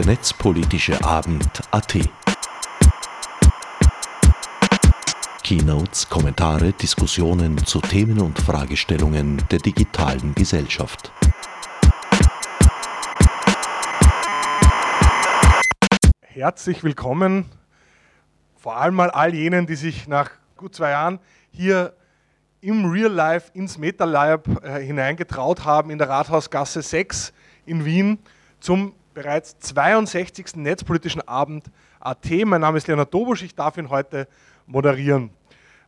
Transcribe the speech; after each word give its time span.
der 0.00 0.14
Netzpolitische 0.14 1.04
Abend 1.04 1.60
AT. 1.72 1.98
Keynotes, 5.44 6.08
Kommentare, 6.08 6.72
Diskussionen 6.72 7.58
zu 7.66 7.82
Themen 7.82 8.18
und 8.18 8.38
Fragestellungen 8.38 9.42
der 9.50 9.58
digitalen 9.58 10.34
Gesellschaft. 10.34 11.12
Herzlich 16.22 16.82
willkommen, 16.82 17.44
vor 18.56 18.78
allem 18.78 18.94
mal 18.94 19.10
all 19.10 19.34
jenen, 19.34 19.66
die 19.66 19.76
sich 19.76 20.08
nach 20.08 20.30
gut 20.56 20.74
zwei 20.74 20.92
Jahren 20.92 21.18
hier 21.50 21.92
im 22.62 22.90
Real 22.90 23.12
Life 23.12 23.50
ins 23.52 23.76
MetaLab 23.76 24.64
äh, 24.64 24.82
hineingetraut 24.82 25.66
haben 25.66 25.90
in 25.90 25.98
der 25.98 26.08
Rathausgasse 26.08 26.80
6 26.80 27.34
in 27.66 27.84
Wien 27.84 28.18
zum 28.60 28.94
bereits 29.14 29.58
62. 29.58 30.56
Netzpolitischen 30.56 31.26
Abend 31.26 31.66
AT. 31.98 32.30
Mein 32.44 32.60
Name 32.60 32.78
ist 32.78 32.86
Leonard 32.86 33.12
Dobusch, 33.12 33.42
ich 33.42 33.54
darf 33.54 33.76
ihn 33.76 33.90
heute 33.90 34.28
moderieren. 34.66 35.30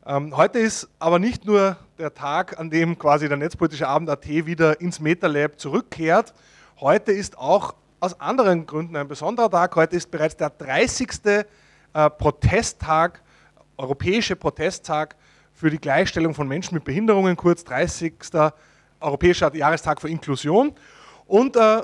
Ähm, 0.04 0.36
heute 0.36 0.58
ist 0.58 0.88
aber 0.98 1.18
nicht 1.18 1.44
nur 1.44 1.76
der 1.98 2.12
Tag, 2.12 2.58
an 2.58 2.70
dem 2.70 2.98
quasi 2.98 3.28
der 3.28 3.36
Netzpolitische 3.36 3.86
Abend 3.86 4.10
AT 4.10 4.26
wieder 4.26 4.80
ins 4.80 4.98
MetaLab 4.98 5.58
zurückkehrt. 5.60 6.34
Heute 6.80 7.12
ist 7.12 7.38
auch 7.38 7.74
aus 8.00 8.20
anderen 8.20 8.66
Gründen 8.66 8.96
ein 8.96 9.06
besonderer 9.06 9.50
Tag. 9.50 9.76
Heute 9.76 9.96
ist 9.96 10.10
bereits 10.10 10.36
der 10.36 10.50
30. 10.50 11.10
Äh, 11.94 12.10
Protesttag, 12.10 13.22
europäische 13.76 14.34
Protesttag 14.34 15.14
für 15.52 15.70
die 15.70 15.78
Gleichstellung 15.78 16.34
von 16.34 16.48
Menschen 16.48 16.74
mit 16.74 16.84
Behinderungen, 16.84 17.36
kurz 17.36 17.62
30. 17.64 18.14
Europäischer 18.98 19.54
Jahrestag 19.54 20.00
für 20.00 20.08
Inklusion. 20.08 20.72
Und 21.26 21.56
äh, 21.56 21.82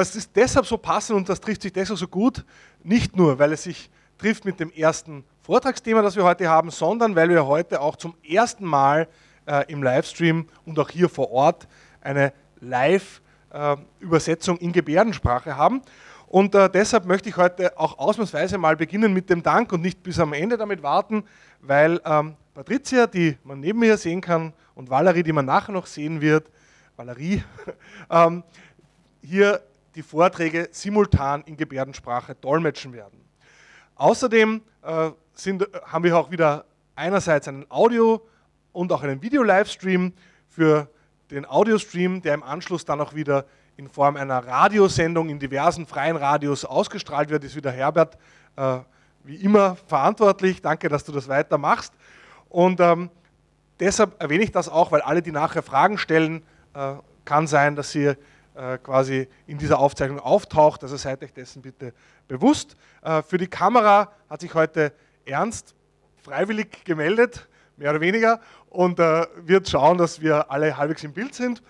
das 0.00 0.16
ist 0.16 0.30
deshalb 0.34 0.66
so 0.66 0.78
passend 0.78 1.16
und 1.16 1.28
das 1.28 1.40
trifft 1.40 1.62
sich 1.62 1.72
deshalb 1.72 1.98
so 1.98 2.08
gut, 2.08 2.44
nicht 2.82 3.16
nur, 3.16 3.38
weil 3.38 3.52
es 3.52 3.64
sich 3.64 3.90
trifft 4.16 4.44
mit 4.44 4.58
dem 4.58 4.70
ersten 4.72 5.24
Vortragsthema, 5.42 6.00
das 6.00 6.16
wir 6.16 6.24
heute 6.24 6.48
haben, 6.48 6.70
sondern 6.70 7.14
weil 7.16 7.28
wir 7.28 7.46
heute 7.46 7.80
auch 7.80 7.96
zum 7.96 8.14
ersten 8.26 8.64
Mal 8.64 9.08
äh, 9.46 9.70
im 9.70 9.82
Livestream 9.82 10.48
und 10.64 10.78
auch 10.78 10.88
hier 10.88 11.08
vor 11.08 11.30
Ort 11.30 11.68
eine 12.00 12.32
Live-Übersetzung 12.60 14.58
äh, 14.58 14.64
in 14.64 14.72
Gebärdensprache 14.72 15.56
haben. 15.56 15.82
Und 16.28 16.54
äh, 16.54 16.70
deshalb 16.70 17.04
möchte 17.04 17.28
ich 17.28 17.36
heute 17.36 17.78
auch 17.78 17.98
ausnahmsweise 17.98 18.56
mal 18.56 18.76
beginnen 18.76 19.12
mit 19.12 19.28
dem 19.28 19.42
Dank 19.42 19.72
und 19.72 19.82
nicht 19.82 20.02
bis 20.02 20.18
am 20.18 20.32
Ende 20.32 20.56
damit 20.56 20.82
warten, 20.82 21.24
weil 21.60 22.00
ähm, 22.04 22.36
Patricia, 22.54 23.06
die 23.06 23.36
man 23.44 23.60
neben 23.60 23.80
mir 23.80 23.96
sehen 23.96 24.20
kann, 24.20 24.52
und 24.74 24.88
Valerie, 24.88 25.22
die 25.22 25.32
man 25.32 25.44
nachher 25.44 25.72
noch 25.72 25.86
sehen 25.86 26.22
wird, 26.22 26.50
Valerie, 26.96 27.42
ähm, 28.10 28.42
hier 29.22 29.60
die 29.94 30.02
Vorträge 30.02 30.68
simultan 30.72 31.42
in 31.42 31.56
Gebärdensprache 31.56 32.34
dolmetschen 32.34 32.92
werden. 32.92 33.20
Außerdem 33.96 34.62
äh, 34.82 35.10
sind, 35.34 35.66
haben 35.84 36.04
wir 36.04 36.16
auch 36.16 36.30
wieder 36.30 36.64
einerseits 36.94 37.48
einen 37.48 37.70
Audio- 37.70 38.26
und 38.72 38.92
auch 38.92 39.02
einen 39.02 39.22
Video-Livestream 39.22 40.12
für 40.48 40.88
den 41.30 41.46
Audiostream, 41.46 42.22
der 42.22 42.34
im 42.34 42.42
Anschluss 42.42 42.84
dann 42.84 43.00
auch 43.00 43.14
wieder 43.14 43.44
in 43.76 43.88
Form 43.88 44.16
einer 44.16 44.46
Radiosendung 44.46 45.28
in 45.28 45.38
diversen 45.38 45.86
freien 45.86 46.16
Radios 46.16 46.64
ausgestrahlt 46.64 47.30
wird, 47.30 47.44
ist 47.44 47.56
wieder 47.56 47.70
Herbert 47.70 48.18
äh, 48.56 48.78
wie 49.24 49.36
immer 49.36 49.76
verantwortlich. 49.86 50.62
Danke, 50.62 50.88
dass 50.88 51.04
du 51.04 51.12
das 51.12 51.28
weitermachst. 51.28 51.92
Und 52.48 52.80
ähm, 52.80 53.10
deshalb 53.78 54.20
erwähne 54.20 54.44
ich 54.44 54.52
das 54.52 54.68
auch, 54.68 54.92
weil 54.92 55.00
alle, 55.02 55.22
die 55.22 55.32
nachher 55.32 55.62
Fragen 55.62 55.98
stellen, 55.98 56.42
äh, 56.74 56.94
kann 57.24 57.46
sein, 57.46 57.76
dass 57.76 57.92
sie 57.92 58.14
quasi 58.78 59.28
in 59.46 59.58
dieser 59.58 59.78
Aufzeichnung 59.78 60.18
auftaucht. 60.18 60.82
Also 60.82 60.96
seid 60.96 61.22
euch 61.22 61.32
dessen 61.32 61.62
bitte 61.62 61.92
bewusst. 62.28 62.76
Äh, 63.02 63.22
für 63.22 63.38
die 63.38 63.48
Kamera 63.48 64.12
hat 64.28 64.40
sich 64.40 64.54
heute 64.54 64.92
Ernst 65.24 65.74
freiwillig 66.22 66.84
gemeldet, 66.84 67.48
mehr 67.76 67.90
oder 67.90 68.00
weniger, 68.00 68.40
und 68.68 69.00
äh, 69.00 69.26
wird 69.36 69.68
schauen, 69.68 69.98
dass 69.98 70.20
wir 70.20 70.50
alle 70.50 70.76
halbwegs 70.76 71.02
im 71.02 71.12
Bild 71.12 71.34
sind. 71.34 71.62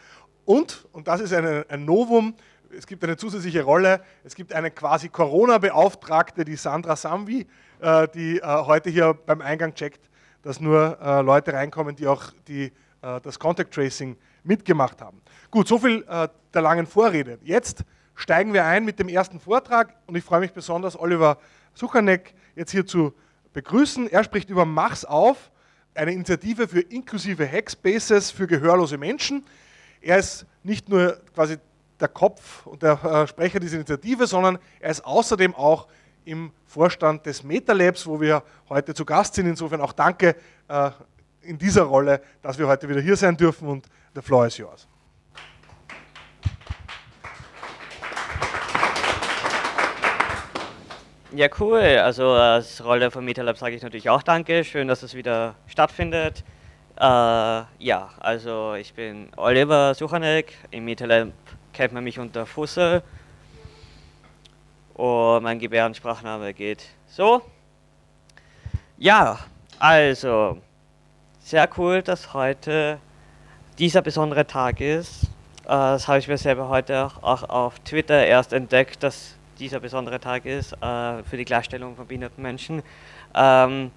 Und, 0.45 0.87
und 0.93 1.09
das 1.09 1.21
ist 1.21 1.33
eine, 1.33 1.65
ein 1.69 1.85
Novum, 1.85 2.35
es 2.77 2.87
gibt 2.87 3.03
eine 3.05 3.17
zusätzliche 3.17 3.63
Rolle, 3.63 4.03
es 4.23 4.35
gibt 4.35 4.53
eine 4.53 4.71
quasi 4.71 5.09
Corona-Beauftragte, 5.09 6.45
die 6.45 6.57
Sandra 6.57 6.97
Samwi, 6.97 7.47
äh, 7.81 8.09
die 8.09 8.39
äh, 8.39 8.43
heute 8.43 8.91
hier 8.91 9.15
beim 9.15 9.41
Eingang 9.41 9.75
checkt, 9.75 10.11
dass 10.43 10.61
nur 10.61 10.99
äh, 11.01 11.23
Leute 11.23 11.53
reinkommen, 11.53 11.97
die 11.97 12.07
auch 12.07 12.33
die, 12.49 12.73
äh, 13.03 13.21
das 13.23 13.39
Contact 13.39 13.73
Tracing 13.73 14.17
mitgemacht 14.45 15.01
haben. 15.01 15.21
Gut, 15.51 15.69
soviel 15.69 16.05
äh, 16.09 16.29
der 16.55 16.63
langen 16.63 16.87
Vorrede. 16.87 17.39
Jetzt 17.43 17.85
steigen 18.15 18.53
wir 18.53 18.65
ein 18.65 18.85
mit 18.85 18.99
dem 18.99 19.09
ersten 19.09 19.41
Vortrag 19.41 19.95
und 20.07 20.17
ich 20.17 20.25
freue 20.25 20.41
mich 20.41 20.53
besonders, 20.53 20.99
Oliver 20.99 21.39
Suchanek 21.75 22.35
jetzt 22.55 22.73
hier 22.73 22.87
zu 22.87 23.15
begrüßen. 23.53 24.09
Er 24.09 24.25
spricht 24.25 24.51
über 24.51 24.65
Mach's 24.65 25.05
auf, 25.05 25.51
eine 25.95 26.13
Initiative 26.13 26.69
für 26.69 26.81
inklusive 26.81 27.47
Hackspaces 27.51 28.31
für 28.31 28.47
gehörlose 28.47 28.99
Menschen. 28.99 29.45
Er 30.01 30.19
ist 30.19 30.47
nicht 30.63 30.89
nur 30.89 31.21
quasi 31.35 31.59
der 31.99 32.09
Kopf 32.09 32.67
und 32.67 32.83
der 32.83 33.03
äh, 33.05 33.27
Sprecher 33.27 33.61
dieser 33.61 33.77
Initiative, 33.77 34.27
sondern 34.27 34.59
er 34.79 34.91
ist 34.91 35.05
außerdem 35.05 35.55
auch 35.55 35.89
im 36.25 36.53
Vorstand 36.67 37.27
des 37.27 37.43
MetaLabs, 37.43 38.07
wo 38.07 38.21
wir 38.21 38.43
heute 38.69 38.95
zu 38.95 39.05
Gast 39.05 39.35
sind. 39.35 39.47
Insofern 39.47 39.81
auch 39.81 39.93
danke 39.93 40.37
äh, 40.69 40.91
in 41.43 41.59
dieser 41.59 41.83
Rolle, 41.83 42.21
dass 42.43 42.59
wir 42.59 42.69
heute 42.69 42.89
wieder 42.89 43.01
hier 43.01 43.17
sein 43.17 43.37
dürfen 43.37 43.69
und 43.69 43.87
the 44.15 44.23
floor 44.23 44.47
is 44.47 44.59
yours. 44.59 44.87
Ja, 51.33 51.47
cool. 51.61 51.79
Also 51.79 52.31
als 52.31 52.85
Rolle 52.85 53.11
von 53.13 53.25
MetaLab 53.25 53.57
sage 53.57 53.77
ich 53.77 53.83
natürlich 53.83 54.11
auch 54.11 54.23
Danke. 54.23 54.65
Schön, 54.65 54.89
dass 54.89 55.05
es 55.05 55.15
wieder 55.15 55.55
stattfindet. 55.69 56.43
Äh, 56.97 57.03
ja, 57.03 58.11
also 58.19 58.75
ich 58.75 58.93
bin 58.95 59.29
Oliver 59.37 59.95
Suchanek. 59.95 60.55
Im 60.73 60.87
MetaLab 60.87 61.33
kennt 61.73 61.93
man 61.93 62.03
mich 62.03 62.19
unter 62.19 62.47
Fussel. 62.47 63.03
Und 64.95 65.45
mein 65.45 65.61
Gebärdensprachname 65.61 66.53
geht 66.53 66.85
so. 67.07 67.43
Ja, 68.99 69.39
also 69.79 70.59
sehr 71.39 71.69
cool, 71.79 72.03
dass 72.03 72.35
heute 72.35 72.99
dieser 73.81 74.03
besondere 74.03 74.47
Tag 74.47 74.81
ist. 74.81 75.25
Äh, 75.65 75.69
das 75.69 76.07
habe 76.07 76.19
ich 76.19 76.29
mir 76.29 76.39
selber 76.39 76.69
heute 76.69 77.11
auch 77.23 77.49
auf 77.49 77.79
Twitter 77.81 78.27
erst 78.27 78.53
entdeckt, 78.53 79.03
dass 79.03 79.35
dieser 79.59 79.81
besondere 79.81 80.21
Tag 80.21 80.45
ist 80.45 80.75
äh, 80.75 81.23
für 81.23 81.37
die 81.37 81.45
Gleichstellung 81.45 81.97
von 81.97 82.07
behinderten 82.07 82.43
Menschen. 82.43 82.83
Ähm, 83.35 83.91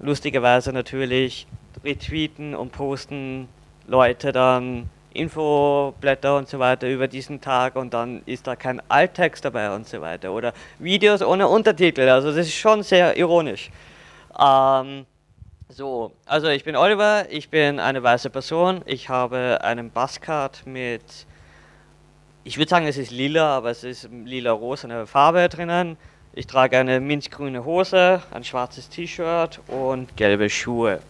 lustigerweise 0.00 0.72
natürlich 0.72 1.46
retweeten 1.84 2.54
und 2.54 2.72
posten 2.72 3.48
Leute 3.86 4.32
dann 4.32 4.90
Infoblätter 5.14 6.36
und 6.36 6.48
so 6.48 6.58
weiter 6.58 6.88
über 6.88 7.06
diesen 7.06 7.40
Tag 7.40 7.76
und 7.76 7.94
dann 7.94 8.22
ist 8.26 8.46
da 8.46 8.56
kein 8.56 8.80
Alttext 8.88 9.44
dabei 9.44 9.74
und 9.74 9.86
so 9.86 10.00
weiter 10.00 10.32
oder 10.32 10.52
Videos 10.78 11.22
ohne 11.22 11.46
Untertitel. 11.46 12.08
Also 12.08 12.28
das 12.28 12.46
ist 12.46 12.54
schon 12.54 12.82
sehr 12.82 13.16
ironisch. 13.16 13.70
Ähm, 14.38 15.04
so, 15.74 16.12
also 16.26 16.48
ich 16.48 16.64
bin 16.64 16.76
Oliver, 16.76 17.26
ich 17.30 17.48
bin 17.48 17.80
eine 17.80 18.02
weiße 18.02 18.30
Person, 18.30 18.82
ich 18.84 19.08
habe 19.08 19.60
einen 19.62 19.90
Buzzcard 19.90 20.66
mit 20.66 21.02
ich 22.44 22.58
würde 22.58 22.68
sagen, 22.68 22.86
es 22.86 22.96
ist 22.96 23.12
lila, 23.12 23.56
aber 23.56 23.70
es 23.70 23.84
ist 23.84 24.08
lila-rosane 24.10 25.06
Farbe 25.06 25.48
drinnen. 25.48 25.96
Ich 26.32 26.48
trage 26.48 26.76
eine 26.76 26.98
minzgrüne 26.98 27.64
Hose, 27.64 28.20
ein 28.32 28.42
schwarzes 28.42 28.88
T-Shirt 28.88 29.60
und 29.68 30.16
gelbe 30.16 30.50
Schuhe. 30.50 31.00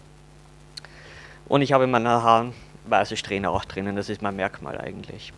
Und 1.49 1.63
ich 1.63 1.73
habe 1.73 1.85
in 1.85 1.91
meinen 1.91 2.09
Haaren 2.09 2.53
weiße 2.85 3.17
Strähne 3.17 3.49
auch 3.49 3.65
drinnen, 3.65 3.97
das 3.97 4.11
ist 4.11 4.21
mein 4.21 4.37
Merkmal 4.37 4.79
eigentlich. 4.79 5.33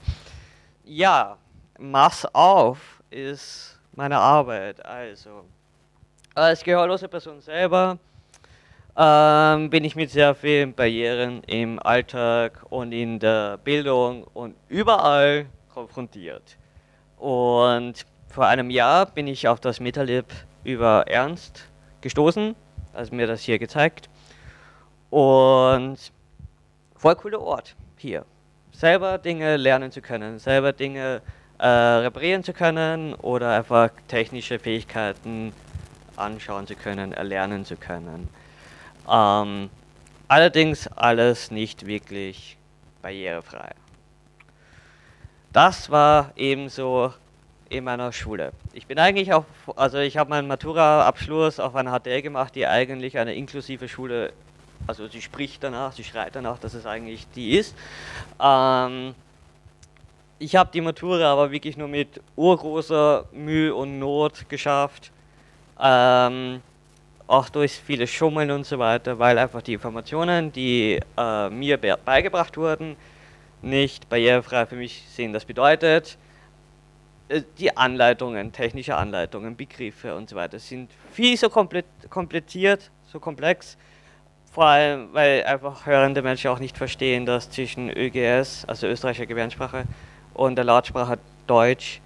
Ja, 0.85 1.37
Mass 1.79 2.27
auf 2.35 2.79
ist 3.11 3.79
meine 3.93 4.19
Arbeit. 4.19 4.85
Also, 4.85 5.45
als 6.35 6.65
gehörlose 6.65 7.07
Person 7.07 7.41
selber 7.41 7.99
ähm, 8.97 9.71
bin 9.71 9.85
ich 9.85 9.97
mit 9.97 10.11
sehr 10.11 10.35
vielen 10.35 10.73
Barrieren 10.73 11.43
im 11.45 11.81
Alltag 11.81 12.65
und 12.71 12.93
in 12.93 13.19
der 13.19 13.59
Bildung 13.59 14.25
und 14.35 14.55
überall 14.69 15.47
konfrontiert. 15.73 16.57
Und 17.19 18.07
vor 18.29 18.47
einem 18.47 18.71
Jahr 18.71 19.07
bin 19.07 19.27
ich 19.27 19.49
auf 19.49 19.61
das 19.61 19.81
MetaLib 19.81 20.27
über 20.63 21.05
Ernst 21.09 21.69
gestoßen, 22.01 22.55
also 22.93 23.15
mir 23.15 23.27
das 23.27 23.43
hier 23.43 23.59
gezeigt. 23.59 24.09
Und 25.11 25.97
voll 26.97 27.17
cooler 27.17 27.41
Ort 27.41 27.75
hier. 27.97 28.25
Selber 28.73 29.19
Dinge 29.19 29.57
lernen 29.57 29.93
zu 29.93 30.01
können, 30.01 30.39
selber 30.39 30.73
Dinge 30.73 31.23
äh, 31.59 31.67
reparieren 31.67 32.43
zu 32.43 32.53
können 32.53 33.15
oder 33.15 33.57
einfach 33.57 33.91
technische 34.09 34.59
Fähigkeiten 34.59 35.53
anschauen 36.17 36.67
zu 36.67 36.75
können, 36.75 37.13
erlernen 37.13 37.65
zu 37.65 37.77
können. 37.77 38.29
Ähm, 39.11 39.71
allerdings 40.29 40.89
alles 40.89 41.51
nicht 41.51 41.87
wirklich 41.87 42.57
barrierefrei. 43.03 43.73
Das 45.53 45.91
war 45.91 46.33
ebenso 46.37 47.13
in 47.69 47.85
meiner 47.85 48.13
Schule. 48.13 48.53
Ich 48.73 48.87
bin 48.87 48.99
eigentlich 48.99 49.33
auch, 49.33 49.45
also 49.77 49.99
ich 49.99 50.17
habe 50.17 50.31
meinen 50.31 50.49
Matura-Abschluss 50.49 51.61
auf 51.61 51.75
einer 51.75 51.99
HTL 51.99 52.23
gemacht, 52.23 52.55
die 52.55 52.67
eigentlich 52.67 53.19
eine 53.19 53.35
inklusive 53.35 53.89
Schule, 53.89 54.33
also 54.87 55.07
sie 55.09 55.23
spricht 55.23 55.63
danach, 55.63 55.93
sie 55.93 56.05
schreit 56.05 56.35
danach, 56.35 56.59
dass 56.59 56.75
es 56.75 56.87
eigentlich 56.87 57.27
die 57.35 57.57
ist. 57.57 57.75
Ähm, 58.41 59.15
ich 60.39 60.57
habe 60.57 60.71
die 60.73 60.81
Matura 60.81 61.33
aber 61.33 61.51
wirklich 61.51 61.77
nur 61.77 61.89
mit 61.89 62.21
urgroßer 62.37 63.27
Mühe 63.33 63.75
und 63.75 63.99
Not 63.99 64.49
geschafft. 64.49 65.11
Ähm, 65.81 66.63
auch 67.27 67.49
durch 67.49 67.73
viele 67.73 68.07
Schummeln 68.07 68.51
und 68.51 68.67
so 68.67 68.79
weiter, 68.79 69.19
weil 69.19 69.39
einfach 69.39 69.63
die 69.63 69.75
Informationen, 69.75 70.53
die 70.53 71.01
äh, 71.17 71.51
mir 71.51 71.79
beigebracht 71.79 72.57
wurden, 72.57 72.97
nicht 73.63 74.09
barrierefrei 74.09 74.67
für 74.67 74.77
mich 74.77 75.05
sind. 75.09 75.33
Das 75.33 75.45
bedeutet, 75.45 76.19
äh, 77.29 77.43
die 77.59 77.75
Anleitungen, 77.77 78.53
technische 78.53 78.97
Anleitungen, 78.97 79.57
Begriffe 79.57 80.15
und 80.15 80.29
so 80.29 80.37
weiter 80.37 80.59
sind 80.59 80.91
viel 81.13 81.37
so 81.37 81.49
kompliziert, 81.49 82.91
so 83.11 83.19
komplex, 83.19 83.79
vor 84.53 84.67
allem, 84.67 85.09
weil 85.13 85.43
einfach 85.45 85.85
hörende 85.85 86.23
Menschen 86.23 86.49
auch 86.51 86.61
nicht 86.61 86.77
verstehen, 86.77 87.27
dass 87.27 87.51
zwischen 87.51 87.91
ÖGS, 87.91 88.65
also 88.67 88.87
österreichischer 88.87 89.27
Gebärdensprache, 89.27 89.85
und 90.35 90.57
der 90.57 90.65
Lautsprache 90.65 91.19
Deutsch 91.47 92.01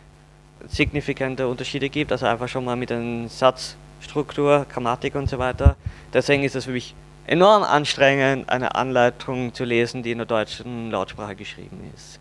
signifikante 0.66 1.46
Unterschiede 1.46 1.88
gibt, 1.88 2.10
also 2.10 2.26
einfach 2.26 2.48
schon 2.48 2.64
mal 2.64 2.76
mit 2.76 2.90
den 2.90 3.28
Satzstruktur, 4.00 4.66
Grammatik 4.72 5.14
und 5.14 5.28
so 5.28 5.38
weiter. 5.38 5.76
Deswegen 6.12 6.44
ist 6.44 6.54
es 6.56 6.64
für 6.64 6.70
mich 6.70 6.94
enorm 7.26 7.62
anstrengend, 7.62 8.48
eine 8.48 8.74
Anleitung 8.74 9.52
zu 9.52 9.64
lesen, 9.64 10.02
die 10.02 10.12
in 10.12 10.18
der 10.18 10.26
deutschen 10.26 10.90
Lautsprache 10.90 11.36
geschrieben 11.36 11.92
ist. 11.94 12.20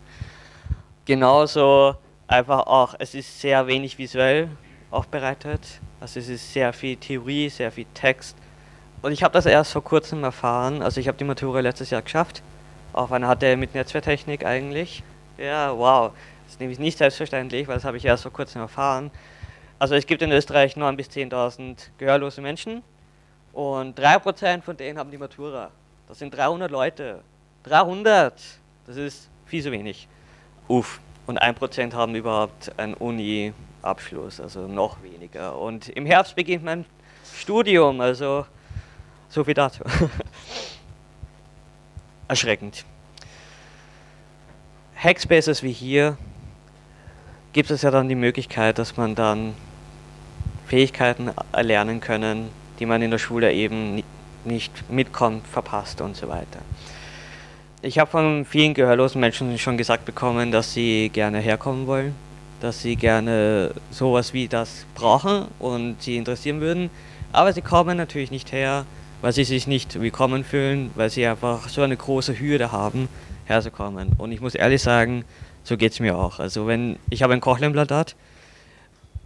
Genauso 1.06 1.96
einfach 2.26 2.66
auch, 2.66 2.94
es 2.98 3.14
ist 3.14 3.40
sehr 3.40 3.66
wenig 3.66 3.96
visuell 3.98 4.48
aufbereitet, 4.90 5.80
also 6.00 6.20
es 6.20 6.28
ist 6.28 6.52
sehr 6.52 6.72
viel 6.72 6.96
Theorie, 6.96 7.48
sehr 7.48 7.72
viel 7.72 7.86
Text. 7.94 8.36
Und 9.00 9.12
ich 9.12 9.22
habe 9.22 9.32
das 9.32 9.46
erst 9.46 9.72
vor 9.72 9.84
kurzem 9.84 10.24
erfahren, 10.24 10.82
also 10.82 11.00
ich 11.00 11.08
habe 11.08 11.16
die 11.16 11.24
Matura 11.24 11.60
letztes 11.60 11.90
Jahr 11.90 12.02
geschafft, 12.02 12.42
auf 12.92 13.12
einer 13.12 13.34
HTL 13.34 13.56
mit 13.56 13.74
Netzwerktechnik 13.74 14.44
eigentlich. 14.44 15.02
Ja, 15.38 15.76
wow, 15.76 16.12
das 16.44 16.54
ist 16.54 16.60
nämlich 16.60 16.78
nicht 16.78 16.98
selbstverständlich, 16.98 17.68
weil 17.68 17.76
das 17.76 17.84
habe 17.84 17.96
ich 17.96 18.04
erst 18.04 18.24
vor 18.24 18.32
kurzem 18.32 18.60
erfahren. 18.60 19.10
Also 19.78 19.94
es 19.94 20.06
gibt 20.06 20.22
in 20.22 20.32
Österreich 20.32 20.76
9.000 20.76 20.96
bis 20.96 21.08
10.000 21.08 21.76
gehörlose 21.98 22.40
Menschen 22.40 22.82
und 23.52 23.98
3% 23.98 24.62
von 24.62 24.76
denen 24.76 24.98
haben 24.98 25.10
die 25.10 25.18
Matura. 25.18 25.70
Das 26.08 26.18
sind 26.18 26.34
300 26.34 26.70
Leute. 26.70 27.20
300! 27.62 28.34
Das 28.86 28.96
ist 28.96 29.28
viel 29.46 29.62
zu 29.62 29.70
wenig. 29.70 30.08
Uff. 30.66 31.00
Und 31.26 31.40
1% 31.40 31.92
haben 31.92 32.14
überhaupt 32.14 32.72
einen 32.78 32.94
Uni-Abschluss, 32.94 34.40
also 34.40 34.66
noch 34.66 35.02
weniger. 35.02 35.58
Und 35.58 35.90
im 35.90 36.06
Herbst 36.06 36.34
beginnt 36.34 36.64
mein 36.64 36.86
Studium, 37.38 38.00
also 38.00 38.46
so 39.28 39.44
viel 39.44 39.54
dazu. 39.54 39.84
Erschreckend. 42.28 42.84
Hackspaces 44.96 45.62
wie 45.62 45.72
hier 45.72 46.16
gibt 47.52 47.70
es 47.70 47.82
ja 47.82 47.90
dann 47.90 48.08
die 48.08 48.14
Möglichkeit, 48.14 48.78
dass 48.78 48.96
man 48.96 49.14
dann 49.14 49.54
Fähigkeiten 50.68 51.30
erlernen 51.52 52.00
können, 52.00 52.50
die 52.78 52.86
man 52.86 53.02
in 53.02 53.10
der 53.10 53.18
Schule 53.18 53.52
eben 53.52 54.02
nicht 54.44 54.90
mitkommt, 54.90 55.46
verpasst 55.46 56.00
und 56.00 56.14
so 56.14 56.28
weiter. 56.28 56.60
Ich 57.80 57.98
habe 57.98 58.10
von 58.10 58.44
vielen 58.44 58.74
gehörlosen 58.74 59.20
Menschen 59.20 59.56
schon 59.58 59.78
gesagt 59.78 60.04
bekommen, 60.04 60.52
dass 60.52 60.72
sie 60.72 61.10
gerne 61.10 61.38
herkommen 61.38 61.86
wollen, 61.86 62.14
dass 62.60 62.82
sie 62.82 62.96
gerne 62.96 63.72
sowas 63.90 64.34
wie 64.34 64.48
das 64.48 64.84
brauchen 64.94 65.46
und 65.58 66.02
sie 66.02 66.16
interessieren 66.16 66.60
würden, 66.60 66.90
aber 67.32 67.52
sie 67.52 67.62
kommen 67.62 67.96
natürlich 67.96 68.30
nicht 68.30 68.52
her, 68.52 68.84
weil 69.22 69.32
sie 69.32 69.44
sich 69.44 69.66
nicht 69.66 70.00
willkommen 70.00 70.44
fühlen, 70.44 70.90
weil 70.94 71.10
sie 71.10 71.26
einfach 71.26 71.68
so 71.68 71.82
eine 71.82 71.96
große 71.96 72.38
Hürde 72.38 72.72
haben, 72.72 73.08
herzukommen. 73.46 74.12
Und 74.18 74.32
ich 74.32 74.40
muss 74.40 74.54
ehrlich 74.54 74.82
sagen, 74.82 75.24
so 75.64 75.76
geht 75.76 75.92
es 75.92 76.00
mir 76.00 76.16
auch. 76.16 76.38
Also 76.38 76.66
wenn 76.66 76.96
ich 77.10 77.22
habe 77.22 77.34
ein 77.34 77.40
Kochlemblatt 77.40 78.14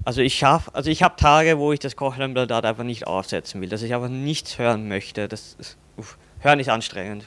also 0.05 0.21
ich 0.21 0.35
schaffe, 0.35 0.75
also 0.75 0.91
ich 0.91 1.03
habe 1.03 1.17
Tage, 1.17 1.59
wo 1.59 1.73
ich 1.73 1.81
das 1.81 1.97
Kochlemblatt 1.97 2.51
einfach 2.65 2.85
nicht 2.85 3.07
aufsetzen 3.07 3.61
will, 3.61 3.69
dass 3.69 3.83
ich 3.83 3.95
einfach 3.95 4.09
nichts 4.09 4.59
hören 4.59 4.89
möchte. 4.89 5.29
Das 5.29 5.57
ist, 5.59 5.77
uff, 5.97 6.19
hören 6.41 6.61
ist 6.61 6.69
anstrengend. 6.69 7.25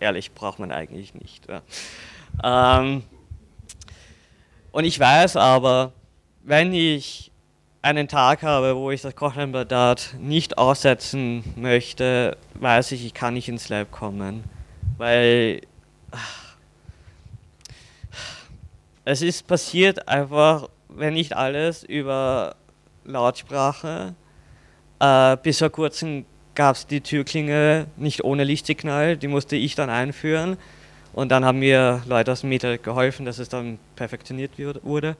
Ehrlich, 0.00 0.32
braucht 0.32 0.58
man 0.58 0.70
eigentlich 0.70 1.14
nicht. 1.14 1.46
Ja. 1.48 2.80
Ähm, 2.80 3.02
und 4.72 4.84
ich 4.84 5.00
weiß 5.00 5.36
aber, 5.36 5.92
wenn 6.44 6.72
ich 6.72 7.32
einen 7.82 8.08
Tag 8.08 8.42
habe, 8.42 8.76
wo 8.76 8.90
ich 8.90 9.02
das 9.02 9.16
Kochlemblatt 9.16 10.14
nicht 10.18 10.58
aussetzen 10.58 11.42
möchte, 11.56 12.36
weiß 12.54 12.92
ich, 12.92 13.04
ich 13.06 13.14
kann 13.14 13.34
nicht 13.34 13.48
ins 13.48 13.68
Lab 13.68 13.90
kommen. 13.90 14.44
Weil 14.98 15.62
ach, 16.10 16.56
es 19.04 19.22
ist 19.22 19.46
passiert 19.46 20.06
einfach 20.08 20.68
wenn 20.88 21.14
nicht 21.14 21.36
alles, 21.36 21.84
über 21.84 22.56
Lautsprache. 23.04 24.14
Äh, 25.00 25.36
bis 25.42 25.58
vor 25.58 25.70
kurzem 25.70 26.24
gab 26.54 26.76
es 26.76 26.86
die 26.86 27.00
Türklinge 27.00 27.86
nicht 27.96 28.24
ohne 28.24 28.44
Lichtsignal, 28.44 29.16
die 29.16 29.28
musste 29.28 29.56
ich 29.56 29.74
dann 29.74 29.90
einführen. 29.90 30.56
Und 31.12 31.30
dann 31.30 31.44
haben 31.44 31.58
mir 31.58 32.02
Leute 32.06 32.32
aus 32.32 32.42
dem 32.42 32.50
Meter 32.50 32.78
geholfen, 32.78 33.24
dass 33.26 33.38
es 33.38 33.48
dann 33.48 33.78
perfektioniert 33.96 34.52
wurde. 34.82 35.16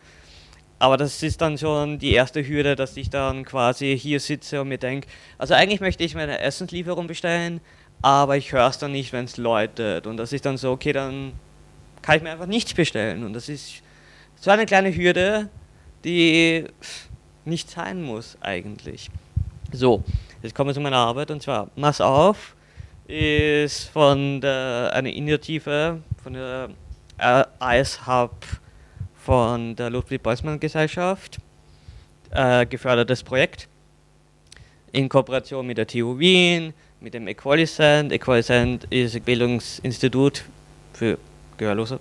Aber 0.78 0.96
das 0.96 1.22
ist 1.22 1.40
dann 1.40 1.58
schon 1.58 1.98
die 1.98 2.12
erste 2.12 2.46
Hürde, 2.46 2.76
dass 2.76 2.96
ich 2.96 3.10
dann 3.10 3.44
quasi 3.44 3.98
hier 3.98 4.20
sitze 4.20 4.60
und 4.60 4.68
mir 4.68 4.78
denke, 4.78 5.08
also 5.36 5.54
eigentlich 5.54 5.80
möchte 5.80 6.04
ich 6.04 6.14
meine 6.14 6.38
Essenslieferung 6.38 7.08
bestellen, 7.08 7.60
aber 8.00 8.36
ich 8.36 8.52
höre 8.52 8.68
es 8.68 8.78
dann 8.78 8.92
nicht, 8.92 9.12
wenn 9.12 9.24
es 9.24 9.38
läutet. 9.38 10.06
Und 10.06 10.18
das 10.18 10.32
ist 10.32 10.46
dann 10.46 10.56
so, 10.56 10.70
okay, 10.70 10.92
dann 10.92 11.32
kann 12.02 12.16
ich 12.16 12.22
mir 12.22 12.30
einfach 12.30 12.46
nichts 12.46 12.74
bestellen. 12.74 13.24
Und 13.24 13.32
das 13.32 13.48
ist 13.48 13.82
so 14.36 14.50
eine 14.50 14.66
kleine 14.66 14.94
Hürde, 14.94 15.48
die 16.04 16.64
nicht 17.44 17.70
sein 17.70 18.02
muss 18.02 18.36
eigentlich. 18.40 19.10
So, 19.72 20.02
jetzt 20.42 20.54
kommen 20.54 20.68
wir 20.68 20.74
zu 20.74 20.80
meiner 20.80 20.96
Arbeit 20.96 21.30
und 21.30 21.42
zwar 21.42 21.70
Mass 21.76 22.00
auf 22.00 22.54
ist 23.06 23.88
von 23.88 24.40
der, 24.40 24.90
eine 24.92 25.14
Initiative 25.14 26.02
von 26.22 26.32
der 26.34 26.68
Ice 27.62 28.06
Hub 28.06 28.44
von 29.14 29.74
der 29.76 29.88
Ludwig 29.88 30.22
Boltzmann 30.22 30.60
Gesellschaft 30.60 31.38
äh, 32.30 32.66
gefördertes 32.66 33.22
Projekt 33.22 33.68
in 34.92 35.08
Kooperation 35.08 35.66
mit 35.66 35.78
der 35.78 35.86
TU 35.86 36.18
Wien, 36.18 36.72
mit 37.00 37.14
dem 37.14 37.28
Equalicent. 37.28 38.12
Equalicent 38.12 38.84
ist 38.90 39.16
ein 39.16 39.22
Bildungsinstitut 39.22 40.44
für 40.92 41.18
Gehörlose 41.56 42.00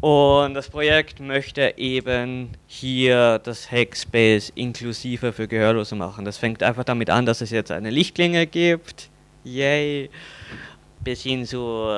und 0.00 0.54
das 0.54 0.68
Projekt 0.70 1.18
möchte 1.18 1.74
eben 1.76 2.50
hier 2.66 3.40
das 3.40 3.70
Hackspace 3.70 4.50
inklusiver 4.54 5.32
für 5.32 5.48
Gehörlose 5.48 5.96
machen. 5.96 6.24
Das 6.24 6.38
fängt 6.38 6.62
einfach 6.62 6.84
damit 6.84 7.10
an, 7.10 7.26
dass 7.26 7.40
es 7.40 7.50
jetzt 7.50 7.72
eine 7.72 7.90
Lichtklinge 7.90 8.46
gibt. 8.46 9.10
Yay! 9.42 10.08
Bis 11.02 11.22
hin 11.22 11.44
zu, 11.44 11.88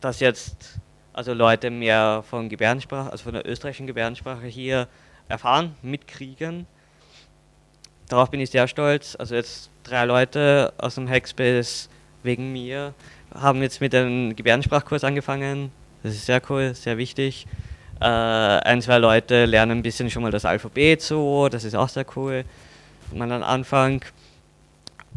dass 0.00 0.20
jetzt 0.20 0.80
also 1.12 1.32
Leute 1.32 1.70
mehr 1.70 2.24
von 2.28 2.48
Gebärdensprache, 2.48 3.12
also 3.12 3.24
von 3.24 3.34
der 3.34 3.48
österreichischen 3.48 3.86
Gebärdensprache 3.86 4.46
hier 4.46 4.88
erfahren, 5.28 5.76
mitkriegen. 5.82 6.66
Darauf 8.08 8.30
bin 8.30 8.40
ich 8.40 8.50
sehr 8.50 8.66
stolz. 8.66 9.14
Also 9.16 9.36
jetzt 9.36 9.70
drei 9.84 10.04
Leute 10.04 10.72
aus 10.78 10.96
dem 10.96 11.08
Hackspace 11.08 11.88
wegen 12.24 12.52
mir 12.52 12.92
haben 13.32 13.62
jetzt 13.62 13.80
mit 13.80 13.92
dem 13.92 14.34
Gebärdensprachkurs 14.34 15.04
angefangen 15.04 15.70
das 16.04 16.14
ist 16.14 16.26
sehr 16.26 16.42
cool, 16.50 16.74
sehr 16.74 16.98
wichtig. 16.98 17.46
Äh, 17.98 18.04
ein, 18.04 18.82
zwei 18.82 18.98
Leute 18.98 19.46
lernen 19.46 19.78
ein 19.78 19.82
bisschen 19.82 20.10
schon 20.10 20.22
mal 20.22 20.30
das 20.30 20.44
Alphabet 20.44 21.00
so, 21.00 21.48
das 21.48 21.64
ist 21.64 21.74
auch 21.74 21.88
sehr 21.88 22.04
cool. 22.14 22.44
Man 23.12 23.32
am 23.32 23.42
Anfang 23.42 24.04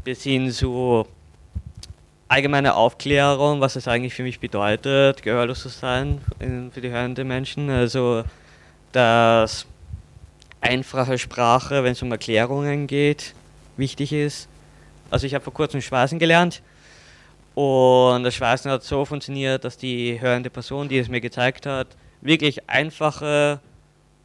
bis 0.06 0.24
hin 0.24 0.50
zu 0.50 1.06
allgemeine 2.30 2.76
Aufklärung, 2.76 3.60
was 3.60 3.76
es 3.76 3.90
eigentlich 3.90 4.14
für 4.14 4.24
mich 4.24 4.40
bedeutet, 4.40 5.24
gehörlos 5.24 5.62
zu 5.62 5.70
sein 5.70 6.22
für 6.72 6.80
die 6.80 6.90
hörenden 6.90 7.28
Menschen. 7.28 7.70
Also, 7.70 8.24
dass 8.94 9.66
einfache 10.62 11.18
Sprache, 11.18 11.84
wenn 11.84 11.92
es 11.92 12.02
um 12.02 12.12
Erklärungen 12.12 12.88
geht, 12.88 13.34
wichtig 13.76 14.14
ist. 14.14 14.48
Also 15.10 15.28
ich 15.28 15.34
habe 15.34 15.44
vor 15.44 15.54
kurzem 15.54 15.82
Schweißen 15.82 16.18
gelernt 16.18 16.62
und 17.58 18.22
das 18.24 18.36
Schweißen 18.36 18.70
hat 18.70 18.84
so 18.84 19.04
funktioniert, 19.04 19.64
dass 19.64 19.78
die 19.78 20.22
hörende 20.22 20.52
Person, 20.52 20.90
die 20.90 21.00
es 21.00 21.10
mir 21.10 21.22
gezeigt 21.22 21.66
hat, 21.66 21.88
wirklich 22.22 22.70
einfache 22.70 23.60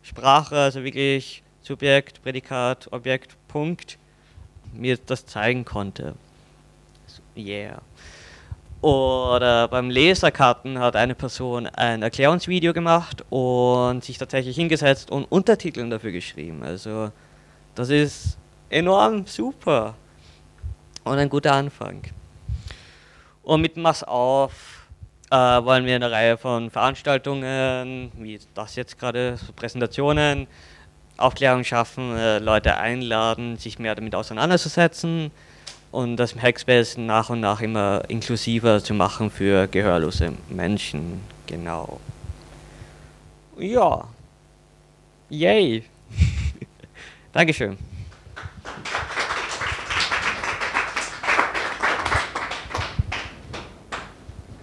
Sprache, 0.02 0.58
also 0.58 0.84
wirklich 0.84 1.42
Subjekt, 1.62 2.22
Prädikat, 2.22 2.92
Objekt, 2.92 3.38
Punkt, 3.48 3.96
mir 4.74 4.98
das 4.98 5.24
zeigen 5.24 5.64
konnte. 5.64 6.14
Yeah. 7.34 7.80
Oder 8.82 9.66
beim 9.68 9.88
Laserkarten 9.88 10.78
hat 10.78 10.94
eine 10.94 11.14
Person 11.14 11.66
ein 11.68 12.02
Erklärungsvideo 12.02 12.74
gemacht 12.74 13.24
und 13.30 14.04
sich 14.04 14.18
tatsächlich 14.18 14.56
hingesetzt 14.56 15.10
und 15.10 15.24
Untertiteln 15.24 15.88
dafür 15.88 16.12
geschrieben. 16.12 16.62
Also 16.62 17.10
das 17.74 17.88
ist 17.88 18.36
enorm 18.68 19.24
super 19.26 19.94
und 21.04 21.16
ein 21.16 21.30
guter 21.30 21.54
Anfang. 21.54 22.02
Und 23.42 23.60
mit 23.60 23.76
Mass 23.76 24.04
auf 24.04 24.86
äh, 25.30 25.34
wollen 25.36 25.86
wir 25.86 25.96
eine 25.96 26.10
Reihe 26.10 26.36
von 26.36 26.70
Veranstaltungen, 26.70 28.12
wie 28.18 28.38
das 28.54 28.76
jetzt 28.76 28.98
gerade, 28.98 29.36
so 29.36 29.52
Präsentationen, 29.52 30.46
Aufklärung 31.16 31.64
schaffen, 31.64 32.16
äh, 32.16 32.38
Leute 32.38 32.76
einladen, 32.76 33.56
sich 33.56 33.78
mehr 33.78 33.94
damit 33.94 34.14
auseinanderzusetzen 34.14 35.30
und 35.90 36.16
das 36.16 36.34
Hackspace 36.34 36.96
nach 36.98 37.30
und 37.30 37.40
nach 37.40 37.60
immer 37.60 38.02
inklusiver 38.08 38.82
zu 38.82 38.94
machen 38.94 39.30
für 39.30 39.66
gehörlose 39.68 40.32
Menschen. 40.48 41.20
Genau. 41.46 42.00
Ja. 43.58 44.04
Yay. 45.30 45.84
Dankeschön. 47.32 47.78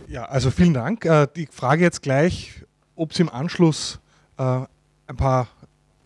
Ja, 0.09 0.25
also 0.25 0.49
vielen 0.49 0.73
Dank. 0.73 1.05
Äh, 1.05 1.27
die 1.35 1.45
Frage 1.45 1.83
jetzt 1.83 2.01
gleich, 2.01 2.65
ob 2.95 3.11
es 3.11 3.19
im 3.19 3.29
Anschluss 3.29 3.99
äh, 4.39 4.61
ein 5.05 5.15
paar 5.15 5.47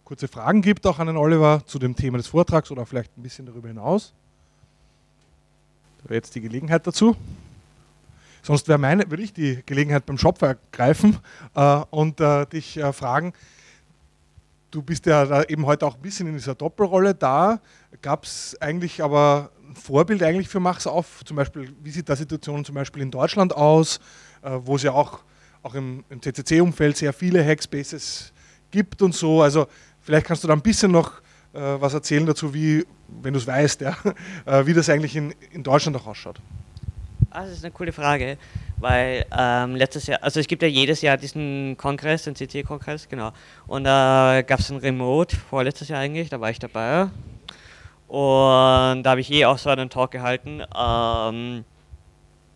kurze 0.04 0.28
Fragen 0.28 0.62
gibt, 0.62 0.86
auch 0.86 1.00
an 1.00 1.08
den 1.08 1.16
Oliver 1.16 1.62
zu 1.66 1.80
dem 1.80 1.96
Thema 1.96 2.18
des 2.18 2.28
Vortrags 2.28 2.70
oder 2.70 2.86
vielleicht 2.86 3.18
ein 3.18 3.24
bisschen 3.24 3.46
darüber 3.46 3.70
hinaus. 3.70 4.14
Da 6.00 6.10
wäre 6.10 6.16
jetzt 6.16 6.36
die 6.36 6.42
Gelegenheit 6.42 6.86
dazu. 6.86 7.16
Sonst 8.42 8.68
wäre 8.68 8.78
meine, 8.78 9.10
würde 9.10 9.24
ich 9.24 9.32
die 9.32 9.64
Gelegenheit 9.66 10.06
beim 10.06 10.18
Shop 10.18 10.42
ergreifen 10.42 11.18
äh, 11.56 11.82
und 11.90 12.20
dich 12.52 12.82
fragen. 12.92 13.32
Du 14.70 14.82
bist 14.82 15.06
ja 15.06 15.44
eben 15.44 15.66
heute 15.66 15.86
auch 15.86 15.96
ein 15.96 16.02
bisschen 16.02 16.28
in 16.28 16.34
dieser 16.34 16.56
Doppelrolle 16.56 17.16
da. 17.16 17.62
Gab 18.02 18.26
es 18.26 18.58
eigentlich 18.60 19.02
aber 19.02 19.53
Vorbild 19.76 20.24
eigentlich 20.24 20.50
für 20.50 20.60
Mach's 20.60 20.88
auf? 20.88 21.24
Zum 21.26 21.38
Beispiel, 21.38 21.74
wie 21.82 21.92
sieht 21.92 22.10
da 22.10 22.16
Situation 22.16 22.66
zum 22.66 22.76
Beispiel 22.76 23.02
in 23.02 23.12
Deutschland 23.12 23.56
aus, 23.56 24.00
äh, 24.42 24.52
wo 24.64 24.76
es 24.76 24.84
ja 24.84 24.92
auch, 24.92 25.24
auch 25.62 25.76
im, 25.76 26.04
im 26.10 26.22
CCC-Umfeld 26.22 26.98
sehr 26.98 27.14
viele 27.14 27.46
Hackspaces 27.46 28.34
gibt 28.72 29.02
und 29.02 29.16
so. 29.16 29.42
Also 29.42 29.68
vielleicht 30.02 30.26
kannst 30.26 30.44
du 30.44 30.48
da 30.48 30.54
ein 30.54 30.62
bisschen 30.62 30.92
noch 30.92 31.22
äh, 31.54 31.60
was 31.60 31.94
erzählen 31.94 32.26
dazu, 32.26 32.54
wie, 32.54 32.86
wenn 33.22 33.34
du 33.34 33.40
es 33.40 33.48
weißt, 33.48 33.82
ja, 33.82 33.96
äh, 34.46 34.66
wie 34.66 34.74
das 34.74 34.90
eigentlich 34.90 35.16
in, 35.16 35.34
in 35.52 35.64
Deutschland 35.64 35.96
auch 35.98 36.08
ausschaut. 36.08 36.40
Ah, 37.30 37.46
das 37.46 37.54
ist 37.54 37.64
eine 37.64 37.72
coole 37.72 37.92
Frage, 37.92 38.38
weil 38.78 39.26
ähm, 39.36 39.76
letztes 39.76 40.06
Jahr, 40.06 40.22
also 40.22 40.40
es 40.40 40.48
gibt 40.48 40.62
ja 40.62 40.68
jedes 40.68 41.02
Jahr 41.02 41.18
diesen 41.18 41.76
Kongress, 41.78 42.24
den 42.24 42.36
CT-Kongress, 42.36 43.10
genau. 43.10 43.32
Und 43.66 43.86
da 43.86 44.38
äh, 44.38 44.44
gab 44.44 44.60
es 44.60 44.70
ein 44.70 44.78
Remote, 44.78 45.36
vorletztes 45.36 45.88
Jahr 45.88 46.00
eigentlich, 46.00 46.30
da 46.30 46.40
war 46.40 46.52
ich 46.52 46.60
dabei. 46.60 47.08
Und 48.14 49.02
da 49.02 49.10
habe 49.10 49.22
ich 49.22 49.32
eh 49.32 49.46
auch 49.46 49.58
so 49.58 49.72
einen 49.72 49.90
Talk 49.90 50.12
gehalten. 50.12 50.62
Ähm, 50.78 51.66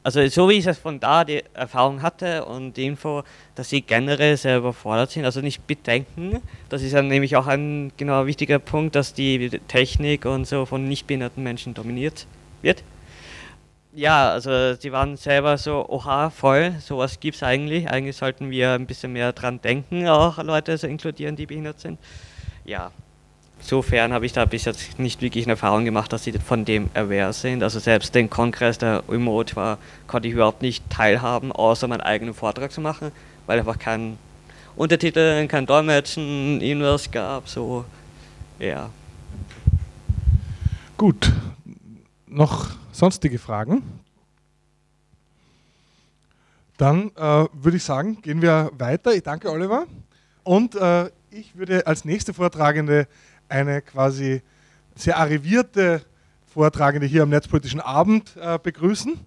also 0.03 0.27
so 0.27 0.49
wie 0.49 0.53
ich 0.53 0.67
es 0.67 0.77
von 0.77 0.99
da 0.99 1.23
die 1.23 1.43
Erfahrung 1.55 2.03
hatte 2.03 2.45
und 2.45 2.77
die 2.77 2.85
Info, 2.85 3.23
dass 3.55 3.69
sie 3.69 3.81
generell 3.81 4.37
sehr 4.37 4.59
überfordert 4.59 5.09
sind, 5.09 5.25
also 5.25 5.41
nicht 5.41 5.65
bedenken, 5.65 6.43
das 6.69 6.83
ist 6.83 6.91
ja 6.91 7.01
nämlich 7.01 7.35
auch 7.37 7.47
ein 7.47 7.91
genau 7.97 8.27
wichtiger 8.27 8.59
Punkt, 8.59 8.93
dass 8.93 9.15
die 9.15 9.49
Technik 9.67 10.25
und 10.25 10.45
so 10.45 10.67
von 10.67 10.87
nicht 10.87 11.07
behinderten 11.07 11.41
Menschen 11.41 11.73
dominiert 11.73 12.27
wird. 12.61 12.83
Ja, 13.93 14.29
also 14.29 14.75
sie 14.75 14.91
waren 14.91 15.17
selber 15.17 15.57
so, 15.57 15.89
oha, 15.89 16.29
voll, 16.29 16.75
sowas 16.81 17.19
gibt 17.19 17.37
es 17.37 17.41
eigentlich. 17.41 17.89
Eigentlich 17.89 18.15
sollten 18.15 18.51
wir 18.51 18.73
ein 18.73 18.85
bisschen 18.85 19.11
mehr 19.11 19.33
dran 19.33 19.59
denken, 19.59 20.07
auch 20.07 20.37
Leute 20.37 20.77
zu 20.77 20.87
inkludieren, 20.87 21.35
die 21.35 21.47
behindert 21.47 21.79
sind. 21.79 21.97
Ja, 22.63 22.91
Insofern 23.59 24.13
habe 24.13 24.25
ich 24.25 24.33
da 24.33 24.45
bis 24.45 24.65
jetzt 24.65 24.99
nicht 24.99 25.21
wirklich 25.21 25.45
eine 25.45 25.53
Erfahrung 25.53 25.83
gemacht, 25.83 26.13
dass 26.13 26.23
sie 26.23 26.31
von 26.33 26.63
dem 26.63 26.89
aware 26.93 27.33
sind. 27.33 27.63
Also 27.63 27.79
selbst 27.79 28.15
den 28.15 28.29
Kongress, 28.29 28.77
der 28.77 29.03
remote 29.09 29.55
war, 29.55 29.77
konnte 30.05 30.27
ich 30.27 30.35
überhaupt 30.35 30.61
nicht 30.61 30.89
teilhaben, 30.89 31.51
außer 31.51 31.87
meinen 31.87 32.01
eigenen 32.01 32.33
Vortrag 32.33 32.71
zu 32.71 32.81
machen, 32.81 33.11
weil 33.45 33.59
einfach 33.59 33.79
kein 33.79 34.17
Untertitel, 34.75 35.47
kein 35.47 35.65
Dolmetschen, 35.65 36.61
irgendwas 36.61 37.09
gab. 37.09 37.49
So, 37.49 37.83
ja. 38.59 38.89
Gut. 40.95 41.31
Noch 42.27 42.69
sonstige 42.91 43.39
Fragen? 43.39 43.81
Dann 46.77 47.11
äh, 47.15 47.45
würde 47.53 47.77
ich 47.77 47.83
sagen, 47.83 48.21
gehen 48.21 48.41
wir 48.41 48.71
weiter. 48.77 49.13
Ich 49.13 49.23
danke 49.23 49.51
Oliver. 49.51 49.87
Und 50.43 50.75
äh, 50.75 51.09
ich 51.31 51.55
würde 51.55 51.85
als 51.87 52.05
nächste 52.05 52.33
Vortragende 52.33 53.07
eine 53.49 53.81
quasi 53.81 54.41
sehr 54.95 55.17
arrivierte 55.17 56.01
Vortragende 56.45 57.05
hier 57.05 57.23
am 57.23 57.29
Netzpolitischen 57.29 57.81
Abend 57.81 58.35
äh, 58.37 58.57
begrüßen, 58.57 59.19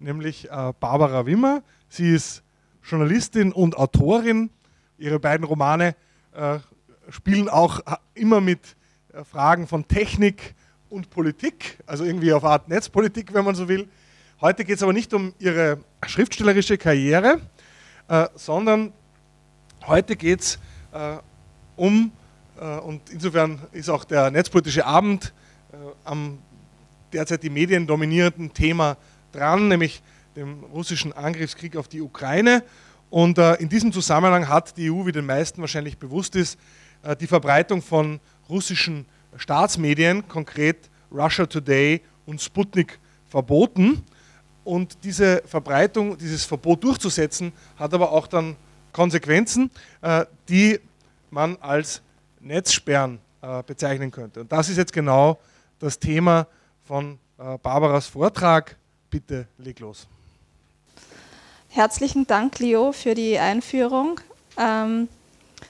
nämlich 0.00 0.50
äh, 0.50 0.72
Barbara 0.80 1.24
Wimmer. 1.26 1.62
Sie 1.88 2.12
ist 2.12 2.42
Journalistin 2.82 3.52
und 3.52 3.76
Autorin. 3.76 4.50
Ihre 4.98 5.20
beiden 5.20 5.46
Romane 5.46 5.94
äh, 6.32 6.58
spielen 7.10 7.48
auch 7.48 7.80
äh, 7.80 7.96
immer 8.14 8.40
mit 8.40 8.76
äh, 9.12 9.24
Fragen 9.24 9.66
von 9.66 9.86
Technik 9.86 10.54
und 10.90 11.10
Politik, 11.10 11.78
also 11.86 12.04
irgendwie 12.04 12.32
auf 12.32 12.44
Art 12.44 12.68
Netzpolitik, 12.68 13.32
wenn 13.32 13.44
man 13.44 13.54
so 13.54 13.68
will. 13.68 13.88
Heute 14.40 14.64
geht 14.64 14.76
es 14.76 14.82
aber 14.82 14.92
nicht 14.92 15.14
um 15.14 15.32
ihre 15.38 15.78
schriftstellerische 16.06 16.76
Karriere, 16.76 17.40
äh, 18.08 18.26
sondern 18.34 18.92
heute 19.86 20.16
geht 20.16 20.40
es 20.40 20.58
um 21.74 22.12
und 22.60 23.10
insofern 23.10 23.60
ist 23.72 23.88
auch 23.88 24.04
der 24.04 24.30
netzpolitische 24.30 24.86
Abend 24.86 25.32
äh, 25.72 25.76
am 26.04 26.38
derzeit 27.12 27.42
die 27.42 27.50
Medien 27.50 27.86
dominierenden 27.86 28.52
Thema 28.52 28.96
dran, 29.32 29.68
nämlich 29.68 30.02
dem 30.34 30.64
russischen 30.64 31.12
Angriffskrieg 31.12 31.76
auf 31.76 31.86
die 31.88 32.00
Ukraine. 32.00 32.64
Und 33.10 33.38
äh, 33.38 33.54
in 33.54 33.68
diesem 33.68 33.92
Zusammenhang 33.92 34.48
hat 34.48 34.76
die 34.76 34.90
EU, 34.90 35.06
wie 35.06 35.12
den 35.12 35.26
meisten 35.26 35.60
wahrscheinlich 35.60 35.98
bewusst 35.98 36.36
ist, 36.36 36.58
die 37.20 37.26
Verbreitung 37.26 37.82
von 37.82 38.18
russischen 38.48 39.04
Staatsmedien, 39.36 40.26
konkret 40.26 40.88
Russia 41.12 41.44
Today 41.44 42.00
und 42.24 42.40
Sputnik, 42.40 42.98
verboten. 43.28 44.02
Und 44.64 44.96
diese 45.04 45.42
Verbreitung, 45.44 46.16
dieses 46.16 46.44
Verbot 46.44 46.82
durchzusetzen, 46.82 47.52
hat 47.76 47.92
aber 47.92 48.10
auch 48.10 48.26
dann 48.26 48.56
Konsequenzen, 48.92 49.70
die 50.48 50.80
man 51.30 51.58
als 51.60 52.00
Netzsperren 52.44 53.18
äh, 53.42 53.62
bezeichnen 53.62 54.10
könnte. 54.10 54.42
Und 54.42 54.52
das 54.52 54.68
ist 54.68 54.76
jetzt 54.76 54.92
genau 54.92 55.38
das 55.78 55.98
Thema 55.98 56.46
von 56.84 57.18
äh, 57.38 57.58
Barbaras 57.58 58.06
Vortrag. 58.06 58.76
Bitte 59.10 59.46
leg 59.58 59.80
los. 59.80 60.06
Herzlichen 61.68 62.26
Dank, 62.26 62.58
Leo, 62.58 62.92
für 62.92 63.14
die 63.14 63.38
Einführung. 63.38 64.20
Ähm, 64.56 65.08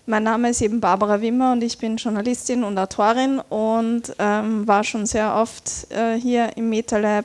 mein 0.06 0.22
Name 0.22 0.50
ist 0.50 0.60
eben 0.60 0.80
Barbara 0.80 1.20
Wimmer 1.22 1.52
und 1.52 1.62
ich 1.62 1.78
bin 1.78 1.96
Journalistin 1.96 2.62
und 2.64 2.76
Autorin 2.76 3.40
und 3.48 4.14
ähm, 4.18 4.68
war 4.68 4.84
schon 4.84 5.06
sehr 5.06 5.34
oft 5.34 5.90
äh, 5.90 6.20
hier 6.20 6.56
im 6.56 6.68
MetaLab. 6.68 7.24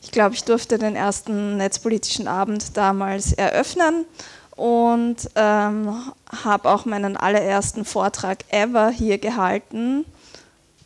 Ich 0.00 0.10
glaube, 0.10 0.34
ich 0.34 0.44
durfte 0.44 0.78
den 0.78 0.96
ersten 0.96 1.58
netzpolitischen 1.58 2.26
Abend 2.26 2.76
damals 2.76 3.32
eröffnen 3.34 4.06
und 4.56 5.30
ähm, 5.34 6.12
habe 6.44 6.70
auch 6.70 6.84
meinen 6.84 7.16
allerersten 7.16 7.84
Vortrag 7.84 8.44
ever 8.50 8.90
hier 8.90 9.18
gehalten 9.18 10.04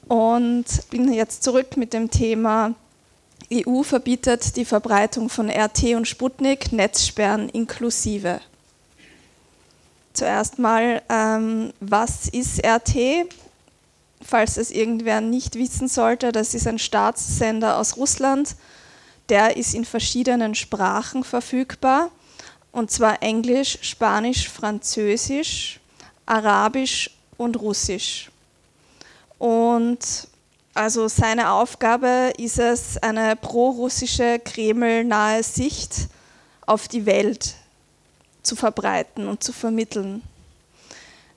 und 0.09 0.65
bin 0.91 1.13
jetzt 1.13 1.43
zurück 1.43 1.77
mit 1.77 1.93
dem 1.93 2.11
Thema 2.11 2.75
EU 3.53 3.83
verbietet 3.83 4.57
die 4.57 4.65
Verbreitung 4.65 5.29
von 5.29 5.49
RT 5.49 5.95
und 5.95 6.09
Sputnik, 6.09 6.73
Netzsperren 6.73 7.49
inklusive. 7.49 8.41
Zuerst 10.15 10.59
mal, 10.59 11.03
ähm, 11.09 11.73
was 11.79 12.29
ist 12.29 12.65
RT? 12.65 13.29
Falls 14.23 14.57
es 14.57 14.71
irgendwer 14.71 15.21
nicht 15.21 15.55
wissen 15.55 15.89
sollte, 15.89 16.33
das 16.33 16.55
ist 16.55 16.67
ein 16.67 16.79
Staatssender 16.79 17.79
aus 17.79 17.97
Russland. 17.97 18.57
Der 19.29 19.57
ist 19.57 19.75
in 19.75 19.85
verschiedenen 19.85 20.55
Sprachen 20.55 21.23
verfügbar 21.23 22.11
und 22.77 22.91
zwar 22.91 23.23
Englisch, 23.23 23.79
Spanisch, 23.81 24.51
Französisch, 24.51 25.81
Arabisch 26.27 27.11
und 27.39 27.59
Russisch. 27.59 28.31
Und 29.39 29.99
also 30.75 31.09
seine 31.09 31.53
Aufgabe 31.53 32.35
ist 32.37 32.59
es, 32.59 32.99
eine 32.99 33.35
pro-russische, 33.35 34.39
Kreml-nahe 34.45 35.43
Sicht 35.43 36.09
auf 36.67 36.87
die 36.87 37.07
Welt 37.07 37.55
zu 38.43 38.57
verbreiten 38.57 39.27
und 39.27 39.43
zu 39.43 39.55
vermitteln. 39.55 40.21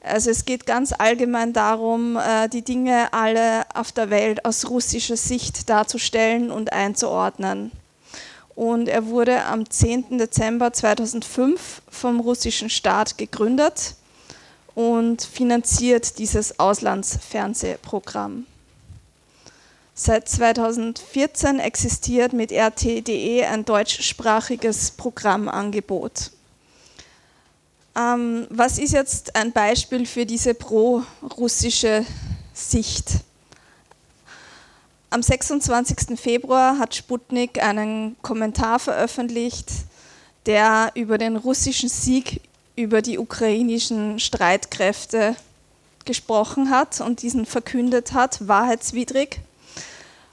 Also 0.01 0.31
es 0.31 0.43
geht 0.43 0.65
ganz 0.65 0.91
allgemein 0.91 1.53
darum, 1.53 2.17
äh, 2.17 2.49
die 2.49 2.63
Dinge 2.63 3.13
alle 3.13 3.63
auf 3.73 3.93
der 3.93 4.09
Welt 4.09 4.43
aus 4.43 4.69
russischer 4.69 5.15
Sicht 5.15 5.69
darzustellen 5.69 6.51
und 6.51 6.73
einzuordnen. 6.73 7.71
Und 8.59 8.89
er 8.89 9.05
wurde 9.05 9.45
am 9.45 9.69
10. 9.69 10.17
Dezember 10.17 10.73
2005 10.73 11.81
vom 11.89 12.19
russischen 12.19 12.69
Staat 12.69 13.17
gegründet 13.17 13.95
und 14.75 15.21
finanziert 15.21 16.19
dieses 16.19 16.59
Auslandsfernsehprogramm. 16.59 18.45
Seit 19.93 20.27
2014 20.27 21.61
existiert 21.61 22.33
mit 22.33 22.51
RT.de 22.51 23.45
ein 23.45 23.63
deutschsprachiges 23.63 24.91
Programmangebot. 24.91 26.31
Ähm, 27.95 28.45
was 28.49 28.77
ist 28.77 28.91
jetzt 28.91 29.37
ein 29.37 29.53
Beispiel 29.53 30.05
für 30.05 30.25
diese 30.25 30.53
pro-russische 30.53 32.05
Sicht? 32.53 33.21
Am 35.11 35.23
26. 35.23 36.19
Februar 36.19 36.77
hat 36.77 36.93
Sputnik 36.93 37.63
einen 37.63 38.15
Kommentar 38.21 38.77
veröffentlicht, 38.77 39.71
der 40.45 40.91
über 40.93 41.17
den 41.17 41.35
russischen 41.35 41.89
Sieg 41.89 42.41
über 42.75 43.01
die 43.01 43.17
ukrainischen 43.17 44.19
Streitkräfte 44.19 45.35
gesprochen 46.05 46.69
hat 46.69 47.01
und 47.01 47.23
diesen 47.23 47.47
verkündet 47.47 48.13
hat, 48.13 48.47
wahrheitswidrig. 48.47 49.39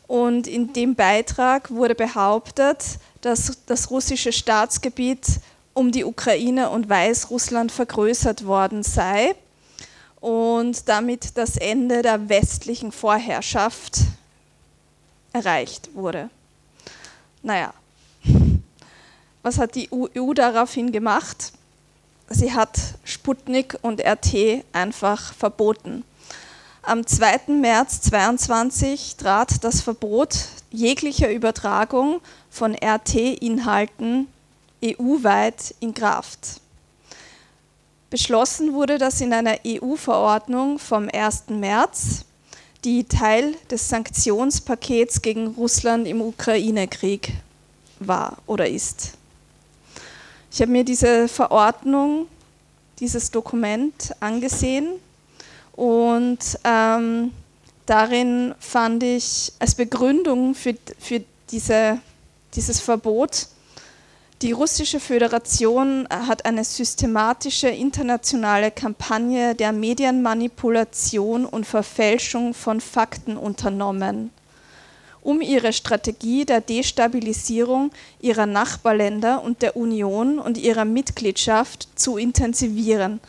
Und 0.09 0.47
in 0.47 0.75
dem 0.75 0.95
Beitrag 0.95 1.71
wurde 1.71 1.95
behauptet, 1.95 2.85
dass 3.23 3.59
das 3.65 3.91
russische 3.91 4.33
Staatsgebiet 4.33 5.41
um 5.73 5.91
die 5.91 6.05
Ukraine 6.05 6.69
und 6.69 6.89
Weißrussland 6.89 7.73
vergrößert 7.73 8.45
worden 8.45 8.83
sei 8.83 9.35
und 10.21 10.87
damit 10.89 11.39
das 11.39 11.57
Ende 11.57 12.03
der 12.03 12.29
westlichen 12.29 12.93
Vorherrschaft 12.93 14.01
erreicht 15.37 15.91
wurde. 15.95 16.31
Naja, 17.43 17.75
was 19.43 19.59
hat 19.59 19.75
die 19.75 19.89
EU 19.93 20.33
daraufhin 20.33 20.91
gemacht? 20.91 21.53
Sie 22.29 22.53
hat 22.53 22.79
Sputnik 23.05 23.79
und 23.83 24.01
RT 24.01 24.65
einfach 24.73 25.35
verboten. 25.35 26.05
Am 26.83 27.07
2. 27.07 27.53
März 27.61 28.01
2022 28.03 29.17
trat 29.17 29.63
das 29.63 29.81
Verbot 29.81 30.49
jeglicher 30.71 31.31
Übertragung 31.31 32.21
von 32.51 32.75
RT-Inhalten 32.75 34.29
EU-weit 34.85 35.75
in 35.81 35.95
Kraft. 35.95 36.61
Beschlossen 38.09 38.73
wurde 38.73 38.99
das 38.99 39.21
in 39.21 39.33
einer 39.33 39.59
EU-Verordnung 39.67 40.79
vom 40.79 41.09
1. 41.13 41.45
März, 41.49 42.25
die 42.87 43.03
Teil 43.03 43.57
des 43.69 43.89
Sanktionspakets 43.89 45.21
gegen 45.21 45.49
Russland 45.49 46.07
im 46.07 46.21
Ukraine-Krieg 46.21 47.33
war 47.99 48.39
oder 48.47 48.69
ist. 48.69 49.15
Ich 50.53 50.61
habe 50.61 50.71
mir 50.71 50.85
diese 50.85 51.27
Verordnung, 51.27 52.29
dieses 53.01 53.33
Dokument 53.33 54.15
angesehen 54.21 55.01
und 55.73 56.39
ähm, 56.63 57.33
darin 57.87 58.55
fand 58.61 59.03
ich 59.03 59.53
als 59.59 59.75
Begründung 59.75 60.55
für, 60.55 60.77
für 61.01 61.25
diese, 61.51 61.99
dieses 62.55 62.79
Verbot, 62.79 63.49
die 64.43 64.53
russische 64.53 65.01
Föderation 65.01 66.07
hat 66.11 66.45
eine 66.45 66.63
systematische 66.63 67.69
internationale 67.69 68.71
Kampagne 68.71 69.55
der 69.55 69.73
Medienmanipulation 69.73 71.47
und 71.47 71.65
Verfälschung 71.65 72.53
von 72.53 72.83
Fakten 72.83 73.39
unternommen, 73.39 74.31
um 75.23 75.41
ihre 75.41 75.73
Strategie 75.73 76.45
der 76.45 76.61
Destabilisierung 76.61 77.91
ihrer 78.21 78.45
Nachbarländer 78.45 79.43
und 79.43 79.63
der 79.63 79.75
Union 79.75 80.39
und 80.39 80.59
ihrer 80.59 80.85
Mitgliedschaft 80.85 81.89
zu 81.95 82.19
intensivieren. 82.19 83.21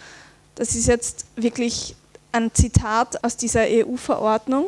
Das 0.55 0.75
ist 0.75 0.88
jetzt 0.88 1.25
wirklich 1.38 1.95
ein 2.34 2.53
Zitat 2.53 3.23
aus 3.23 3.38
dieser 3.38 3.62
EU-Verordnung. 3.62 4.65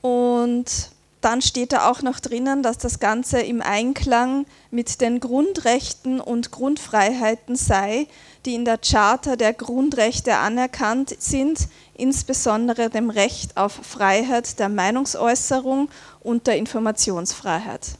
Und 0.00 0.90
dann 1.26 1.42
steht 1.42 1.72
da 1.72 1.90
auch 1.90 2.02
noch 2.02 2.20
drinnen, 2.20 2.62
dass 2.62 2.78
das 2.78 3.00
Ganze 3.00 3.40
im 3.40 3.60
Einklang 3.60 4.46
mit 4.70 5.00
den 5.00 5.18
Grundrechten 5.18 6.20
und 6.20 6.52
Grundfreiheiten 6.52 7.56
sei, 7.56 8.06
die 8.44 8.54
in 8.54 8.64
der 8.64 8.78
Charta 8.78 9.34
der 9.34 9.52
Grundrechte 9.52 10.36
anerkannt 10.36 11.16
sind, 11.18 11.66
insbesondere 11.94 12.90
dem 12.90 13.10
Recht 13.10 13.56
auf 13.56 13.72
Freiheit 13.72 14.60
der 14.60 14.68
Meinungsäußerung 14.68 15.88
und 16.20 16.46
der 16.46 16.58
Informationsfreiheit. 16.58 17.96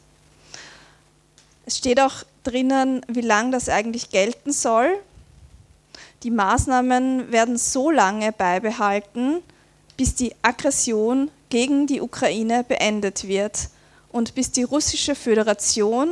Es 1.64 1.78
steht 1.78 1.98
auch 1.98 2.22
drinnen, 2.44 3.04
wie 3.08 3.22
lange 3.22 3.50
das 3.50 3.68
eigentlich 3.68 4.10
gelten 4.10 4.52
soll. 4.52 4.96
Die 6.22 6.30
Maßnahmen 6.30 7.32
werden 7.32 7.58
so 7.58 7.90
lange 7.90 8.30
beibehalten, 8.30 9.42
bis 9.96 10.14
die 10.14 10.32
Aggression 10.42 11.32
gegen 11.48 11.86
die 11.86 12.00
Ukraine 12.00 12.64
beendet 12.64 13.28
wird 13.28 13.68
und 14.10 14.34
bis 14.34 14.50
die 14.50 14.62
russische 14.62 15.14
Föderation 15.14 16.08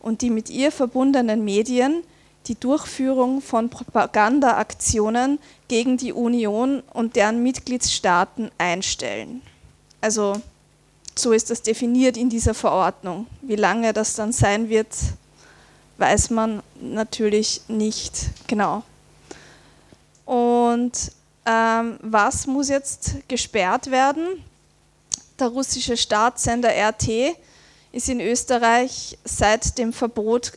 und 0.00 0.22
die 0.22 0.30
mit 0.30 0.50
ihr 0.50 0.72
verbundenen 0.72 1.44
Medien 1.44 2.02
die 2.46 2.58
Durchführung 2.58 3.40
von 3.40 3.70
Propagandaaktionen 3.70 5.38
gegen 5.68 5.96
die 5.96 6.12
Union 6.12 6.82
und 6.92 7.14
deren 7.14 7.42
Mitgliedstaaten 7.42 8.50
einstellen. 8.58 9.42
Also 10.00 10.40
so 11.16 11.32
ist 11.32 11.50
das 11.50 11.62
definiert 11.62 12.16
in 12.16 12.30
dieser 12.30 12.54
Verordnung. 12.54 13.26
Wie 13.42 13.56
lange 13.56 13.92
das 13.92 14.14
dann 14.14 14.32
sein 14.32 14.68
wird, 14.68 14.88
weiß 15.98 16.30
man 16.30 16.62
natürlich 16.80 17.62
nicht 17.68 18.30
genau. 18.48 18.82
Und 20.24 21.12
ähm, 21.44 21.98
was 22.02 22.46
muss 22.46 22.68
jetzt 22.68 23.16
gesperrt 23.28 23.90
werden? 23.90 24.42
Der 25.38 25.48
russische 25.48 25.96
Staatssender 25.96 26.70
RT 26.70 27.36
ist 27.92 28.08
in 28.08 28.20
Österreich 28.20 29.18
seit 29.24 29.78
dem 29.78 29.92
Verbot 29.92 30.52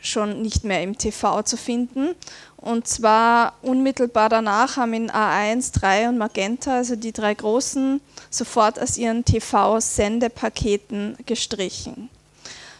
schon 0.00 0.42
nicht 0.42 0.64
mehr 0.64 0.82
im 0.82 0.96
TV 0.96 1.42
zu 1.42 1.56
finden. 1.56 2.14
Und 2.56 2.86
zwar 2.86 3.54
unmittelbar 3.62 4.28
danach 4.28 4.76
haben 4.76 4.94
ihn 4.94 5.10
A1, 5.10 5.78
3 5.78 6.08
und 6.10 6.18
Magenta, 6.18 6.76
also 6.76 6.96
die 6.96 7.12
drei 7.12 7.34
großen, 7.34 8.00
sofort 8.28 8.78
aus 8.78 8.98
ihren 8.98 9.24
TV-Sendepaketen 9.24 11.16
gestrichen. 11.26 12.10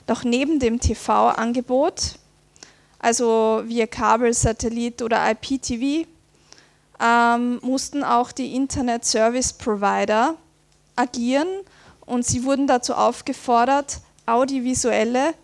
Doch 0.07 0.25
neben 0.25 0.59
dem 0.59 0.81
TV-Angebot, 0.81 2.17
also 2.99 3.63
via 3.65 3.87
Kabel, 3.87 4.35
Satellit 4.35 5.03
oder 5.03 5.31
IPTV, 5.31 6.07
ähm, 7.03 7.59
mussten 7.63 8.05
auch 8.05 8.33
die 8.33 8.55
Internet 8.55 9.05
Service 9.05 9.53
Provider 9.53 10.37
agieren 11.01 11.49
und 12.07 12.27
sie 12.27 12.45
wurden 12.45 12.67
dazu 12.67 12.95
aufgefordert, 12.95 14.01
audiovisuelle 14.27 15.35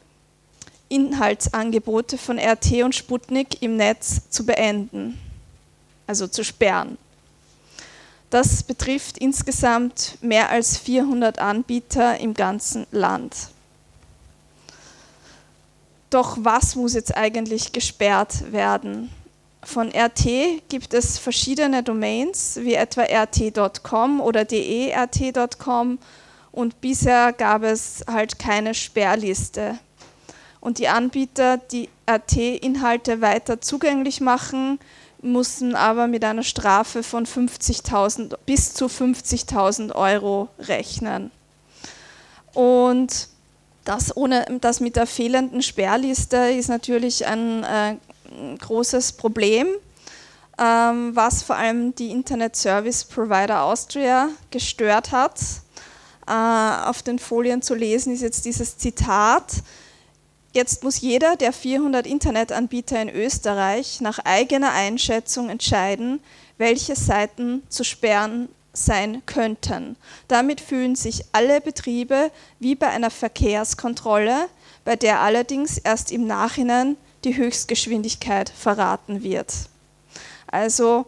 Inhaltsangebote 0.89 2.19
von 2.19 2.39
RT 2.39 2.83
und 2.85 2.95
Sputnik 2.95 3.63
im 3.63 3.77
Netz 3.77 4.29
zu 4.31 4.47
beenden, 4.47 5.19
also 6.07 6.29
zu 6.29 6.45
sperren. 6.45 6.99
Das 8.31 8.63
betrifft 8.63 9.19
insgesamt 9.19 10.19
mehr 10.21 10.51
als 10.51 10.77
400 10.79 11.39
Anbieter 11.39 12.19
im 12.19 12.35
ganzen 12.35 12.87
Land. 12.91 13.35
Doch 16.11 16.39
was 16.41 16.77
muss 16.77 16.95
jetzt 16.95 17.17
eigentlich 17.17 17.73
gesperrt 17.73 18.53
werden? 18.53 19.11
Von 19.67 19.91
RT 19.91 20.69
gibt 20.69 20.95
es 20.95 21.19
verschiedene 21.19 21.83
Domains, 21.83 22.57
wie 22.63 22.75
etwa 22.75 23.03
rt.com 23.03 24.21
oder 24.21 24.45
de.rt.com 24.45 25.99
und 26.53 26.81
bisher 26.81 27.33
gab 27.33 27.65
es 27.65 28.05
halt 28.07 28.39
keine 28.39 28.75
Sperrliste. 28.75 29.81
Und 30.61 30.79
die 30.79 30.87
Anbieter, 30.87 31.57
die 31.59 31.89
RT-Inhalte 32.09 33.21
weiter 33.21 33.61
zugänglich 33.61 34.21
machen, 34.21 34.79
mussten 35.21 35.75
aber 35.75 36.07
mit 36.07 36.25
einer 36.25 36.45
Strafe 36.45 37.03
von 37.03 37.27
50.000 37.27 38.37
bis 38.47 38.73
zu 38.73 38.87
50.000 38.87 39.97
Euro 39.97 40.49
rechnen. 40.61 41.33
Und 42.55 43.29
das, 43.85 44.17
ohne, 44.17 44.47
das 44.61 44.79
mit 44.79 44.95
der 44.95 45.09
fehlenden 45.09 45.61
Sperrliste 45.61 46.37
ist 46.37 46.69
natürlich 46.69 47.27
ein 47.27 47.65
äh, 47.65 47.97
großes 48.59 49.13
Problem, 49.13 49.69
ähm, 50.59 51.15
was 51.15 51.43
vor 51.43 51.57
allem 51.57 51.95
die 51.95 52.11
Internet 52.11 52.57
Service 52.57 53.05
Provider 53.05 53.63
Austria 53.63 54.29
gestört 54.51 55.13
hat. 55.13 55.41
Äh, 56.27 56.33
auf 56.33 57.03
den 57.03 57.19
Folien 57.19 57.63
zu 57.63 57.75
lesen 57.75 58.13
ist 58.13 58.23
jetzt 58.23 58.45
dieses 58.45 58.79
Zitat. 58.79 59.63
Jetzt 60.53 60.83
muss 60.83 61.01
jeder 61.01 61.37
der 61.37 61.53
400 61.53 62.07
Internetanbieter 62.07 63.01
in 63.01 63.11
Österreich 63.11 64.01
nach 64.01 64.19
eigener 64.21 64.73
Einschätzung 64.73 65.51
entscheiden, 65.51 66.21
welche 66.57 66.97
Seiten 66.97 67.63
zu 67.69 67.85
sperren 67.85 68.49
sein 68.73 69.23
könnten. 69.27 69.97
Damit 70.29 70.61
fühlen 70.61 70.97
sich 70.97 71.25
alle 71.33 71.61
Betriebe 71.61 72.31
wie 72.59 72.75
bei 72.75 72.89
einer 72.89 73.11
Verkehrskontrolle, 73.11 74.49
bei 74.85 74.97
der 74.97 75.21
allerdings 75.21 75.79
erst 75.79 76.13
im 76.13 76.27
Nachhinein 76.27 76.97
die 77.25 77.37
Höchstgeschwindigkeit 77.37 78.51
verraten 78.51 79.23
wird. 79.23 79.53
Also 80.47 81.07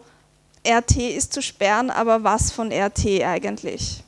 RT 0.66 0.96
ist 0.96 1.32
zu 1.32 1.42
sperren, 1.42 1.90
aber 1.90 2.24
was 2.24 2.50
von 2.50 2.72
RT 2.72 3.22
eigentlich? 3.22 4.02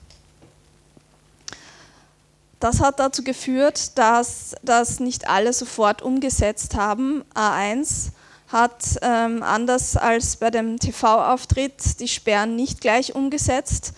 Das 2.58 2.80
hat 2.80 3.00
dazu 3.00 3.24
geführt, 3.24 3.96
dass 3.96 4.54
das 4.62 5.00
nicht 5.00 5.28
alle 5.28 5.52
sofort 5.52 6.02
umgesetzt 6.02 6.74
haben. 6.74 7.24
A1 7.34 8.10
hat 8.48 8.98
ähm, 9.00 9.42
anders 9.42 9.96
als 9.96 10.36
bei 10.36 10.50
dem 10.50 10.78
TV-Auftritt 10.78 12.00
die 12.00 12.08
Sperren 12.08 12.56
nicht 12.56 12.80
gleich 12.80 13.14
umgesetzt, 13.14 13.94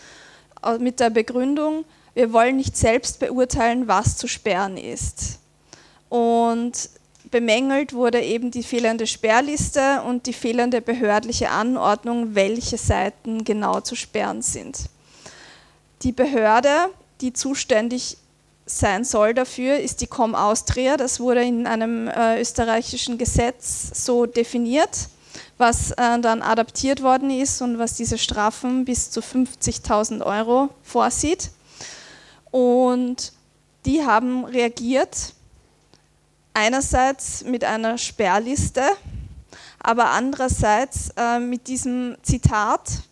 äh, 0.62 0.78
mit 0.78 1.00
der 1.00 1.10
Begründung, 1.10 1.84
wir 2.14 2.32
wollen 2.32 2.56
nicht 2.56 2.76
selbst 2.76 3.18
beurteilen, 3.18 3.88
was 3.88 4.16
zu 4.16 4.28
sperren 4.28 4.76
ist. 4.76 5.38
Und 6.08 6.90
bemängelt 7.32 7.94
wurde 7.94 8.20
eben 8.20 8.52
die 8.52 8.62
fehlende 8.62 9.08
Sperrliste 9.08 10.02
und 10.06 10.26
die 10.26 10.32
fehlende 10.32 10.80
behördliche 10.80 11.50
Anordnung, 11.50 12.36
welche 12.36 12.78
Seiten 12.78 13.42
genau 13.42 13.80
zu 13.80 13.96
sperren 13.96 14.42
sind. 14.42 14.78
Die 16.02 16.12
Behörde, 16.12 16.90
die 17.20 17.32
zuständig 17.32 18.18
sein 18.66 19.04
soll 19.04 19.34
dafür, 19.34 19.78
ist 19.78 20.00
die 20.00 20.06
Com 20.06 20.34
Austria. 20.34 20.96
Das 20.96 21.18
wurde 21.18 21.42
in 21.42 21.66
einem 21.66 22.06
äh, 22.06 22.40
österreichischen 22.40 23.18
Gesetz 23.18 24.04
so 24.04 24.26
definiert, 24.26 25.08
was 25.58 25.90
äh, 25.92 26.20
dann 26.20 26.42
adaptiert 26.42 27.02
worden 27.02 27.30
ist 27.30 27.62
und 27.62 27.78
was 27.78 27.94
diese 27.94 28.18
Strafen 28.18 28.84
bis 28.84 29.10
zu 29.10 29.20
50.000 29.20 30.24
Euro 30.24 30.68
vorsieht. 30.82 31.50
Und 32.50 33.32
die 33.86 34.04
haben 34.04 34.44
reagiert, 34.44 35.32
einerseits 36.54 37.44
mit 37.44 37.64
einer 37.64 37.98
Sperrliste, 37.98 38.82
aber 39.78 40.10
andererseits 40.10 41.10
äh, 41.16 41.38
mit 41.38 41.66
diesem 41.68 42.16
Zitat, 42.22 43.02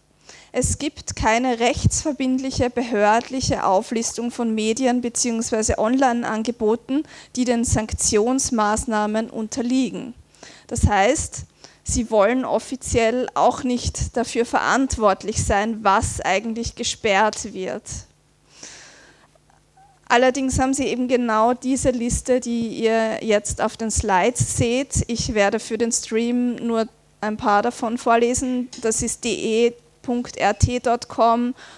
es 0.52 0.78
gibt 0.78 1.14
keine 1.14 1.60
rechtsverbindliche 1.60 2.70
behördliche 2.70 3.64
Auflistung 3.64 4.30
von 4.30 4.54
Medien 4.54 5.00
bzw. 5.00 5.74
Online-Angeboten, 5.78 7.04
die 7.36 7.44
den 7.44 7.64
Sanktionsmaßnahmen 7.64 9.30
unterliegen. 9.30 10.14
Das 10.66 10.86
heißt, 10.86 11.44
sie 11.84 12.10
wollen 12.10 12.44
offiziell 12.44 13.28
auch 13.34 13.62
nicht 13.62 14.16
dafür 14.16 14.44
verantwortlich 14.44 15.44
sein, 15.44 15.84
was 15.84 16.20
eigentlich 16.20 16.74
gesperrt 16.74 17.52
wird. 17.52 17.84
Allerdings 20.10 20.58
haben 20.58 20.74
sie 20.74 20.86
eben 20.86 21.06
genau 21.06 21.54
diese 21.54 21.90
Liste, 21.90 22.40
die 22.40 22.66
ihr 22.66 23.22
jetzt 23.22 23.62
auf 23.62 23.76
den 23.76 23.92
Slides 23.92 24.56
seht. 24.56 25.04
Ich 25.06 25.34
werde 25.34 25.60
für 25.60 25.78
den 25.78 25.92
Stream 25.92 26.56
nur 26.56 26.88
ein 27.20 27.36
paar 27.36 27.62
davon 27.62 27.96
vorlesen. 27.96 28.68
Das 28.82 29.02
ist 29.02 29.22
de 29.22 29.72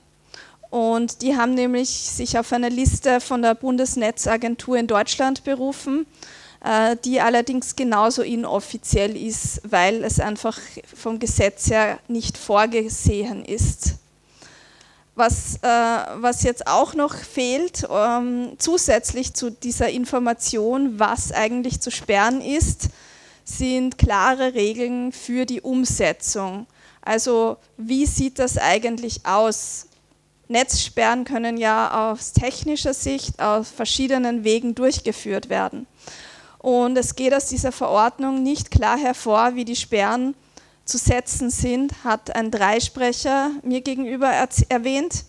Und 0.70 1.22
die 1.22 1.38
haben 1.38 1.54
nämlich 1.54 1.90
sich 1.90 2.38
auf 2.38 2.52
eine 2.52 2.68
Liste 2.68 3.22
von 3.22 3.42
der 3.42 3.56
Bundesnetzagentur 3.56 4.78
in 4.78 4.88
Deutschland 4.88 5.46
berufen, 5.46 6.06
äh, 6.66 6.98
die 7.06 7.22
allerdings 7.22 7.78
genauso 7.78 8.24
inoffiziell 8.24 9.16
ist, 9.16 9.62
weil 9.64 10.04
es 10.04 10.20
einfach 10.20 10.60
vom 10.94 11.20
Gesetz 11.20 11.70
her 11.70 12.00
nicht 12.10 12.38
vorgesehen 12.38 13.46
ist. 13.46 13.96
Was, 15.18 15.56
äh, 15.64 15.68
was 15.68 16.44
jetzt 16.44 16.68
auch 16.68 16.94
noch 16.94 17.16
fehlt, 17.16 17.88
ähm, 17.90 18.52
zusätzlich 18.60 19.34
zu 19.34 19.50
dieser 19.50 19.90
Information, 19.90 21.00
was 21.00 21.32
eigentlich 21.32 21.82
zu 21.82 21.90
sperren 21.90 22.40
ist, 22.40 22.90
sind 23.44 23.98
klare 23.98 24.54
Regeln 24.54 25.12
für 25.12 25.48
die 25.48 25.62
Umsetzung. 25.62 26.68
Also 27.02 27.58
wie 27.78 28.06
sieht 28.06 28.38
das 28.38 28.60
eigentlich 28.60 29.26
aus? 29.26 29.88
Netzsperren 30.50 31.26
können 31.26 31.58
ja 31.58 32.12
aus 32.12 32.34
technischer 32.34 32.94
Sicht 32.94 33.42
auf 33.42 33.68
verschiedenen 33.68 34.44
Wegen 34.44 34.76
durchgeführt 34.76 35.50
werden. 35.50 35.88
Und 36.60 36.96
es 36.96 37.16
geht 37.16 37.34
aus 37.34 37.48
dieser 37.48 37.72
Verordnung 37.72 38.44
nicht 38.44 38.70
klar 38.70 39.00
hervor, 39.00 39.56
wie 39.56 39.66
die 39.66 39.76
Sperren 39.76 40.36
zu 40.88 40.98
setzen 40.98 41.50
sind, 41.50 42.04
hat 42.04 42.36
ein 42.36 42.50
Dreisprecher 42.50 43.52
mir 43.64 43.82
gegenüber 43.82 44.32
erwähnt. 44.70 45.26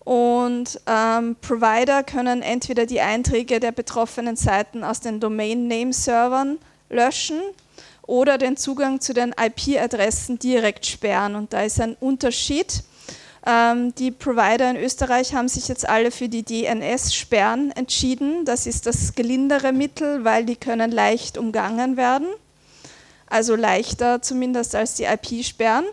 Und 0.00 0.80
ähm, 0.86 1.36
Provider 1.40 2.02
können 2.02 2.42
entweder 2.42 2.86
die 2.86 3.00
Einträge 3.00 3.60
der 3.60 3.72
betroffenen 3.72 4.36
Seiten 4.36 4.82
aus 4.82 5.00
den 5.00 5.20
Domain-Name-Servern 5.20 6.58
löschen 6.88 7.40
oder 8.02 8.38
den 8.38 8.56
Zugang 8.56 9.00
zu 9.00 9.14
den 9.14 9.34
IP-Adressen 9.38 10.38
direkt 10.38 10.86
sperren. 10.86 11.34
Und 11.34 11.52
da 11.52 11.62
ist 11.62 11.80
ein 11.80 11.96
Unterschied. 12.00 12.82
Ähm, 13.46 13.94
die 13.94 14.10
Provider 14.10 14.70
in 14.70 14.76
Österreich 14.76 15.34
haben 15.34 15.48
sich 15.48 15.68
jetzt 15.68 15.88
alle 15.88 16.10
für 16.10 16.28
die 16.28 16.42
DNS-Sperren 16.42 17.70
entschieden. 17.72 18.44
Das 18.44 18.66
ist 18.66 18.86
das 18.86 19.14
gelindere 19.14 19.72
Mittel, 19.72 20.24
weil 20.24 20.44
die 20.44 20.56
können 20.56 20.90
leicht 20.90 21.38
umgangen 21.38 21.96
werden. 21.96 22.26
Also 23.30 23.56
leichter 23.56 24.20
zumindest 24.20 24.74
als 24.74 24.94
die 24.94 25.04
IP-Sperren. 25.04 25.86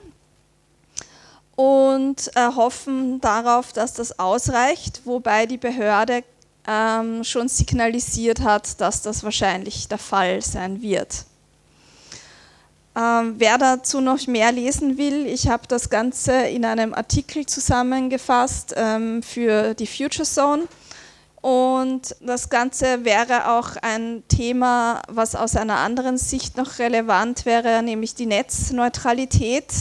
Und 1.56 2.30
äh, 2.36 2.50
hoffen 2.54 3.22
darauf, 3.22 3.72
dass 3.72 3.94
das 3.94 4.20
ausreicht, 4.20 5.02
wobei 5.06 5.46
die 5.46 5.58
Behörde 5.58 6.24
ähm, 6.68 7.24
schon 7.24 7.48
signalisiert 7.48 8.42
hat, 8.42 8.80
dass 8.82 9.02
das 9.02 9.24
wahrscheinlich 9.24 9.88
der 9.88 9.98
Fall 9.98 10.42
sein 10.42 10.82
wird. 10.82 11.26
Ähm, 12.98 13.36
wer 13.38 13.58
dazu 13.58 14.02
noch 14.02 14.26
mehr 14.26 14.52
lesen 14.52 14.98
will, 14.98 15.28
ich 15.28 15.48
habe 15.48 15.68
das 15.68 15.90
Ganze 15.90 16.34
in 16.48 16.66
einem 16.66 16.96
Artikel 16.96 17.46
zusammengefasst 17.46 18.74
ähm, 18.76 19.22
für 19.22 19.76
die 19.76 19.86
Future 19.86 20.28
Zone. 20.28 20.64
Und 21.42 22.16
das 22.20 22.50
Ganze 22.50 23.06
wäre 23.06 23.52
auch 23.52 23.76
ein 23.82 24.24
Thema, 24.28 25.02
was 25.08 25.36
aus 25.36 25.56
einer 25.56 25.78
anderen 25.78 26.18
Sicht 26.18 26.58
noch 26.58 26.80
relevant 26.80 27.46
wäre, 27.46 27.84
nämlich 27.84 28.16
die 28.16 28.26
Netzneutralität. 28.26 29.72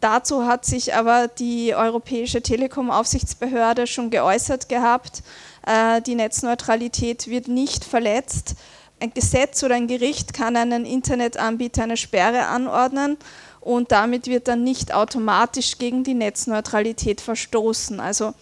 Dazu 0.00 0.46
hat 0.46 0.64
sich 0.64 0.94
aber 0.94 1.28
die 1.28 1.74
Europäische 1.74 2.42
Telekom-Aufsichtsbehörde 2.42 3.86
schon 3.86 4.10
geäußert 4.10 4.68
gehabt. 4.68 5.22
Äh, 5.66 6.02
die 6.02 6.14
Netzneutralität 6.14 7.28
wird 7.28 7.48
nicht 7.48 7.84
verletzt 7.84 8.56
ein 9.00 9.14
Gesetz 9.14 9.62
oder 9.62 9.74
ein 9.74 9.88
Gericht 9.88 10.34
kann 10.34 10.56
einen 10.56 10.84
Internetanbieter 10.84 11.84
eine 11.84 11.96
Sperre 11.96 12.46
anordnen 12.46 13.16
und 13.60 13.92
damit 13.92 14.26
wird 14.26 14.48
dann 14.48 14.62
nicht 14.62 14.94
automatisch 14.94 15.78
gegen 15.78 16.04
die 16.04 16.14
Netzneutralität 16.14 17.20
verstoßen. 17.20 18.00
Also 18.00 18.34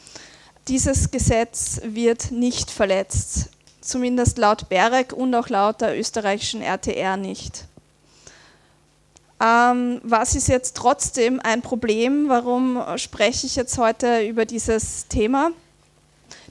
dieses 0.68 1.10
Gesetz 1.10 1.80
wird 1.82 2.30
nicht 2.30 2.70
verletzt, 2.70 3.48
zumindest 3.80 4.38
laut 4.38 4.68
BEREC 4.68 5.12
und 5.12 5.34
auch 5.34 5.48
laut 5.48 5.80
der 5.80 5.98
österreichischen 5.98 6.60
RTR 6.60 7.16
nicht. 7.16 7.64
Ähm, 9.40 10.00
was 10.02 10.34
ist 10.34 10.48
jetzt 10.48 10.76
trotzdem 10.76 11.40
ein 11.40 11.62
Problem? 11.62 12.28
Warum 12.28 12.82
spreche 12.96 13.46
ich 13.46 13.56
jetzt 13.56 13.78
heute 13.78 14.26
über 14.26 14.44
dieses 14.44 15.06
Thema? 15.08 15.52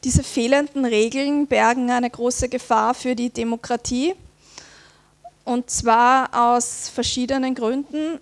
Diese 0.03 0.23
fehlenden 0.23 0.85
Regeln 0.85 1.47
bergen 1.47 1.91
eine 1.91 2.09
große 2.09 2.49
Gefahr 2.49 2.93
für 2.93 3.15
die 3.15 3.29
Demokratie. 3.29 4.15
Und 5.43 5.69
zwar 5.69 6.29
aus 6.33 6.89
verschiedenen 6.89 7.55
Gründen. 7.55 8.19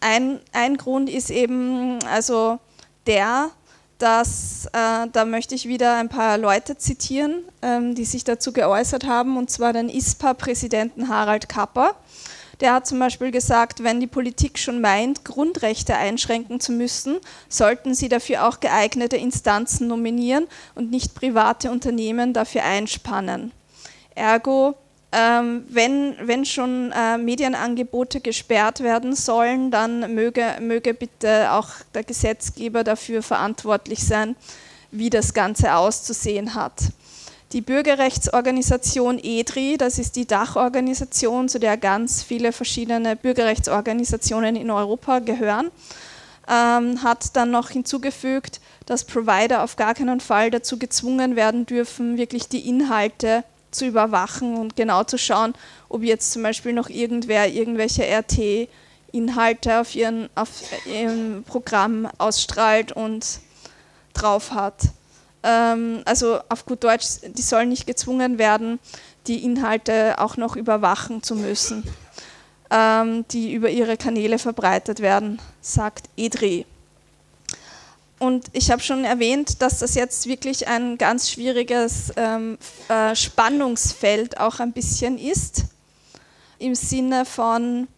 Ein, 0.00 0.40
ein 0.52 0.76
Grund 0.76 1.08
ist 1.08 1.30
eben 1.30 1.98
also 2.04 2.58
der, 3.06 3.50
dass, 3.98 4.66
äh, 4.72 5.06
da 5.12 5.24
möchte 5.24 5.54
ich 5.54 5.68
wieder 5.68 5.96
ein 5.96 6.08
paar 6.08 6.38
Leute 6.38 6.76
zitieren, 6.76 7.44
ähm, 7.62 7.94
die 7.94 8.04
sich 8.04 8.24
dazu 8.24 8.52
geäußert 8.52 9.06
haben, 9.06 9.36
und 9.36 9.50
zwar 9.50 9.72
den 9.72 9.88
ISPA-Präsidenten 9.88 11.08
Harald 11.08 11.48
Kapper. 11.48 11.94
Der 12.60 12.72
hat 12.72 12.86
zum 12.86 12.98
Beispiel 12.98 13.30
gesagt, 13.30 13.82
wenn 13.82 14.00
die 14.00 14.06
Politik 14.06 14.58
schon 14.58 14.80
meint, 14.80 15.24
Grundrechte 15.24 15.94
einschränken 15.94 16.58
zu 16.58 16.72
müssen, 16.72 17.18
sollten 17.48 17.94
sie 17.94 18.08
dafür 18.08 18.46
auch 18.46 18.60
geeignete 18.60 19.16
Instanzen 19.16 19.88
nominieren 19.88 20.46
und 20.74 20.90
nicht 20.90 21.14
private 21.14 21.70
Unternehmen 21.70 22.32
dafür 22.32 22.64
einspannen. 22.64 23.52
Ergo, 24.14 24.74
ähm, 25.12 25.64
wenn, 25.68 26.16
wenn 26.22 26.44
schon 26.44 26.92
äh, 26.92 27.16
Medienangebote 27.16 28.20
gesperrt 28.20 28.80
werden 28.80 29.14
sollen, 29.14 29.70
dann 29.70 30.14
möge, 30.14 30.44
möge 30.60 30.94
bitte 30.94 31.52
auch 31.52 31.68
der 31.94 32.02
Gesetzgeber 32.02 32.84
dafür 32.84 33.22
verantwortlich 33.22 34.04
sein, 34.04 34.36
wie 34.90 35.10
das 35.10 35.32
Ganze 35.32 35.74
auszusehen 35.74 36.54
hat. 36.54 36.72
Die 37.52 37.60
Bürgerrechtsorganisation 37.60 39.20
EDRI, 39.22 39.76
das 39.78 39.98
ist 39.98 40.16
die 40.16 40.26
Dachorganisation, 40.26 41.48
zu 41.48 41.60
der 41.60 41.76
ganz 41.76 42.24
viele 42.24 42.50
verschiedene 42.50 43.14
Bürgerrechtsorganisationen 43.14 44.56
in 44.56 44.70
Europa 44.70 45.20
gehören, 45.20 45.70
ähm, 46.48 47.02
hat 47.04 47.36
dann 47.36 47.52
noch 47.52 47.70
hinzugefügt, 47.70 48.60
dass 48.86 49.04
Provider 49.04 49.62
auf 49.62 49.76
gar 49.76 49.94
keinen 49.94 50.20
Fall 50.20 50.50
dazu 50.50 50.78
gezwungen 50.78 51.36
werden 51.36 51.66
dürfen, 51.66 52.18
wirklich 52.18 52.48
die 52.48 52.68
Inhalte 52.68 53.44
zu 53.76 53.86
überwachen 53.86 54.56
und 54.56 54.76
genau 54.76 55.04
zu 55.04 55.18
schauen, 55.18 55.54
ob 55.88 56.02
jetzt 56.02 56.32
zum 56.32 56.42
Beispiel 56.42 56.72
noch 56.72 56.88
irgendwer 56.88 57.48
irgendwelche 57.48 58.04
RT-Inhalte 58.04 59.80
auf, 59.80 59.88
auf 60.34 60.50
ihrem 60.86 61.44
Programm 61.44 62.08
ausstrahlt 62.18 62.92
und 62.92 63.40
drauf 64.14 64.52
hat. 64.52 64.82
Ähm, 65.42 66.02
also 66.04 66.40
auf 66.48 66.66
gut 66.66 66.82
Deutsch, 66.82 67.06
die 67.22 67.42
sollen 67.42 67.68
nicht 67.68 67.86
gezwungen 67.86 68.38
werden, 68.38 68.78
die 69.26 69.44
Inhalte 69.44 70.18
auch 70.18 70.36
noch 70.36 70.56
überwachen 70.56 71.22
zu 71.22 71.36
müssen, 71.36 71.84
ähm, 72.70 73.24
die 73.30 73.52
über 73.52 73.70
ihre 73.70 73.96
Kanäle 73.96 74.38
verbreitet 74.38 75.00
werden, 75.00 75.40
sagt 75.60 76.08
EDRI. 76.16 76.66
Und 78.18 78.46
ich 78.52 78.70
habe 78.70 78.82
schon 78.82 79.04
erwähnt, 79.04 79.60
dass 79.60 79.80
das 79.80 79.94
jetzt 79.94 80.26
wirklich 80.26 80.68
ein 80.68 80.96
ganz 80.96 81.30
schwieriges 81.30 82.12
ähm, 82.16 82.56
äh, 82.88 83.14
Spannungsfeld 83.14 84.40
auch 84.40 84.58
ein 84.58 84.72
bisschen 84.72 85.18
ist, 85.18 85.64
im 86.58 86.74
Sinne 86.74 87.26
von, 87.26 87.88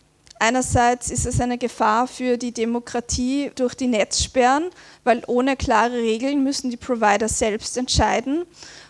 einerseits 0.40 1.10
ist 1.10 1.26
es 1.26 1.40
eine 1.40 1.56
Gefahr 1.56 2.08
für 2.08 2.36
die 2.36 2.50
Demokratie 2.50 3.52
durch 3.54 3.74
die 3.74 3.86
Netzsperren, 3.86 4.70
weil 5.04 5.22
ohne 5.28 5.56
klare 5.56 5.98
Regeln 5.98 6.42
müssen 6.42 6.70
die 6.70 6.76
Provider 6.76 7.28
selbst 7.28 7.76
entscheiden. 7.76 8.44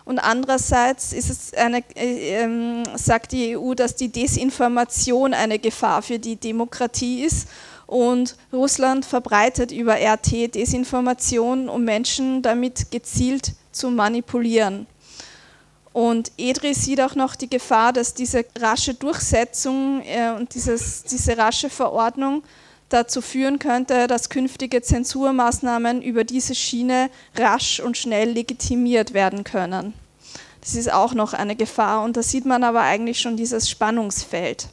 Und 0.05 0.17
andererseits 0.17 1.13
ist 1.13 1.29
es 1.29 1.53
eine, 1.53 1.83
äh, 1.95 2.43
äh, 2.43 2.83
sagt 2.95 3.31
die 3.31 3.55
EU, 3.55 3.75
dass 3.75 3.95
die 3.95 4.09
Desinformation 4.11 5.35
eine 5.35 5.59
Gefahr 5.59 6.01
für 6.01 6.17
die 6.17 6.37
Demokratie 6.37 7.23
ist 7.23 7.47
und 7.89 8.35
Russland 8.53 9.03
verbreitet 9.03 9.71
über 9.71 9.95
RT 9.95 10.53
Desinformation, 10.53 11.67
um 11.69 11.83
Menschen 11.83 12.43
damit 12.43 12.91
gezielt 12.91 13.53
zu 13.71 13.89
manipulieren. 13.89 14.85
Und 15.91 16.31
EDRI 16.37 16.75
sieht 16.75 17.01
auch 17.01 17.15
noch 17.15 17.33
die 17.35 17.49
Gefahr, 17.49 17.91
dass 17.91 18.13
diese 18.13 18.45
rasche 18.59 18.93
Durchsetzung 18.93 20.03
äh, 20.05 20.29
und 20.37 20.53
dieses, 20.53 21.03
diese 21.03 21.35
rasche 21.35 21.71
Verordnung 21.71 22.43
dazu 22.89 23.23
führen 23.23 23.57
könnte, 23.57 24.05
dass 24.05 24.29
künftige 24.29 24.83
Zensurmaßnahmen 24.83 26.03
über 26.03 26.23
diese 26.23 26.53
Schiene 26.53 27.09
rasch 27.35 27.79
und 27.79 27.97
schnell 27.97 28.29
legitimiert 28.29 29.15
werden 29.15 29.43
können. 29.43 29.95
Das 30.61 30.75
ist 30.75 30.93
auch 30.93 31.15
noch 31.15 31.33
eine 31.33 31.55
Gefahr 31.55 32.03
und 32.03 32.17
da 32.17 32.21
sieht 32.21 32.45
man 32.45 32.63
aber 32.63 32.81
eigentlich 32.81 33.19
schon 33.19 33.35
dieses 33.35 33.67
Spannungsfeld 33.67 34.67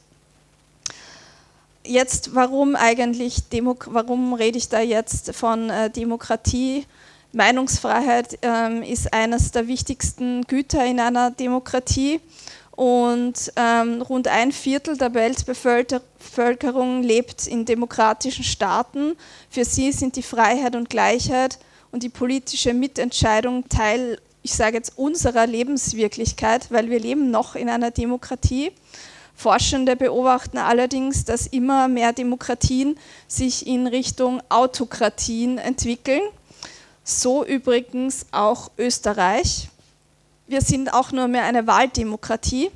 jetzt, 1.87 2.35
warum 2.35 2.77
eigentlich, 2.77 3.49
Demo 3.49 3.77
warum 3.87 4.35
rede 4.35 4.59
ich 4.59 4.69
da 4.69 4.81
jetzt 4.81 5.35
von 5.35 5.71
äh, 5.71 5.91
Demokratie? 5.91 6.87
Meinungsfreiheit 7.33 8.39
ähm, 8.43 8.83
ist 8.83 9.13
eines 9.13 9.51
der 9.51 9.69
wichtigsten 9.69 10.43
Güter 10.43 10.85
in 10.87 11.01
einer 11.01 11.31
Demokratie 11.31 12.21
und 12.77 13.53
ähm, 13.57 14.03
rund 14.03 14.29
ein 14.29 14.53
Viertel 14.53 14.97
der 14.97 15.15
Weltbevölkerung 15.15 17.03
lebt 17.03 17.47
in 17.47 17.65
demokratischen 17.65 18.45
Staaten. 18.45 19.17
Für 19.51 19.65
sie 19.65 19.93
sind 19.93 20.17
die 20.17 20.23
Freiheit 20.23 20.77
und 20.77 20.91
Gleichheit 20.91 21.59
und 21.91 22.03
die 22.03 22.09
politische 22.09 22.75
Mitentscheidung 22.75 23.69
Teil, 23.69 24.21
ich 24.43 24.53
sage 24.53 24.77
jetzt, 24.77 24.97
unserer 24.97 25.47
Lebenswirklichkeit, 25.47 26.71
weil 26.71 26.91
wir 26.91 27.01
leben 27.01 27.31
noch 27.31 27.55
in 27.55 27.69
einer 27.69 27.91
Demokratie. 27.91 28.73
Forschende 29.37 29.97
beobachten 29.97 30.57
allerdings, 30.57 31.27
dass 31.27 31.47
immer 31.47 31.89
mehr 31.89 32.15
Demokratien 32.15 32.99
sich 33.29 33.67
in 33.67 33.87
Richtung 33.87 34.43
Autokratien 34.49 35.59
entwickeln. 35.59 36.23
So 37.05 37.45
übrigens 37.45 38.27
auch 38.33 38.71
Österreich. 38.79 39.69
Wir 40.47 40.63
sind 40.63 40.93
auch 40.93 41.13
nur 41.13 41.29
mehr 41.29 41.45
eine 41.45 41.67
Wahldemokratie. 41.67 42.71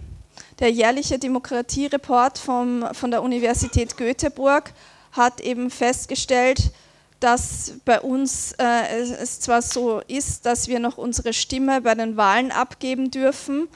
Der 0.59 0.71
jährliche 0.71 1.19
Demokratiereport 1.19 2.39
vom, 2.39 2.85
von 2.93 3.11
der 3.11 3.23
Universität 3.23 3.97
Göteborg 3.97 4.75
hat 5.13 5.41
eben 5.41 5.71
festgestellt, 5.71 6.73
dass 7.21 7.75
bei 7.85 8.01
uns 8.01 8.53
äh, 8.59 9.01
es 9.01 9.41
zwar 9.41 9.63
so 9.63 10.01
ist, 10.09 10.45
dass 10.45 10.69
wir 10.69 10.79
noch 10.79 10.99
unsere 10.99 11.33
Stimme 11.33 11.81
bei 11.81 11.95
den 11.95 12.17
Wahlen 12.17 12.51
abgeben 12.53 13.11
dürfen, 13.11 13.69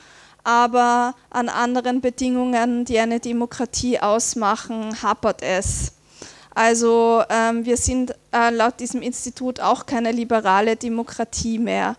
aber 0.44 1.14
an 1.30 1.48
anderen 1.48 2.00
Bedingungen, 2.00 2.84
die 2.84 2.98
eine 2.98 3.18
Demokratie 3.18 3.98
ausmachen, 3.98 5.02
hapert 5.02 5.42
es. 5.42 5.92
Also 6.54 7.22
ähm, 7.30 7.64
wir 7.64 7.76
sind 7.76 8.14
äh, 8.32 8.50
laut 8.50 8.78
diesem 8.78 9.02
Institut 9.02 9.58
auch 9.58 9.86
keine 9.86 10.12
liberale 10.12 10.76
Demokratie 10.76 11.58
mehr. 11.58 11.96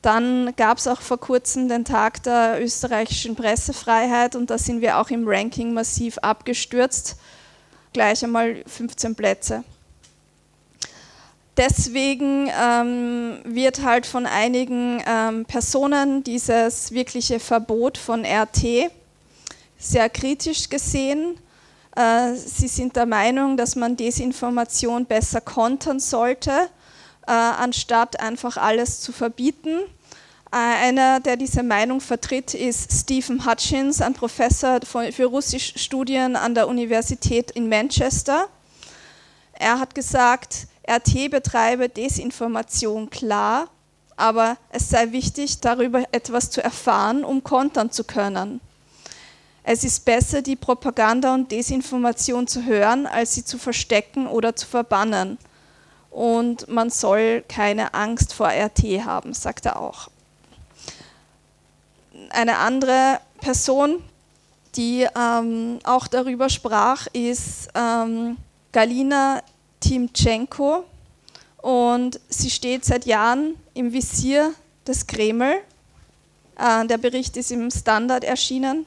Dann 0.00 0.52
gab 0.56 0.78
es 0.78 0.88
auch 0.88 1.00
vor 1.00 1.20
kurzem 1.20 1.68
den 1.68 1.84
Tag 1.84 2.24
der 2.24 2.60
österreichischen 2.60 3.36
Pressefreiheit 3.36 4.34
und 4.34 4.50
da 4.50 4.58
sind 4.58 4.80
wir 4.80 4.98
auch 4.98 5.10
im 5.10 5.28
Ranking 5.28 5.72
massiv 5.72 6.18
abgestürzt. 6.18 7.16
Gleich 7.92 8.24
einmal 8.24 8.64
15 8.66 9.14
Plätze 9.14 9.62
deswegen 11.56 12.50
ähm, 12.60 13.38
wird 13.44 13.82
halt 13.82 14.06
von 14.06 14.26
einigen 14.26 15.02
ähm, 15.06 15.44
Personen 15.44 16.22
dieses 16.24 16.92
wirkliche 16.92 17.40
Verbot 17.40 17.98
von 17.98 18.24
RT 18.24 18.90
sehr 19.78 20.08
kritisch 20.08 20.68
gesehen. 20.68 21.38
Äh, 21.96 22.34
sie 22.34 22.68
sind 22.68 22.96
der 22.96 23.06
Meinung, 23.06 23.56
dass 23.56 23.76
man 23.76 23.96
Desinformation 23.96 25.04
besser 25.04 25.40
kontern 25.40 26.00
sollte, 26.00 26.68
äh, 27.26 27.32
anstatt 27.32 28.20
einfach 28.20 28.56
alles 28.56 29.00
zu 29.00 29.12
verbieten. 29.12 29.80
Äh, 30.50 30.56
einer, 30.56 31.20
der 31.20 31.36
diese 31.36 31.62
Meinung 31.62 32.00
vertritt, 32.00 32.54
ist 32.54 32.92
Stephen 32.92 33.44
Hutchins, 33.46 34.00
ein 34.00 34.14
Professor 34.14 34.80
für 34.84 35.24
Russischstudien 35.24 36.36
an 36.36 36.54
der 36.54 36.68
Universität 36.68 37.50
in 37.50 37.68
Manchester. 37.68 38.48
Er 39.54 39.78
hat 39.78 39.94
gesagt, 39.94 40.66
RT 40.88 41.30
betreibe 41.30 41.88
Desinformation 41.88 43.08
klar, 43.10 43.68
aber 44.16 44.56
es 44.70 44.88
sei 44.88 45.12
wichtig, 45.12 45.60
darüber 45.60 46.04
etwas 46.12 46.50
zu 46.50 46.62
erfahren, 46.62 47.24
um 47.24 47.42
kontern 47.42 47.90
zu 47.90 48.04
können. 48.04 48.60
Es 49.64 49.84
ist 49.84 50.04
besser, 50.04 50.42
die 50.42 50.56
Propaganda 50.56 51.34
und 51.34 51.52
Desinformation 51.52 52.48
zu 52.48 52.64
hören, 52.64 53.06
als 53.06 53.34
sie 53.34 53.44
zu 53.44 53.58
verstecken 53.58 54.26
oder 54.26 54.56
zu 54.56 54.66
verbannen. 54.66 55.38
Und 56.10 56.68
man 56.68 56.90
soll 56.90 57.44
keine 57.48 57.94
Angst 57.94 58.34
vor 58.34 58.48
RT 58.48 58.82
haben, 59.04 59.34
sagt 59.34 59.66
er 59.66 59.80
auch. 59.80 60.08
Eine 62.30 62.58
andere 62.58 63.20
Person, 63.40 64.02
die 64.74 65.06
ähm, 65.16 65.78
auch 65.84 66.08
darüber 66.08 66.48
sprach, 66.48 67.06
ist 67.12 67.68
ähm, 67.74 68.36
Galina 68.72 69.42
Timchenko 69.82 70.84
und 71.58 72.20
sie 72.28 72.50
steht 72.50 72.84
seit 72.84 73.04
Jahren 73.04 73.56
im 73.74 73.92
Visier 73.92 74.52
des 74.86 75.06
Kreml. 75.06 75.54
Äh, 76.58 76.86
der 76.86 76.98
Bericht 76.98 77.36
ist 77.36 77.52
im 77.52 77.70
Standard 77.70 78.24
erschienen. 78.24 78.86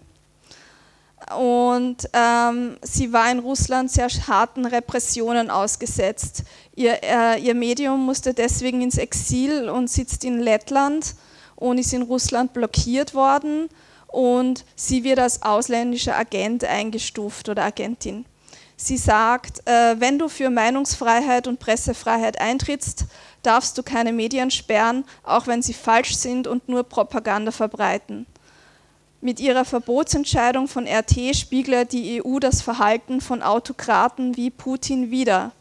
Und 1.38 2.08
ähm, 2.14 2.78
sie 2.82 3.12
war 3.12 3.32
in 3.32 3.40
Russland 3.40 3.90
sehr 3.90 4.10
harten 4.28 4.66
Repressionen 4.66 5.50
ausgesetzt. 5.50 6.44
Ihr, 6.76 7.00
äh, 7.02 7.42
ihr 7.42 7.56
Medium 7.56 8.06
musste 8.06 8.34
deswegen 8.34 8.82
ins 8.82 8.98
Exil 8.98 9.70
und 9.70 9.90
sitzt 9.90 10.24
in 10.24 10.40
Lettland 10.40 11.16
und 11.56 11.78
ist 11.78 11.94
in 11.94 12.04
Russland 12.04 12.54
blockiert 12.54 13.14
worden. 13.16 13.70
Und 14.08 14.66
sie 14.76 15.04
wird 15.04 15.20
als 15.20 15.42
ausländischer 15.42 16.16
Agent 16.16 16.64
eingestuft 16.64 17.50
oder 17.50 17.64
Agentin. 17.64 18.26
Sie 18.78 18.98
sagt, 18.98 19.66
äh, 19.68 20.00
wenn 20.00 20.20
du 20.20 20.28
für 20.28 20.50
Meinungsfreiheit 20.50 21.48
und 21.48 21.60
Pressefreiheit 21.60 22.40
eintrittst, 22.40 23.06
darfst 23.42 23.78
du 23.78 23.84
keine 23.84 24.12
Medien 24.12 24.52
sperren, 24.52 25.06
auch 25.24 25.48
wenn 25.48 25.62
sie 25.62 25.74
falsch 25.74 26.16
sind 26.16 26.48
und 26.48 26.68
nur 26.68 26.84
Propaganda 26.84 27.52
verbreiten. 27.52 28.26
Mit 29.22 29.40
ihrer 29.40 29.66
Verbotsentscheidung 29.66 30.68
von 30.68 30.86
RT 30.88 31.36
spiegelt 31.36 31.94
die 31.94 32.22
EU 32.22 32.40
das 32.40 32.62
Verhalten 32.62 33.22
von 33.22 33.42
Autokraten 33.42 34.36
wie 34.36 34.50
Putin 34.50 35.10
wider. 35.10 35.52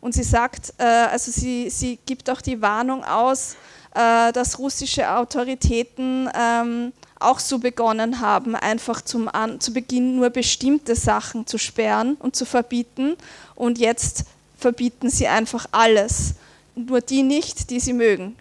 Und 0.00 0.14
sie 0.14 0.22
sagt, 0.22 0.74
äh, 0.78 0.84
also 0.84 1.30
sie, 1.30 1.70
sie 1.70 1.98
gibt 2.04 2.28
auch 2.28 2.42
die 2.42 2.60
Warnung 2.60 3.02
aus, 3.04 3.56
äh, 3.94 4.32
dass 4.32 4.58
russische 4.58 5.10
Autoritäten 5.10 6.28
ähm, 6.34 6.92
auch 7.24 7.38
so 7.38 7.58
begonnen 7.58 8.20
haben, 8.20 8.54
einfach 8.54 9.00
zum 9.02 9.28
An 9.28 9.60
zu 9.60 9.72
Beginn 9.72 10.16
nur 10.16 10.30
bestimmte 10.30 10.94
Sachen 10.94 11.46
zu 11.46 11.58
sperren 11.58 12.16
und 12.18 12.36
zu 12.36 12.44
verbieten. 12.44 13.16
Und 13.54 13.78
jetzt 13.78 14.24
verbieten 14.58 15.10
sie 15.10 15.28
einfach 15.28 15.66
alles. 15.72 16.34
Nur 16.74 17.00
die 17.00 17.22
nicht, 17.22 17.70
die 17.70 17.80
sie 17.80 17.92
mögen. 17.92 18.36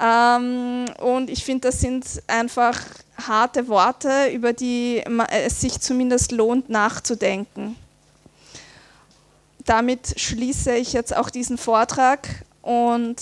Ähm, 0.00 0.86
und 1.00 1.30
ich 1.30 1.44
finde, 1.44 1.68
das 1.68 1.80
sind 1.80 2.04
einfach 2.26 2.78
harte 3.26 3.68
Worte, 3.68 4.28
über 4.32 4.52
die 4.52 5.02
es 5.30 5.60
sich 5.60 5.80
zumindest 5.80 6.30
lohnt 6.32 6.68
nachzudenken. 6.68 7.76
Damit 9.64 10.18
schließe 10.18 10.76
ich 10.76 10.92
jetzt 10.92 11.14
auch 11.16 11.30
diesen 11.30 11.58
Vortrag 11.58 12.28
und 12.62 13.16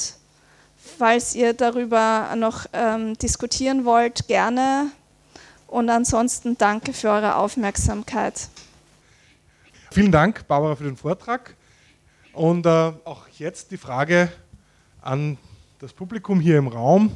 falls 0.87 1.35
ihr 1.35 1.53
darüber 1.53 2.35
noch 2.37 2.67
ähm, 2.73 3.17
diskutieren 3.19 3.85
wollt, 3.85 4.29
gerne. 4.29 4.91
Und 5.67 5.91
ansonsten 5.91 6.57
danke 6.57 6.93
für 6.93 7.09
eure 7.09 7.37
Aufmerksamkeit. 7.37 8.49
Vielen 9.91 10.13
Dank, 10.13 10.47
Barbara, 10.47 10.77
für 10.77 10.85
den 10.85 10.97
Vortrag. 10.97 11.55
Und 12.33 12.67
äh, 12.67 12.93
auch 13.05 13.29
jetzt 13.39 13.71
die 13.71 13.77
Frage 13.77 14.31
an 15.01 15.39
das 15.79 15.93
Publikum 15.93 16.41
hier 16.41 16.59
im 16.59 16.69
Raum. 16.69 17.13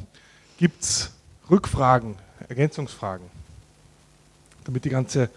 Gibt 0.57 0.83
es 0.83 1.11
Rückfragen, 1.49 2.15
Ergänzungsfragen? 2.49 3.25
Damit 4.63 4.85
die 4.85 4.89
ganze 4.89 5.29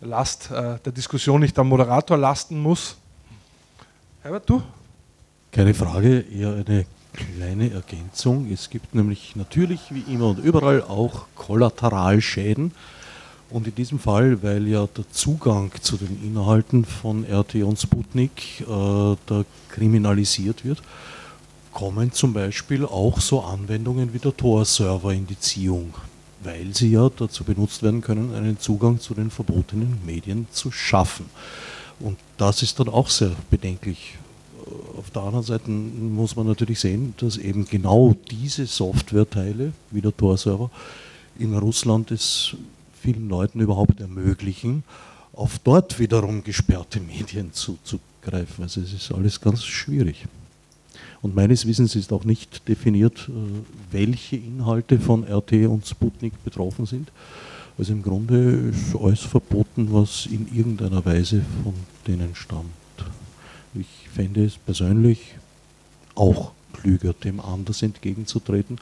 Last 0.00 0.50
äh, 0.50 0.78
der 0.78 0.92
Diskussion 0.92 1.40
nicht 1.40 1.58
am 1.58 1.68
Moderator 1.68 2.16
lasten 2.16 2.60
muss. 2.60 2.96
Herbert, 4.22 4.48
du? 4.48 4.62
Keine 5.50 5.74
Frage, 5.74 6.20
eher 6.20 6.54
eine 6.54 6.86
kleine 7.12 7.70
Ergänzung. 7.70 8.50
Es 8.50 8.70
gibt 8.70 8.94
nämlich 8.94 9.36
natürlich 9.36 9.80
wie 9.90 10.12
immer 10.12 10.28
und 10.28 10.38
überall 10.38 10.82
auch 10.82 11.26
Kollateralschäden. 11.36 12.72
Und 13.50 13.66
in 13.66 13.74
diesem 13.74 13.98
Fall, 13.98 14.42
weil 14.42 14.66
ja 14.66 14.86
der 14.86 15.04
Zugang 15.10 15.70
zu 15.82 15.98
den 15.98 16.22
Inhalten 16.24 16.86
von 16.86 17.24
RT 17.24 17.56
und 17.56 17.78
Sputnik 17.78 18.62
äh, 18.62 18.64
da 18.66 19.44
kriminalisiert 19.68 20.64
wird, 20.64 20.82
kommen 21.72 22.12
zum 22.12 22.32
Beispiel 22.32 22.84
auch 22.84 23.20
so 23.20 23.42
Anwendungen 23.42 24.14
wie 24.14 24.18
der 24.18 24.34
Tor-Server 24.34 25.12
in 25.12 25.26
die 25.26 25.38
Ziehung, 25.38 25.92
weil 26.42 26.74
sie 26.74 26.92
ja 26.92 27.10
dazu 27.14 27.44
benutzt 27.44 27.82
werden 27.82 28.00
können, 28.00 28.34
einen 28.34 28.58
Zugang 28.58 29.00
zu 29.00 29.14
den 29.14 29.30
verbotenen 29.30 29.98
Medien 30.04 30.46
zu 30.50 30.70
schaffen. 30.70 31.26
Und 32.00 32.18
das 32.38 32.62
ist 32.62 32.80
dann 32.80 32.88
auch 32.88 33.08
sehr 33.08 33.32
bedenklich. 33.50 34.16
Auf 34.98 35.10
der 35.10 35.22
anderen 35.22 35.44
Seite 35.44 35.70
muss 35.70 36.36
man 36.36 36.46
natürlich 36.46 36.80
sehen, 36.80 37.14
dass 37.18 37.36
eben 37.36 37.64
genau 37.64 38.14
diese 38.30 38.66
Softwareteile, 38.66 39.72
wie 39.90 40.00
der 40.00 40.16
Tor-Server, 40.16 40.70
in 41.38 41.56
Russland 41.56 42.10
es 42.10 42.54
vielen 43.00 43.28
Leuten 43.28 43.60
überhaupt 43.60 44.00
ermöglichen, 44.00 44.84
auf 45.32 45.58
dort 45.58 45.98
wiederum 45.98 46.44
gesperrte 46.44 47.00
Medien 47.00 47.52
zuzugreifen. 47.52 48.64
Also 48.64 48.80
es 48.80 48.92
ist 48.92 49.12
alles 49.12 49.40
ganz 49.40 49.64
schwierig. 49.64 50.26
Und 51.22 51.34
meines 51.34 51.66
Wissens 51.66 51.94
ist 51.94 52.12
auch 52.12 52.24
nicht 52.24 52.68
definiert, 52.68 53.28
äh, 53.28 53.32
welche 53.92 54.36
Inhalte 54.36 54.98
von 54.98 55.24
RT 55.24 55.66
und 55.66 55.86
Sputnik 55.86 56.32
betroffen 56.44 56.84
sind. 56.84 57.10
Also 57.78 57.92
im 57.92 58.02
Grunde 58.02 58.70
ist 58.70 58.94
alles 59.00 59.20
verboten, 59.20 59.88
was 59.90 60.26
in 60.26 60.46
irgendeiner 60.54 61.04
Weise 61.04 61.42
von 61.62 61.74
denen 62.06 62.34
stammt. 62.34 62.81
Ich 63.74 64.08
fände 64.14 64.44
es 64.44 64.58
persönlich 64.58 65.34
auch 66.14 66.52
klüger, 66.72 67.12
dem 67.12 67.40
anders 67.40 67.82
entgegenzutreten, 67.82 68.78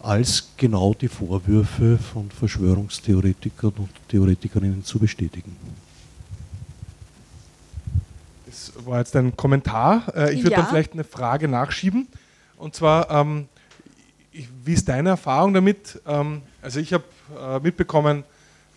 als 0.00 0.48
genau 0.56 0.94
die 0.94 1.08
Vorwürfe 1.08 1.98
von 1.98 2.30
Verschwörungstheoretikern 2.30 3.72
und 3.76 3.90
Theoretikerinnen 4.08 4.84
zu 4.84 4.98
bestätigen. 4.98 5.56
Das 8.46 8.72
war 8.84 8.98
jetzt 8.98 9.14
ein 9.16 9.36
Kommentar. 9.36 10.12
Äh, 10.14 10.34
ich 10.34 10.42
würde 10.42 10.52
ja. 10.52 10.56
dann 10.58 10.68
vielleicht 10.68 10.92
eine 10.92 11.04
Frage 11.04 11.48
nachschieben. 11.48 12.08
Und 12.56 12.74
zwar, 12.74 13.10
ähm, 13.10 13.48
wie 14.64 14.72
ist 14.72 14.88
deine 14.88 15.10
Erfahrung 15.10 15.54
damit? 15.54 16.00
Ähm, 16.06 16.42
also 16.60 16.80
ich 16.80 16.92
habe 16.92 17.04
äh, 17.38 17.60
mitbekommen 17.60 18.24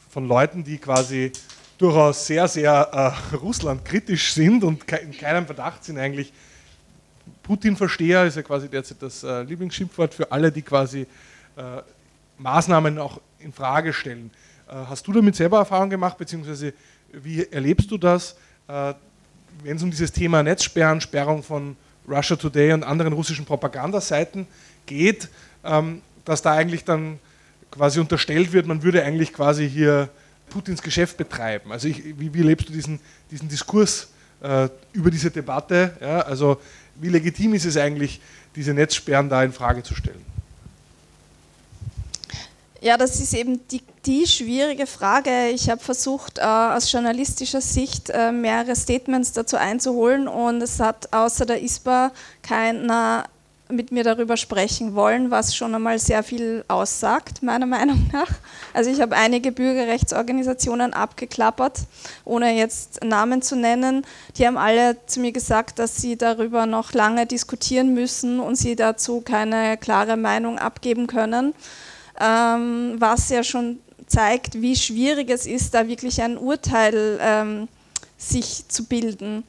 von 0.09 0.27
Leuten, 0.27 0.63
die 0.63 0.77
quasi 0.77 1.31
durchaus 1.77 2.25
sehr, 2.25 2.47
sehr 2.47 3.15
äh, 3.31 3.35
Russland-kritisch 3.35 4.33
sind 4.33 4.63
und 4.63 4.83
in 4.91 5.17
keinem 5.17 5.45
Verdacht 5.45 5.83
sind 5.83 5.97
eigentlich. 5.97 6.31
Putin-Versteher 7.41 8.25
ist 8.25 8.35
ja 8.37 8.41
quasi 8.41 8.69
derzeit 8.69 9.01
das 9.01 9.23
äh, 9.23 9.43
Lieblingsschimpfwort 9.43 10.13
für 10.13 10.31
alle, 10.31 10.51
die 10.51 10.61
quasi 10.61 11.01
äh, 11.01 11.81
Maßnahmen 12.37 12.97
auch 12.99 13.19
in 13.39 13.51
Frage 13.51 13.91
stellen. 13.91 14.31
Äh, 14.67 14.73
hast 14.73 15.05
du 15.07 15.11
damit 15.11 15.35
selber 15.35 15.57
Erfahrung 15.57 15.89
gemacht, 15.89 16.17
beziehungsweise 16.17 16.73
wie 17.11 17.45
erlebst 17.51 17.91
du 17.91 17.97
das? 17.97 18.35
Äh, 18.67 18.93
wenn 19.63 19.77
es 19.77 19.83
um 19.83 19.91
dieses 19.91 20.11
Thema 20.11 20.41
Netzsperren, 20.41 21.01
Sperrung 21.01 21.43
von 21.43 21.75
Russia 22.07 22.35
Today 22.35 22.73
und 22.73 22.83
anderen 22.83 23.13
russischen 23.13 23.45
Propagandaseiten 23.45 24.47
geht, 24.85 25.29
ähm, 25.63 26.01
dass 26.25 26.41
da 26.41 26.53
eigentlich 26.53 26.83
dann 26.83 27.19
quasi 27.71 27.99
unterstellt 27.99 28.53
wird, 28.53 28.67
man 28.67 28.83
würde 28.83 29.03
eigentlich 29.03 29.33
quasi 29.33 29.69
hier 29.69 30.09
Putins 30.49 30.81
Geschäft 30.81 31.17
betreiben. 31.17 31.71
Also 31.71 31.87
ich, 31.87 32.03
wie, 32.19 32.33
wie 32.33 32.41
lebst 32.41 32.69
du 32.69 32.73
diesen, 32.73 32.99
diesen 33.31 33.49
Diskurs 33.49 34.09
äh, 34.41 34.69
über 34.93 35.09
diese 35.09 35.31
Debatte? 35.31 35.95
Ja? 35.99 36.21
Also 36.21 36.59
wie 36.95 37.09
legitim 37.09 37.53
ist 37.53 37.65
es 37.65 37.77
eigentlich, 37.77 38.21
diese 38.55 38.73
Netzsperren 38.73 39.29
da 39.29 39.43
in 39.43 39.51
Frage 39.51 39.81
zu 39.83 39.95
stellen? 39.95 40.23
Ja, 42.81 42.97
das 42.97 43.21
ist 43.21 43.33
eben 43.33 43.65
die, 43.69 43.81
die 44.05 44.27
schwierige 44.27 44.85
Frage. 44.85 45.49
Ich 45.53 45.69
habe 45.69 45.81
versucht, 45.81 46.37
äh, 46.37 46.41
aus 46.41 46.91
journalistischer 46.91 47.61
Sicht 47.61 48.09
äh, 48.09 48.33
mehrere 48.33 48.75
Statements 48.75 49.31
dazu 49.31 49.55
einzuholen 49.55 50.27
und 50.27 50.61
es 50.61 50.81
hat 50.81 51.13
außer 51.13 51.45
der 51.45 51.63
ISPA 51.63 52.11
keiner 52.41 53.23
mit 53.69 53.91
mir 53.91 54.03
darüber 54.03 54.37
sprechen 54.37 54.93
wollen, 54.93 55.31
was 55.31 55.55
schon 55.55 55.73
einmal 55.73 55.97
sehr 55.99 56.23
viel 56.23 56.63
aussagt, 56.67 57.41
meiner 57.43 57.65
Meinung 57.77 58.09
nach. 58.11 58.29
Also 58.73 58.89
ich 58.89 59.01
habe 59.01 59.15
einige 59.15 59.51
Bürgerrechtsorganisationen 59.51 60.93
abgeklappert, 60.93 61.79
ohne 62.25 62.55
jetzt 62.55 63.03
Namen 63.03 63.41
zu 63.41 63.55
nennen. 63.55 64.05
Die 64.37 64.45
haben 64.45 64.57
alle 64.57 64.97
zu 65.05 65.19
mir 65.19 65.31
gesagt, 65.31 65.79
dass 65.79 65.97
sie 65.97 66.17
darüber 66.17 66.65
noch 66.65 66.93
lange 66.93 67.25
diskutieren 67.25 67.93
müssen 67.93 68.39
und 68.39 68.55
sie 68.55 68.75
dazu 68.75 69.21
keine 69.21 69.77
klare 69.77 70.17
Meinung 70.17 70.59
abgeben 70.59 71.07
können 71.07 71.53
ähm, 72.19 72.95
was 72.99 73.29
ja 73.29 73.43
schon 73.43 73.79
zeigt, 74.07 74.61
wie 74.61 74.75
schwierig 74.75 75.29
es 75.29 75.45
ist, 75.45 75.73
da 75.73 75.87
wirklich 75.87 76.21
ein 76.21 76.37
Urteil 76.37 77.19
ähm, 77.21 77.67
sich 78.17 78.67
zu 78.67 78.85
bilden. 78.85 79.43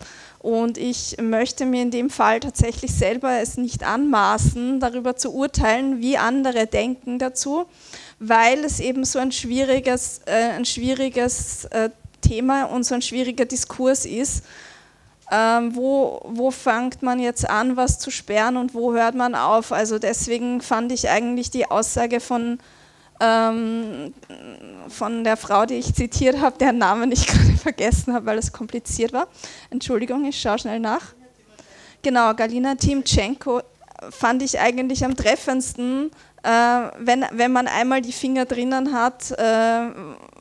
Und 0.45 0.77
ich 0.77 1.17
möchte 1.23 1.65
mir 1.65 1.81
in 1.81 1.91
dem 1.91 2.11
Fall 2.11 2.39
tatsächlich 2.39 2.93
selber 2.93 3.41
es 3.41 3.57
nicht 3.57 3.83
anmaßen, 3.83 4.79
darüber 4.79 5.17
zu 5.17 5.33
urteilen, 5.33 6.03
wie 6.03 6.19
andere 6.19 6.67
denken 6.67 7.19
dazu, 7.19 7.65
weil 8.19 8.63
es 8.63 8.79
eben 8.79 9.07
so 9.07 9.19
ein 9.19 9.33
schwieriges, 9.33 10.21
äh, 10.27 10.51
ein 10.51 10.67
schwieriges 10.67 11.65
äh, 11.71 11.89
Thema 12.21 12.65
und 12.65 12.85
so 12.85 12.95
ein 12.95 13.01
schwieriger 13.01 13.47
Diskurs 13.47 14.05
ist. 14.05 14.45
Ähm, 15.33 15.75
wo, 15.75 16.21
wo 16.27 16.51
fängt 16.51 17.03
man 17.03 17.21
jetzt 17.21 17.49
an, 17.49 17.79
was 17.79 17.99
zu 17.99 18.11
sperren 18.11 18.59
und 18.59 18.75
wo 18.75 18.93
hört 18.93 19.15
man 19.15 19.35
auf? 19.35 19.73
Also 19.73 19.99
deswegen 19.99 20.61
fand 20.61 20.93
ich 20.93 21.09
eigentlich 21.09 21.51
die 21.53 21.71
Aussage 21.71 22.21
von, 22.21 22.59
ähm, 23.21 24.13
von 24.89 25.25
der 25.25 25.37
Frau, 25.37 25.67
die 25.67 25.75
ich 25.75 25.95
zitiert 25.95 26.41
habe, 26.41 26.59
deren 26.59 26.79
Namen 26.79 27.13
ich 27.13 27.27
gerade 27.29 27.57
vergessen 27.57 28.15
habe, 28.15 28.27
weil 28.27 28.39
es 28.39 28.53
kompliziert 28.53 29.13
war. 29.13 29.29
Entschuldigung, 29.71 30.25
ich 30.25 30.41
schaue 30.41 30.59
schnell 30.59 30.81
nach. 30.81 31.15
Genau, 32.03 32.35
Galina 32.35 32.75
Timchenko 32.75 33.63
fand 34.11 34.43
ich 34.43 34.59
eigentlich 34.61 35.05
am 35.05 35.17
treffendsten, 35.17 36.11
äh, 36.43 36.49
wenn, 36.99 37.25
wenn 37.33 37.53
man 37.53 37.67
einmal 37.69 38.03
die 38.03 38.13
Finger 38.13 38.45
drinnen 38.45 38.93
hat, 38.93 39.31
äh, 39.31 39.89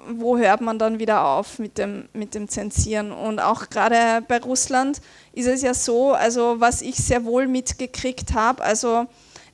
wo 0.10 0.38
hört 0.38 0.60
man 0.60 0.78
dann 0.78 1.00
wieder 1.00 1.26
auf 1.26 1.60
mit 1.60 1.78
dem, 1.78 2.10
mit 2.12 2.36
dem 2.36 2.50
Zensieren? 2.50 3.12
Und 3.12 3.39
auch 3.39 3.70
gerade 3.70 4.22
bei 4.28 4.39
Russland 4.39 5.02
ist 5.32 5.48
es 5.48 5.62
ja 5.62 5.74
so, 5.74 6.14
also 6.14 6.60
was 6.60 6.82
ich 6.82 6.95
sehr 6.95 7.24
wohl 7.24 7.48
mitgekriegt 7.48 8.34
habe, 8.34 8.62
also 8.62 9.06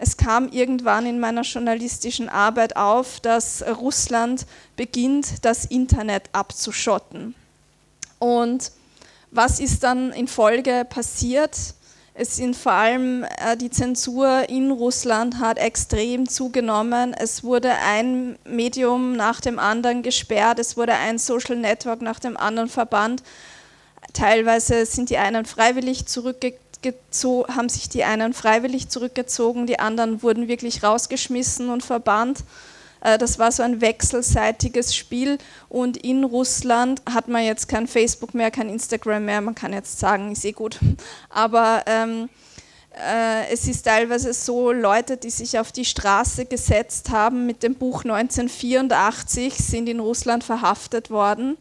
es 0.02 0.16
kam 0.16 0.48
irgendwann 0.48 1.06
in 1.06 1.20
meiner 1.20 1.42
journalistischen 1.42 2.30
Arbeit 2.30 2.78
auf, 2.78 3.20
dass 3.20 3.62
Russland 3.68 4.46
beginnt, 4.78 5.44
das 5.44 5.66
Internet 5.66 6.30
abzuschotten. 6.32 7.36
Und 8.18 8.72
was 9.32 9.60
ist 9.60 9.84
dann 9.84 10.14
in 10.14 10.30
Folge 10.30 10.88
passiert? 10.90 11.56
Es 12.14 12.38
sind 12.38 12.56
vor 12.56 12.72
allem 12.72 13.24
äh, 13.24 13.58
die 13.58 13.70
Zensur 13.70 14.48
in 14.48 14.72
Russland 14.72 15.40
hat 15.40 15.58
extrem 15.58 16.28
zugenommen. 16.30 17.14
Es 17.14 17.44
wurde 17.44 17.74
ein 17.74 18.38
Medium 18.46 19.18
nach 19.18 19.42
dem 19.42 19.60
anderen 19.60 20.02
gesperrt, 20.02 20.60
es 20.60 20.78
wurde 20.78 20.94
ein 20.94 21.18
Social 21.18 21.58
Network 21.58 22.02
nach 22.02 22.20
dem 22.20 22.38
anderen 22.38 22.70
verbannt. 22.70 23.22
Teilweise 24.14 24.86
sind 24.86 25.10
die 25.10 25.18
einen 25.18 25.46
freiwillig 25.46 26.08
zurückgezogen, 26.08 26.69
haben 26.84 27.70
sich 27.70 27.90
die 27.90 28.04
einen 28.04 28.34
freiwillig 28.34 28.90
zurückgezogen, 28.90 29.68
die 29.68 29.80
anderen 29.80 30.24
wurden 30.24 30.48
wirklich 30.48 30.84
rausgeschmissen 30.84 31.70
und 31.70 31.84
verbannt. 31.84 32.44
Äh, 33.02 33.18
das 33.18 33.40
war 33.40 33.52
so 33.52 33.64
ein 33.64 33.82
wechselseitiges 33.82 34.96
Spiel 34.96 35.38
und 35.68 35.98
in 35.98 36.24
Russland 36.24 37.02
hat 37.10 37.28
man 37.28 37.44
jetzt 37.44 37.68
kein 37.68 37.88
Facebook 37.88 38.34
mehr, 38.34 38.52
kein 38.52 38.70
Instagram 38.70 39.26
mehr. 39.26 39.42
Man 39.42 39.56
kann 39.56 39.74
jetzt 39.74 40.00
sagen, 40.00 40.32
ist 40.32 40.46
eh 40.46 40.52
gut. 40.52 40.80
Aber 41.30 41.84
ähm, 41.86 42.30
äh, 42.94 43.52
es 43.52 43.68
ist 43.68 43.84
teilweise 43.84 44.34
so, 44.34 44.72
Leute, 44.72 45.18
die 45.18 45.30
sich 45.30 45.60
auf 45.60 45.72
die 45.72 45.86
Straße 45.86 46.46
gesetzt 46.46 47.10
haben 47.10 47.46
mit 47.46 47.64
dem 47.64 47.76
Buch 47.76 48.04
1984, 48.04 49.56
sind 49.56 49.88
in 49.88 50.00
Russland 50.00 50.44
verhaftet 50.44 51.10
worden. 51.10 51.58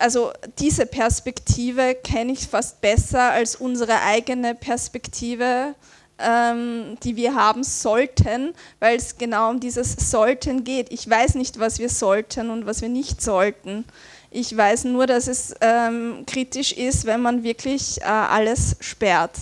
Also 0.00 0.32
diese 0.58 0.86
Perspektive 0.86 1.94
kenne 1.94 2.32
ich 2.32 2.48
fast 2.48 2.80
besser 2.80 3.32
als 3.32 3.56
unsere 3.56 4.00
eigene 4.00 4.54
Perspektive 4.54 5.74
ähm, 6.22 6.98
die 7.02 7.16
wir 7.16 7.34
haben 7.34 7.64
sollten, 7.64 8.54
weil 8.78 8.96
es 8.96 9.16
genau 9.16 9.50
um 9.50 9.60
dieses 9.60 10.10
Sollten 10.10 10.64
geht. 10.64 10.92
Ich 10.92 11.08
weiß 11.08 11.34
nicht, 11.34 11.58
was 11.58 11.78
wir 11.78 11.88
sollten 11.88 12.50
und 12.50 12.66
was 12.66 12.82
wir 12.82 12.88
nicht 12.88 13.22
sollten. 13.22 13.84
Ich 14.30 14.56
weiß 14.56 14.84
nur, 14.84 15.06
dass 15.06 15.26
es 15.26 15.54
ähm, 15.60 16.24
kritisch 16.26 16.72
ist, 16.72 17.04
wenn 17.04 17.20
man 17.20 17.42
wirklich 17.42 18.00
äh, 18.00 18.04
alles 18.04 18.76
sperrt. 18.80 19.32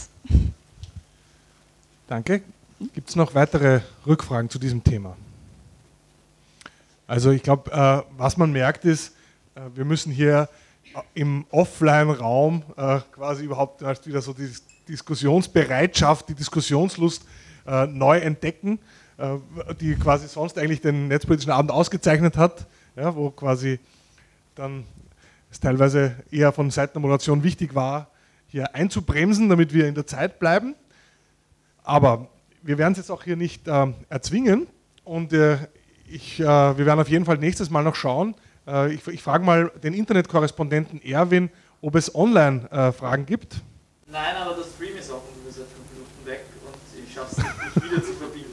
Danke. 2.07 2.43
Gibt 2.95 3.09
es 3.09 3.17
noch 3.17 3.35
weitere 3.35 3.81
Rückfragen 4.07 4.49
zu 4.49 4.59
diesem 4.59 4.83
Thema? 4.83 5.17
Also 7.07 7.33
ich 7.33 7.43
glaube, 7.43 7.73
äh, 7.73 8.03
was 8.17 8.37
man 8.37 8.53
merkt 8.53 8.85
ist, 8.85 9.13
wir 9.75 9.85
müssen 9.85 10.13
hier 10.13 10.49
im 11.15 11.45
Offline-Raum 11.51 12.63
äh, 12.77 13.01
quasi 13.13 13.45
überhaupt 13.45 13.83
wieder 14.07 14.23
so 14.23 14.33
dieses 14.33 14.63
Diskussionsbereitschaft, 14.89 16.29
die 16.29 16.35
Diskussionslust 16.35 17.25
äh, 17.67 17.87
neu 17.87 18.19
entdecken, 18.19 18.79
äh, 19.19 19.37
die 19.81 19.95
quasi 19.97 20.29
sonst 20.29 20.59
eigentlich 20.59 20.81
den 20.81 21.09
netzpolitischen 21.09 21.53
Abend 21.53 21.71
ausgezeichnet 21.71 22.37
hat, 22.37 22.67
ja, 22.97 23.15
wo 23.15 23.31
quasi 23.31 23.79
dann 24.55 24.85
es 25.51 25.61
teilweise 25.61 26.17
eher 26.31 26.53
von 26.53 26.71
Seiten 26.71 26.95
der 26.95 27.03
Moderation 27.03 27.43
wichtig 27.43 27.75
war, 27.75 28.11
hier 28.49 28.75
einzubremsen, 28.75 29.49
damit 29.49 29.73
wir 29.73 29.89
in 29.89 29.95
der 29.95 30.07
Zeit 30.07 30.39
bleiben. 30.39 30.75
Aber 31.83 32.29
wir 32.63 32.79
werden 32.79 32.93
es 32.93 32.99
jetzt 32.99 33.11
auch 33.11 33.25
hier 33.25 33.37
nicht 33.37 33.67
äh, 33.69 33.87
erzwingen 34.09 34.67
und 35.05 35.33
äh, 35.33 35.59
ich, 36.07 36.41
äh, 36.41 36.45
wir 36.45 36.87
werden 36.87 37.01
auf 37.01 37.09
jeden 37.09 37.25
Fall 37.25 37.39
nächstes 37.39 37.71
Mal 37.71 37.83
noch 37.83 37.95
schauen. 37.95 38.35
Äh, 38.69 38.95
ich, 38.95 39.07
ich 39.07 39.23
frage 39.23 39.45
mal 39.45 39.71
den 39.83 39.95
Internetkorrespondenten 39.95 41.03
Erwin, 41.03 41.51
ob 41.81 41.95
es 41.95 42.15
Online-Fragen 42.15 43.25
gibt. 43.25 43.57
Nein, 44.07 44.37
aber 44.37 44.55
der 44.55 44.65
Stream 44.65 44.97
ist 44.97 45.11
auch 45.11 45.23
ungefähr 45.37 45.65
fünf 45.65 45.91
Minuten 45.93 46.27
weg 46.27 46.45
und 46.67 47.07
ich 47.07 47.15
schaffe 47.15 47.41
es 47.41 47.75
nicht, 47.75 47.91
wieder 47.91 48.03
zu 48.03 48.13
verbinden. 48.15 48.49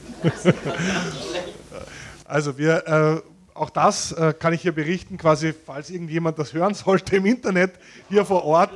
Also 2.28 2.57
wir, 2.57 2.88
äh, 2.88 3.22
auch 3.53 3.70
das 3.70 4.11
äh, 4.11 4.34
kann 4.34 4.51
ich 4.51 4.63
hier 4.63 4.72
berichten, 4.72 5.16
quasi, 5.16 5.53
falls 5.53 5.91
irgendjemand 5.91 6.39
das 6.39 6.53
hören 6.53 6.74
sollte 6.74 7.18
im 7.18 7.26
Internet, 7.28 7.74
hier 8.09 8.26
vor 8.26 8.43
Ort, 8.43 8.72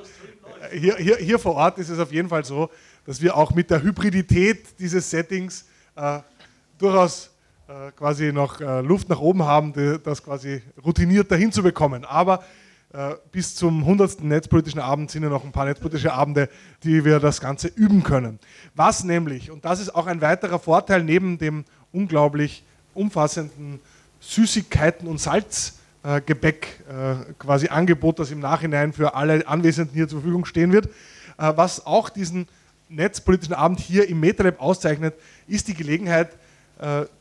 äh, 0.72 0.78
hier, 0.78 0.98
hier, 0.98 1.18
hier 1.18 1.40
vor 1.40 1.56
Ort 1.56 1.80
ist 1.80 1.90
es 1.90 1.98
auf 1.98 2.12
jeden 2.12 2.30
Fall 2.30 2.46
so, 2.46 2.70
dass 3.08 3.20
wir 3.22 3.36
auch 3.36 3.52
mit 3.56 3.72
der 3.72 3.82
Hybridität 3.82 4.78
dieses 4.78 5.10
Settings 5.10 5.66
äh, 5.96 6.20
durchaus 6.78 7.32
äh, 7.70 7.92
quasi 7.92 8.34
noch 8.34 8.60
äh, 8.62 8.82
Luft 8.82 9.10
nach 9.10 9.20
oben 9.20 9.44
haben, 9.44 9.74
die, 9.74 10.00
das 10.04 10.24
quasi 10.24 10.64
routiniert 10.84 11.32
dahin 11.32 11.52
zu 11.52 11.62
bekommen. 11.62 12.04
Aber 12.04 12.44
äh, 12.92 13.14
bis 13.32 13.54
zum 13.54 13.82
100. 13.82 14.24
netzpolitischen 14.24 14.80
Abend 14.80 15.12
sind 15.12 15.22
ja 15.22 15.30
noch 15.30 15.44
ein 15.44 15.52
paar 15.52 15.66
netzpolitische 15.66 16.12
Abende, 16.12 16.50
die 16.82 17.06
wir 17.06 17.20
das 17.20 17.40
Ganze 17.40 17.68
üben 17.68 18.02
können. 18.02 18.40
Was 18.74 19.04
nämlich, 19.04 19.52
und 19.52 19.66
das 19.66 19.82
ist 19.82 19.94
auch 19.94 20.08
ein 20.08 20.20
weiterer 20.20 20.58
Vorteil 20.58 21.04
neben 21.04 21.38
dem 21.38 21.64
unglaublich 21.92 22.64
umfassenden 22.96 23.80
Süßigkeiten 24.20 25.08
und 25.08 25.20
Salzgebäck 25.20 26.84
äh, 26.90 27.34
quasi 27.38 27.68
Angebot, 27.68 28.18
das 28.18 28.32
im 28.32 28.40
Nachhinein 28.40 28.94
für 28.94 29.14
alle 29.14 29.48
Anwesenden 29.48 29.94
hier 29.94 30.08
zur 30.08 30.22
Verfügung 30.22 30.46
stehen 30.46 30.72
wird, 30.72 30.90
was 31.38 31.86
auch 31.86 32.10
diesen 32.10 32.48
netzpolitischen 32.90 33.54
Abend 33.54 33.80
hier 33.80 34.10
im 34.10 34.20
MetaLab 34.20 34.60
auszeichnet, 34.60 35.14
ist 35.48 35.70
die 35.70 35.74
Gelegenheit, 35.74 36.32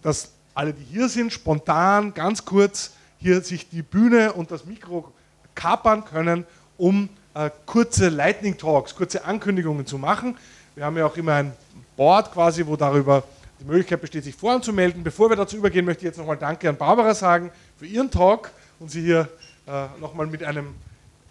dass 0.02 0.32
alle, 0.58 0.74
die 0.74 0.82
hier 0.82 1.08
sind, 1.08 1.32
spontan, 1.32 2.12
ganz 2.14 2.44
kurz 2.44 2.90
hier 3.18 3.40
sich 3.42 3.68
die 3.68 3.82
Bühne 3.82 4.32
und 4.32 4.50
das 4.50 4.64
Mikro 4.64 5.12
kapern 5.54 6.04
können, 6.04 6.44
um 6.76 7.08
äh, 7.34 7.48
kurze 7.64 8.08
Lightning 8.08 8.58
Talks, 8.58 8.92
kurze 8.92 9.24
Ankündigungen 9.24 9.86
zu 9.86 9.98
machen. 9.98 10.36
Wir 10.74 10.84
haben 10.84 10.96
ja 10.96 11.06
auch 11.06 11.16
immer 11.16 11.34
ein 11.34 11.52
Board 11.96 12.32
quasi, 12.32 12.66
wo 12.66 12.74
darüber 12.74 13.22
die 13.60 13.66
Möglichkeit 13.66 14.00
besteht, 14.00 14.24
sich 14.24 14.34
voranzumelden. 14.34 15.04
Bevor 15.04 15.30
wir 15.30 15.36
dazu 15.36 15.56
übergehen, 15.56 15.84
möchte 15.84 16.00
ich 16.00 16.06
jetzt 16.06 16.18
nochmal 16.18 16.36
Danke 16.36 16.68
an 16.68 16.76
Barbara 16.76 17.14
sagen 17.14 17.52
für 17.76 17.86
ihren 17.86 18.10
Talk 18.10 18.50
und 18.80 18.90
sie 18.90 19.02
hier 19.02 19.28
äh, 19.68 19.86
nochmal 20.00 20.26
mit 20.26 20.42
einem 20.42 20.74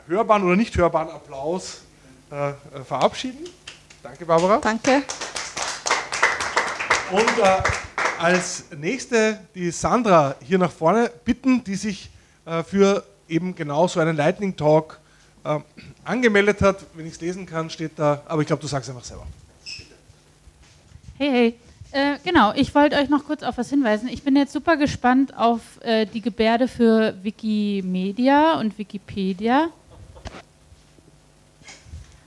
hörbaren 0.08 0.44
oder 0.44 0.56
nicht 0.56 0.78
hörbaren 0.78 1.10
Applaus 1.10 1.82
äh, 2.32 2.52
äh, 2.52 2.54
verabschieden. 2.86 3.44
Danke, 4.02 4.26
Barbara. 4.26 4.60
Danke. 4.62 5.04
Und 7.12 7.40
äh, 7.44 7.87
als 8.20 8.66
nächste 8.76 9.40
die 9.54 9.72
Sandra 9.72 10.36
hier 10.42 10.58
nach 10.58 10.72
vorne 10.72 11.12
bitten, 11.24 11.64
die 11.64 11.76
sich 11.76 12.10
äh, 12.46 12.64
für 12.64 13.04
eben 13.28 13.56
genau 13.56 13.88
so 13.88 14.00
einen 14.00 14.16
Lightning 14.16 14.56
Talk 14.56 15.00
äh, 15.44 15.60
angemeldet 16.04 16.62
hat. 16.62 16.86
Wenn 16.94 17.06
ich 17.06 17.14
es 17.14 17.22
lesen 17.22 17.46
kann, 17.46 17.70
steht 17.70 17.94
da, 17.98 18.22
aber 18.28 18.42
ich 18.42 18.48
glaube, 18.48 18.62
du 18.62 18.68
sagst 18.68 18.90
einfach 18.90 19.04
selber. 19.04 19.28
Hey, 21.18 21.32
hey. 21.32 21.56
Äh, 21.92 22.18
genau, 22.24 22.54
ich 22.54 22.76
wollte 22.76 22.98
euch 22.98 23.10
noch 23.10 23.24
kurz 23.26 23.44
auf 23.44 23.58
was 23.58 23.70
hinweisen. 23.70 24.10
Ich 24.10 24.22
bin 24.22 24.36
jetzt 24.36 24.52
super 24.52 24.76
gespannt 24.76 25.36
auf 25.38 25.62
äh, 25.82 26.06
die 26.06 26.22
Gebärde 26.22 26.68
für 26.68 27.16
Wikimedia 27.24 28.60
und 28.60 28.78
Wikipedia. 28.78 29.70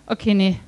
Okay, 0.07 0.35
nee. 0.35 0.59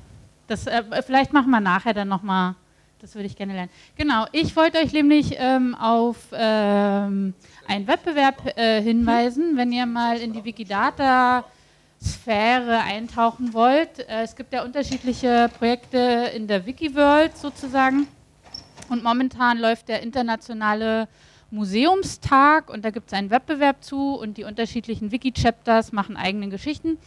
Das, 0.47 0.65
vielleicht 1.05 1.33
machen 1.33 1.49
wir 1.49 1.59
nachher 1.59 1.93
dann 1.93 2.07
nochmal 2.07 2.55
das 3.03 3.13
würde 3.15 3.25
ich 3.27 3.35
gerne 3.35 3.53
lernen. 3.53 3.69
Genau, 3.97 4.25
ich 4.31 4.55
wollte 4.55 4.77
euch 4.77 4.93
nämlich 4.93 5.35
ähm, 5.37 5.75
auf 5.75 6.15
ähm, 6.31 7.33
einen 7.67 7.85
Wettbewerb 7.85 8.57
äh, 8.57 8.81
hinweisen, 8.81 9.57
wenn 9.57 9.73
ihr 9.73 9.85
mal 9.85 10.17
in 10.17 10.31
die 10.31 10.45
Wikidata-Sphäre 10.45 12.79
eintauchen 12.79 13.53
wollt. 13.53 13.99
Äh, 13.99 14.23
es 14.23 14.37
gibt 14.37 14.53
ja 14.53 14.63
unterschiedliche 14.63 15.49
Projekte 15.57 16.31
in 16.33 16.47
der 16.47 16.65
Wikiworld 16.65 17.37
sozusagen. 17.37 18.07
Und 18.87 19.03
momentan 19.03 19.57
läuft 19.57 19.89
der 19.89 20.01
internationale 20.01 21.09
Museumstag 21.51 22.69
und 22.69 22.85
da 22.85 22.89
gibt 22.89 23.07
es 23.07 23.13
einen 23.13 23.31
Wettbewerb 23.31 23.83
zu 23.83 24.15
und 24.15 24.37
die 24.37 24.45
unterschiedlichen 24.45 25.11
Wiki-Chapters 25.11 25.91
machen 25.91 26.15
eigene 26.15 26.47
Geschichten. 26.47 26.97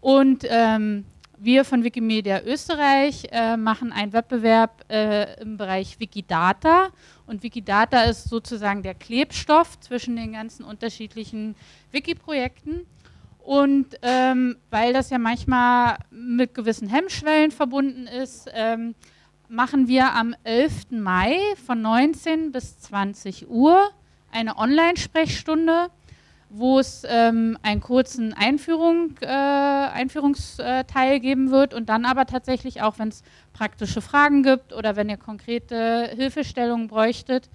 Und 0.00 0.44
ähm, 0.48 1.04
wir 1.38 1.64
von 1.64 1.84
Wikimedia 1.84 2.42
Österreich 2.42 3.28
äh, 3.30 3.56
machen 3.56 3.92
einen 3.92 4.12
Wettbewerb 4.12 4.84
äh, 4.90 5.40
im 5.40 5.56
Bereich 5.56 6.00
Wikidata. 6.00 6.88
Und 7.26 7.42
Wikidata 7.42 8.02
ist 8.02 8.28
sozusagen 8.28 8.82
der 8.82 8.94
Klebstoff 8.94 9.78
zwischen 9.80 10.16
den 10.16 10.32
ganzen 10.32 10.64
unterschiedlichen 10.64 11.54
Wiki-Projekten. 11.92 12.86
Und 13.38 13.96
ähm, 14.02 14.56
weil 14.70 14.92
das 14.92 15.10
ja 15.10 15.18
manchmal 15.18 15.98
mit 16.10 16.54
gewissen 16.54 16.88
Hemmschwellen 16.88 17.52
verbunden 17.52 18.06
ist, 18.06 18.50
ähm, 18.52 18.94
machen 19.48 19.86
wir 19.86 20.12
am 20.14 20.34
11. 20.42 20.90
Mai 20.90 21.38
von 21.64 21.80
19 21.80 22.50
bis 22.50 22.80
20 22.80 23.48
Uhr 23.48 23.90
eine 24.32 24.56
Online-Sprechstunde 24.56 25.88
wo 26.48 26.78
es 26.78 27.02
ähm, 27.08 27.58
einen 27.62 27.80
kurzen 27.80 28.32
Einführung, 28.32 29.16
äh, 29.20 29.26
Einführungsteil 29.26 31.20
geben 31.20 31.50
wird 31.50 31.74
und 31.74 31.88
dann 31.88 32.04
aber 32.04 32.26
tatsächlich 32.26 32.82
auch, 32.82 32.98
wenn 32.98 33.08
es 33.08 33.22
praktische 33.52 34.00
Fragen 34.00 34.42
gibt 34.42 34.72
oder 34.72 34.96
wenn 34.96 35.08
ihr 35.08 35.16
konkrete 35.16 36.10
Hilfestellungen 36.14 36.88
bräuchtet, 36.88 37.48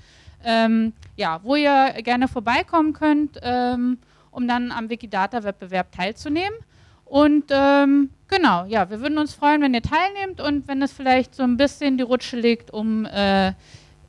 ähm, 0.44 0.94
ja, 1.16 1.40
wo 1.44 1.56
ihr 1.56 1.94
gerne 2.04 2.28
vorbeikommen 2.28 2.94
könnt, 2.94 3.40
ähm, 3.42 3.98
um 4.32 4.48
dann 4.48 4.72
am 4.72 4.90
Wikidata-Wettbewerb 4.90 5.92
teilzunehmen. 5.92 6.58
Und 7.06 7.46
ähm, 7.50 8.10
genau, 8.28 8.66
ja, 8.66 8.90
wir 8.90 9.02
würden 9.02 9.18
uns 9.18 9.34
freuen, 9.34 9.62
wenn 9.62 9.74
ihr 9.74 9.82
teilnehmt 9.82 10.40
und 10.40 10.68
wenn 10.68 10.82
es 10.82 10.94
vielleicht 10.94 11.36
so 11.36 11.44
ein 11.44 11.58
bisschen 11.58 11.98
die 11.98 12.04
Rutsche 12.04 12.38
legt, 12.38 12.72
um 12.72 13.06
äh, 13.06 13.54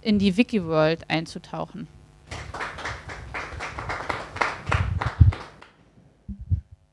in 0.00 0.18
die 0.18 0.36
Wiki-World 0.36 1.10
einzutauchen. 1.10 1.88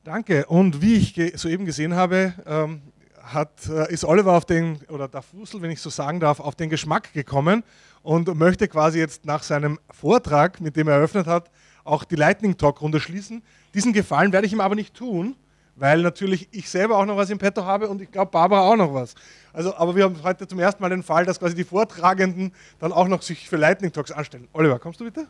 Danke. 0.04 0.46
Und 0.46 0.80
wie 0.80 0.94
ich 0.94 1.14
ge 1.14 1.36
soeben 1.36 1.66
gesehen 1.66 1.94
habe, 1.94 2.34
ähm, 2.46 2.80
hat, 3.22 3.68
äh, 3.68 3.92
ist 3.92 4.04
Oliver 4.04 4.32
auf 4.32 4.44
den, 4.44 4.78
oder 4.88 5.08
der 5.08 5.22
Fussel, 5.22 5.60
wenn 5.62 5.70
ich 5.70 5.80
so 5.80 5.90
sagen 5.90 6.20
darf, 6.20 6.40
auf 6.40 6.54
den 6.54 6.70
Geschmack 6.70 7.12
gekommen 7.12 7.62
und 8.02 8.34
möchte 8.34 8.66
quasi 8.68 8.98
jetzt 8.98 9.24
nach 9.24 9.42
seinem 9.42 9.78
Vortrag, 9.90 10.60
mit 10.60 10.76
dem 10.76 10.88
er 10.88 10.94
eröffnet 10.94 11.26
hat, 11.26 11.50
auch 11.84 12.04
die 12.04 12.16
Lightning 12.16 12.56
Talk 12.56 12.80
Runde 12.80 13.00
schließen. 13.00 13.42
Diesen 13.74 13.92
Gefallen 13.92 14.32
werde 14.32 14.46
ich 14.46 14.52
ihm 14.52 14.60
aber 14.60 14.74
nicht 14.74 14.94
tun, 14.94 15.36
weil 15.76 16.02
natürlich 16.02 16.48
ich 16.50 16.68
selber 16.68 16.98
auch 16.98 17.06
noch 17.06 17.16
was 17.16 17.30
im 17.30 17.38
Petto 17.38 17.64
habe 17.64 17.88
und 17.88 18.00
ich 18.00 18.10
glaube 18.10 18.30
Barbara 18.30 18.62
auch 18.62 18.76
noch 18.76 18.92
was. 18.92 19.14
Also, 19.52 19.74
aber 19.76 19.96
wir 19.96 20.04
haben 20.04 20.22
heute 20.22 20.46
zum 20.46 20.58
ersten 20.58 20.82
Mal 20.82 20.90
den 20.90 21.02
Fall, 21.02 21.24
dass 21.24 21.38
quasi 21.38 21.54
die 21.54 21.64
Vortragenden 21.64 22.52
dann 22.78 22.92
auch 22.92 23.08
noch 23.08 23.22
sich 23.22 23.48
für 23.48 23.56
Lightning 23.56 23.92
Talks 23.92 24.10
anstellen. 24.10 24.48
Oliver, 24.52 24.78
kommst 24.78 25.00
du 25.00 25.04
bitte? 25.04 25.26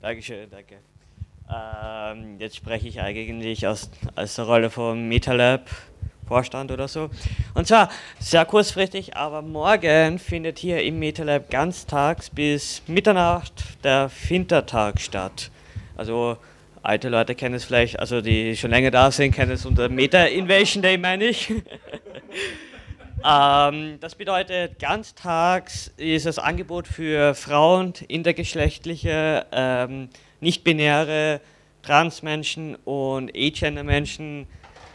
Dankeschön, 0.00 0.50
danke. 0.50 0.91
Ähm, 1.50 2.36
jetzt 2.38 2.56
spreche 2.56 2.88
ich 2.88 3.00
eigentlich 3.00 3.66
aus, 3.66 3.90
aus 4.16 4.34
der 4.36 4.44
Rolle 4.44 4.70
vom 4.70 5.08
MetaLab 5.08 5.68
Vorstand 6.26 6.70
oder 6.70 6.88
so. 6.88 7.10
Und 7.54 7.66
zwar 7.66 7.90
sehr 8.18 8.44
kurzfristig, 8.44 9.16
aber 9.16 9.42
morgen 9.42 10.18
findet 10.18 10.58
hier 10.58 10.82
im 10.82 10.98
MetaLab 10.98 11.50
ganztags 11.50 12.30
bis 12.30 12.82
Mitternacht 12.86 13.52
der 13.84 14.08
Fintertag 14.08 15.00
statt. 15.00 15.50
Also 15.96 16.38
alte 16.82 17.08
Leute 17.08 17.34
kennen 17.34 17.54
es 17.54 17.64
vielleicht, 17.64 17.98
also 17.98 18.20
die 18.20 18.56
schon 18.56 18.70
länger 18.70 18.90
da 18.90 19.10
sind, 19.10 19.32
kennen 19.32 19.52
es 19.52 19.66
unter 19.66 19.88
Meta 19.88 20.24
Invasion 20.24 20.82
Day, 20.82 20.96
meine 20.98 21.24
ich. 21.26 21.50
ähm, 23.24 23.98
das 24.00 24.14
bedeutet, 24.14 24.78
ganztags 24.78 25.92
ist 25.96 26.26
das 26.26 26.38
Angebot 26.38 26.88
für 26.88 27.34
Frauen, 27.34 27.92
intergeschlechtliche, 28.08 29.46
ähm, 29.52 30.08
nicht-binäre, 30.42 31.40
Transmenschen 31.82 32.76
und 32.84 33.30
A-Gender-Menschen 33.34 34.46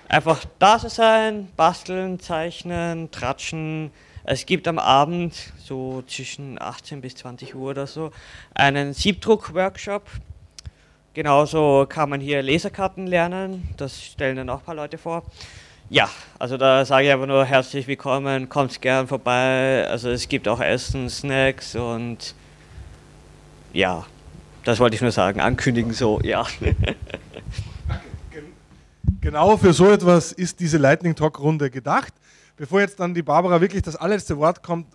einfach 0.07 0.45
da 0.59 0.79
zu 0.79 0.89
sein, 0.89 1.49
basteln, 1.55 2.19
zeichnen, 2.19 3.11
tratschen. 3.11 3.91
Es 4.23 4.45
gibt 4.45 4.67
am 4.67 4.79
Abend, 4.79 5.53
so 5.57 6.03
zwischen 6.07 6.61
18 6.61 7.01
bis 7.01 7.15
20 7.15 7.55
Uhr 7.55 7.71
oder 7.71 7.87
so, 7.87 8.11
einen 8.53 8.93
Siebdruck-Workshop. 8.93 10.03
Genauso 11.13 11.85
kann 11.89 12.09
man 12.09 12.21
hier 12.21 12.43
Laserkarten 12.43 13.07
lernen, 13.07 13.69
das 13.77 14.03
stellen 14.03 14.35
dann 14.35 14.49
auch 14.49 14.59
ein 14.59 14.65
paar 14.65 14.75
Leute 14.75 14.97
vor. 14.97 15.23
Ja, 15.89 16.09
also 16.37 16.57
da 16.57 16.83
sage 16.83 17.07
ich 17.07 17.13
einfach 17.13 17.27
nur 17.27 17.45
herzlich 17.45 17.87
willkommen, 17.87 18.49
kommt 18.49 18.81
gern 18.81 19.07
vorbei. 19.07 19.87
Also 19.87 20.09
es 20.09 20.27
gibt 20.27 20.47
auch 20.47 20.59
Essen, 20.59 21.09
Snacks 21.09 21.75
und 21.75 22.35
ja, 23.71 24.05
das 24.67 24.79
wollte 24.81 24.95
ich 24.95 25.01
nur 25.01 25.11
sagen, 25.11 25.39
ankündigen 25.39 25.93
so, 25.93 26.19
ja. 26.23 26.45
Genau 29.21 29.55
für 29.55 29.71
so 29.71 29.89
etwas 29.89 30.33
ist 30.33 30.59
diese 30.59 30.77
Lightning 30.77 31.15
Talk 31.15 31.39
Runde 31.39 31.69
gedacht. 31.69 32.13
Bevor 32.57 32.81
jetzt 32.81 32.99
dann 32.99 33.13
die 33.13 33.21
Barbara 33.21 33.61
wirklich 33.61 33.83
das 33.83 33.95
allerletzte 33.95 34.37
Wort 34.37 34.63
kommt, 34.63 34.87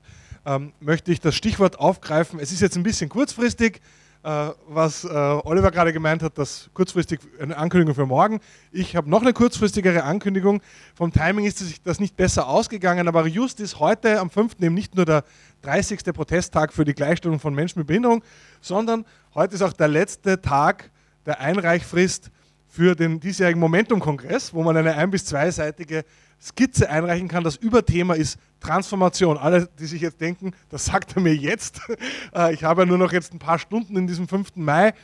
ähm, 0.44 0.74
möchte 0.80 1.10
ich 1.10 1.20
das 1.20 1.34
Stichwort 1.34 1.78
aufgreifen. 1.78 2.38
Es 2.38 2.52
ist 2.52 2.60
jetzt 2.60 2.76
ein 2.76 2.82
bisschen 2.82 3.08
kurzfristig, 3.08 3.80
äh, 4.24 4.50
was 4.68 5.04
äh, 5.04 5.08
Oliver 5.08 5.70
gerade 5.70 5.94
gemeint 5.94 6.22
hat, 6.22 6.36
dass 6.36 6.68
kurzfristig 6.74 7.20
eine 7.40 7.56
Ankündigung 7.56 7.94
für 7.94 8.06
morgen. 8.06 8.40
Ich 8.72 8.94
habe 8.94 9.08
noch 9.08 9.22
eine 9.22 9.32
kurzfristigere 9.32 10.04
Ankündigung. 10.04 10.60
Vom 10.94 11.12
Timing 11.12 11.46
ist 11.46 11.80
das 11.84 11.98
nicht 11.98 12.16
besser 12.16 12.46
ausgegangen, 12.46 13.08
aber 13.08 13.26
just 13.26 13.58
ist 13.58 13.80
heute 13.80 14.20
am 14.20 14.28
5. 14.28 14.56
eben 14.60 14.74
nicht 14.74 14.96
nur 14.96 15.06
der 15.06 15.24
30. 15.62 16.04
Protesttag 16.12 16.72
für 16.72 16.84
die 16.84 16.94
Gleichstellung 16.94 17.40
von 17.40 17.54
Menschen 17.54 17.78
mit 17.80 17.86
Behinderung, 17.86 18.22
sondern 18.60 19.04
heute 19.34 19.54
ist 19.54 19.62
auch 19.62 19.72
der 19.72 19.88
letzte 19.88 20.40
Tag 20.40 20.90
der 21.26 21.40
Einreichfrist 21.40 22.30
für 22.66 22.94
den 22.94 23.20
diesjährigen 23.20 23.60
Momentum-Kongress, 23.60 24.54
wo 24.54 24.62
man 24.62 24.76
eine 24.76 24.94
ein- 24.96 25.10
bis 25.10 25.24
zweiseitige 25.26 26.04
Skizze 26.40 26.88
einreichen 26.90 27.28
kann. 27.28 27.44
Das 27.44 27.56
Überthema 27.56 28.14
ist 28.14 28.38
Transformation. 28.60 29.36
Alle, 29.36 29.68
die 29.78 29.86
sich 29.86 30.00
jetzt 30.00 30.20
denken, 30.20 30.52
das 30.70 30.86
sagt 30.86 31.16
er 31.16 31.22
mir 31.22 31.34
jetzt. 31.34 31.80
Äh, 32.34 32.54
ich 32.54 32.64
habe 32.64 32.82
ja 32.82 32.86
nur 32.86 32.96
noch 32.96 33.12
jetzt 33.12 33.34
ein 33.34 33.38
paar 33.38 33.58
Stunden 33.58 33.94
in 33.96 34.06
diesem 34.06 34.26
5. 34.26 34.56
Mai. 34.56 34.94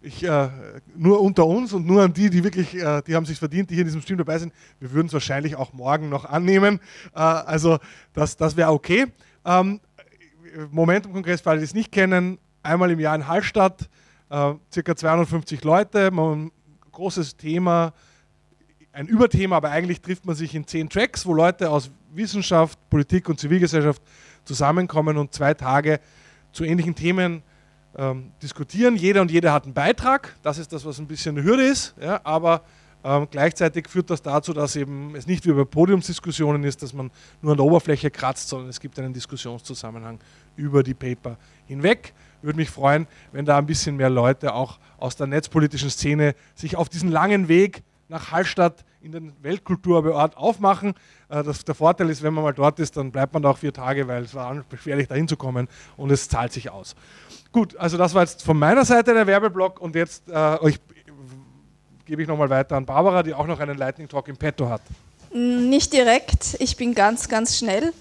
Ich, 0.00 0.24
äh, 0.24 0.48
nur 0.96 1.20
unter 1.20 1.46
uns 1.46 1.72
und 1.72 1.86
nur 1.86 2.02
an 2.02 2.12
die, 2.12 2.28
die 2.28 2.42
wirklich, 2.42 2.74
äh, 2.74 3.02
die 3.06 3.14
haben 3.14 3.24
sich 3.24 3.38
verdient, 3.38 3.70
die 3.70 3.74
hier 3.74 3.82
in 3.82 3.86
diesem 3.86 4.02
Stream 4.02 4.18
dabei 4.18 4.38
sind. 4.38 4.52
Wir 4.80 4.90
würden 4.90 5.06
es 5.06 5.12
wahrscheinlich 5.12 5.54
auch 5.54 5.72
morgen 5.72 6.08
noch 6.08 6.24
annehmen. 6.24 6.80
Also 7.12 7.78
das, 8.12 8.36
das 8.36 8.56
wäre 8.56 8.72
okay. 8.72 9.06
Ähm, 9.44 9.78
Momentum-Kongress, 10.72 11.40
für 11.40 11.50
alle, 11.50 11.60
die 11.60 11.66
es 11.66 11.74
nicht 11.74 11.92
kennen, 11.92 12.38
einmal 12.62 12.90
im 12.90 13.00
Jahr 13.00 13.14
in 13.14 13.26
Hallstatt, 13.26 13.88
äh, 14.30 14.54
circa 14.72 14.96
250 14.96 15.64
Leute. 15.64 16.10
Man 16.10 16.50
großes 16.92 17.36
Thema, 17.36 17.92
ein 18.92 19.06
Überthema, 19.06 19.56
aber 19.56 19.70
eigentlich 19.70 20.00
trifft 20.00 20.26
man 20.26 20.36
sich 20.36 20.54
in 20.54 20.66
zehn 20.66 20.88
Tracks, 20.88 21.24
wo 21.26 21.34
Leute 21.34 21.70
aus 21.70 21.90
Wissenschaft, 22.12 22.78
Politik 22.90 23.28
und 23.28 23.40
Zivilgesellschaft 23.40 24.02
zusammenkommen 24.44 25.16
und 25.16 25.32
zwei 25.32 25.54
Tage 25.54 26.00
zu 26.52 26.64
ähnlichen 26.64 26.94
Themen 26.94 27.42
ähm, 27.96 28.32
diskutieren. 28.42 28.96
Jeder 28.96 29.22
und 29.22 29.30
jede 29.30 29.52
hat 29.52 29.64
einen 29.64 29.74
Beitrag, 29.74 30.36
das 30.42 30.58
ist 30.58 30.72
das, 30.72 30.84
was 30.84 30.98
ein 30.98 31.06
bisschen 31.06 31.36
eine 31.36 31.46
Hürde 31.46 31.64
ist, 31.64 31.94
ja, 32.00 32.20
aber 32.24 32.62
ähm, 33.04 33.26
gleichzeitig 33.30 33.88
führt 33.88 34.10
das 34.10 34.22
dazu, 34.22 34.52
dass 34.52 34.76
eben 34.76 35.14
es 35.16 35.26
nicht 35.26 35.46
wie 35.46 35.52
bei 35.52 35.64
Podiumsdiskussionen 35.64 36.62
ist, 36.62 36.82
dass 36.82 36.92
man 36.92 37.10
nur 37.40 37.52
an 37.52 37.56
der 37.56 37.66
Oberfläche 37.66 38.10
kratzt, 38.10 38.48
sondern 38.48 38.68
es 38.68 38.78
gibt 38.78 38.98
einen 38.98 39.12
Diskussionszusammenhang 39.12 40.20
über 40.56 40.82
die 40.82 40.94
Paper 40.94 41.36
hinweg. 41.66 42.12
Würde 42.42 42.56
mich 42.56 42.70
freuen, 42.70 43.06
wenn 43.32 43.44
da 43.44 43.58
ein 43.58 43.66
bisschen 43.66 43.96
mehr 43.96 44.10
Leute 44.10 44.54
auch 44.54 44.78
aus 44.98 45.16
der 45.16 45.26
netzpolitischen 45.26 45.90
Szene 45.90 46.34
sich 46.54 46.76
auf 46.76 46.88
diesen 46.88 47.10
langen 47.10 47.48
Weg 47.48 47.82
nach 48.08 48.30
Hallstatt 48.30 48.84
in 49.00 49.12
den 49.12 49.32
Weltkulturort 49.42 50.36
aufmachen. 50.36 50.94
Äh, 51.28 51.42
das, 51.42 51.64
der 51.64 51.74
Vorteil 51.74 52.10
ist, 52.10 52.22
wenn 52.22 52.34
man 52.34 52.44
mal 52.44 52.52
dort 52.52 52.78
ist, 52.78 52.96
dann 52.96 53.10
bleibt 53.10 53.32
man 53.32 53.42
da 53.42 53.50
auch 53.50 53.58
vier 53.58 53.72
Tage, 53.72 54.06
weil 54.06 54.22
es 54.24 54.34
war 54.34 54.54
beschwerlich 54.68 55.08
dahin 55.08 55.26
zu 55.26 55.36
kommen 55.36 55.68
und 55.96 56.10
es 56.10 56.28
zahlt 56.28 56.52
sich 56.52 56.70
aus. 56.70 56.94
Gut, 57.50 57.76
also 57.76 57.96
das 57.96 58.14
war 58.14 58.22
jetzt 58.22 58.42
von 58.42 58.58
meiner 58.58 58.84
Seite 58.84 59.12
der 59.12 59.26
Werbeblock 59.26 59.80
und 59.80 59.94
jetzt 59.94 60.28
äh, 60.28 60.58
euch 60.60 60.78
gebe 62.04 62.22
ich 62.22 62.28
nochmal 62.28 62.50
weiter 62.50 62.76
an 62.76 62.84
Barbara, 62.84 63.22
die 63.22 63.34
auch 63.34 63.46
noch 63.46 63.60
einen 63.60 63.78
Lightning 63.78 64.08
Talk 64.08 64.28
im 64.28 64.36
Petto 64.36 64.68
hat. 64.68 64.82
Nicht 65.32 65.92
direkt, 65.92 66.56
ich 66.58 66.76
bin 66.76 66.94
ganz, 66.94 67.28
ganz 67.28 67.56
schnell. 67.56 67.92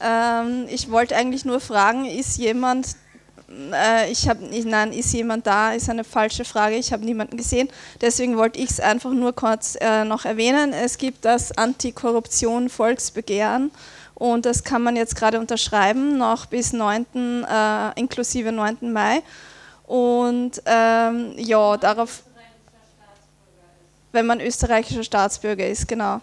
Ähm, 0.00 0.66
ich 0.68 0.90
wollte 0.90 1.14
eigentlich 1.14 1.44
nur 1.44 1.60
fragen, 1.60 2.06
ist 2.06 2.38
jemand, 2.38 2.96
äh, 3.72 4.10
ich 4.10 4.28
habe, 4.28 4.44
nein, 4.64 4.92
ist 4.92 5.12
jemand 5.12 5.46
da, 5.46 5.72
ist 5.72 5.88
eine 5.90 6.04
falsche 6.04 6.44
Frage, 6.44 6.76
ich 6.76 6.92
habe 6.92 7.04
niemanden 7.04 7.36
gesehen. 7.36 7.68
Deswegen 8.00 8.36
wollte 8.36 8.60
ich 8.60 8.70
es 8.70 8.78
einfach 8.80 9.12
nur 9.12 9.32
kurz 9.32 9.76
äh, 9.80 10.04
noch 10.04 10.24
erwähnen. 10.24 10.72
Es 10.72 10.98
gibt 10.98 11.24
das 11.24 11.56
Antikorruption-Volksbegehren 11.56 13.70
und 14.14 14.46
das 14.46 14.64
kann 14.64 14.82
man 14.82 14.96
jetzt 14.96 15.14
gerade 15.16 15.40
unterschreiben, 15.40 16.18
noch 16.18 16.46
bis 16.46 16.72
9., 16.72 17.44
äh, 17.44 17.98
inklusive 17.98 18.52
9. 18.52 18.92
Mai. 18.92 19.22
Und 19.86 20.62
ähm, 20.66 21.32
ja, 21.36 21.76
darauf 21.76 22.22
wenn 24.12 24.26
man 24.26 24.40
österreichischer 24.40 25.04
Staatsbürger 25.04 25.68
ist, 25.68 25.86
genau. 25.86 26.20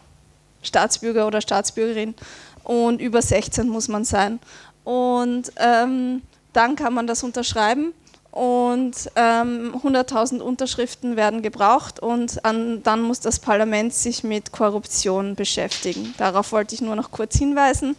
Staatsbürger 0.61 1.25
oder 1.28 1.41
Staatsbürgerin. 1.41 2.15
Und 2.63 2.99
über 2.99 3.21
16 3.21 3.69
muss 3.69 3.88
man 3.88 4.03
sein. 4.03 4.39
Und 4.84 5.51
ähm, 5.57 6.21
dann 6.58 6.76
kann 6.76 6.93
man 6.93 7.05
das 7.05 7.24
unterschreiben 7.24 7.93
und 8.32 9.12
ähm, 9.16 9.76
100.000 9.76 10.39
Unterschriften 10.39 11.16
werden 11.16 11.41
gebraucht 11.41 11.99
und 11.99 12.43
an, 12.45 12.84
dann 12.84 13.01
muss 13.01 13.20
das 13.20 13.39
Parlament 13.39 13.93
sich 13.93 14.24
mit 14.24 14.51
Korruption 14.51 15.36
beschäftigen. 15.36 16.14
Darauf 16.18 16.51
wollte 16.51 16.76
ich 16.76 16.82
nur 16.82 16.95
noch 16.95 17.12
kurz 17.12 17.38
hinweisen. 17.38 17.95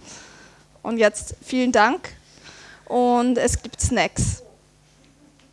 Und 0.82 0.98
jetzt 0.98 1.36
vielen 1.42 1.72
Dank 1.72 2.12
und 2.84 3.38
es 3.38 3.62
gibt 3.62 3.80
Snacks. 3.80 4.42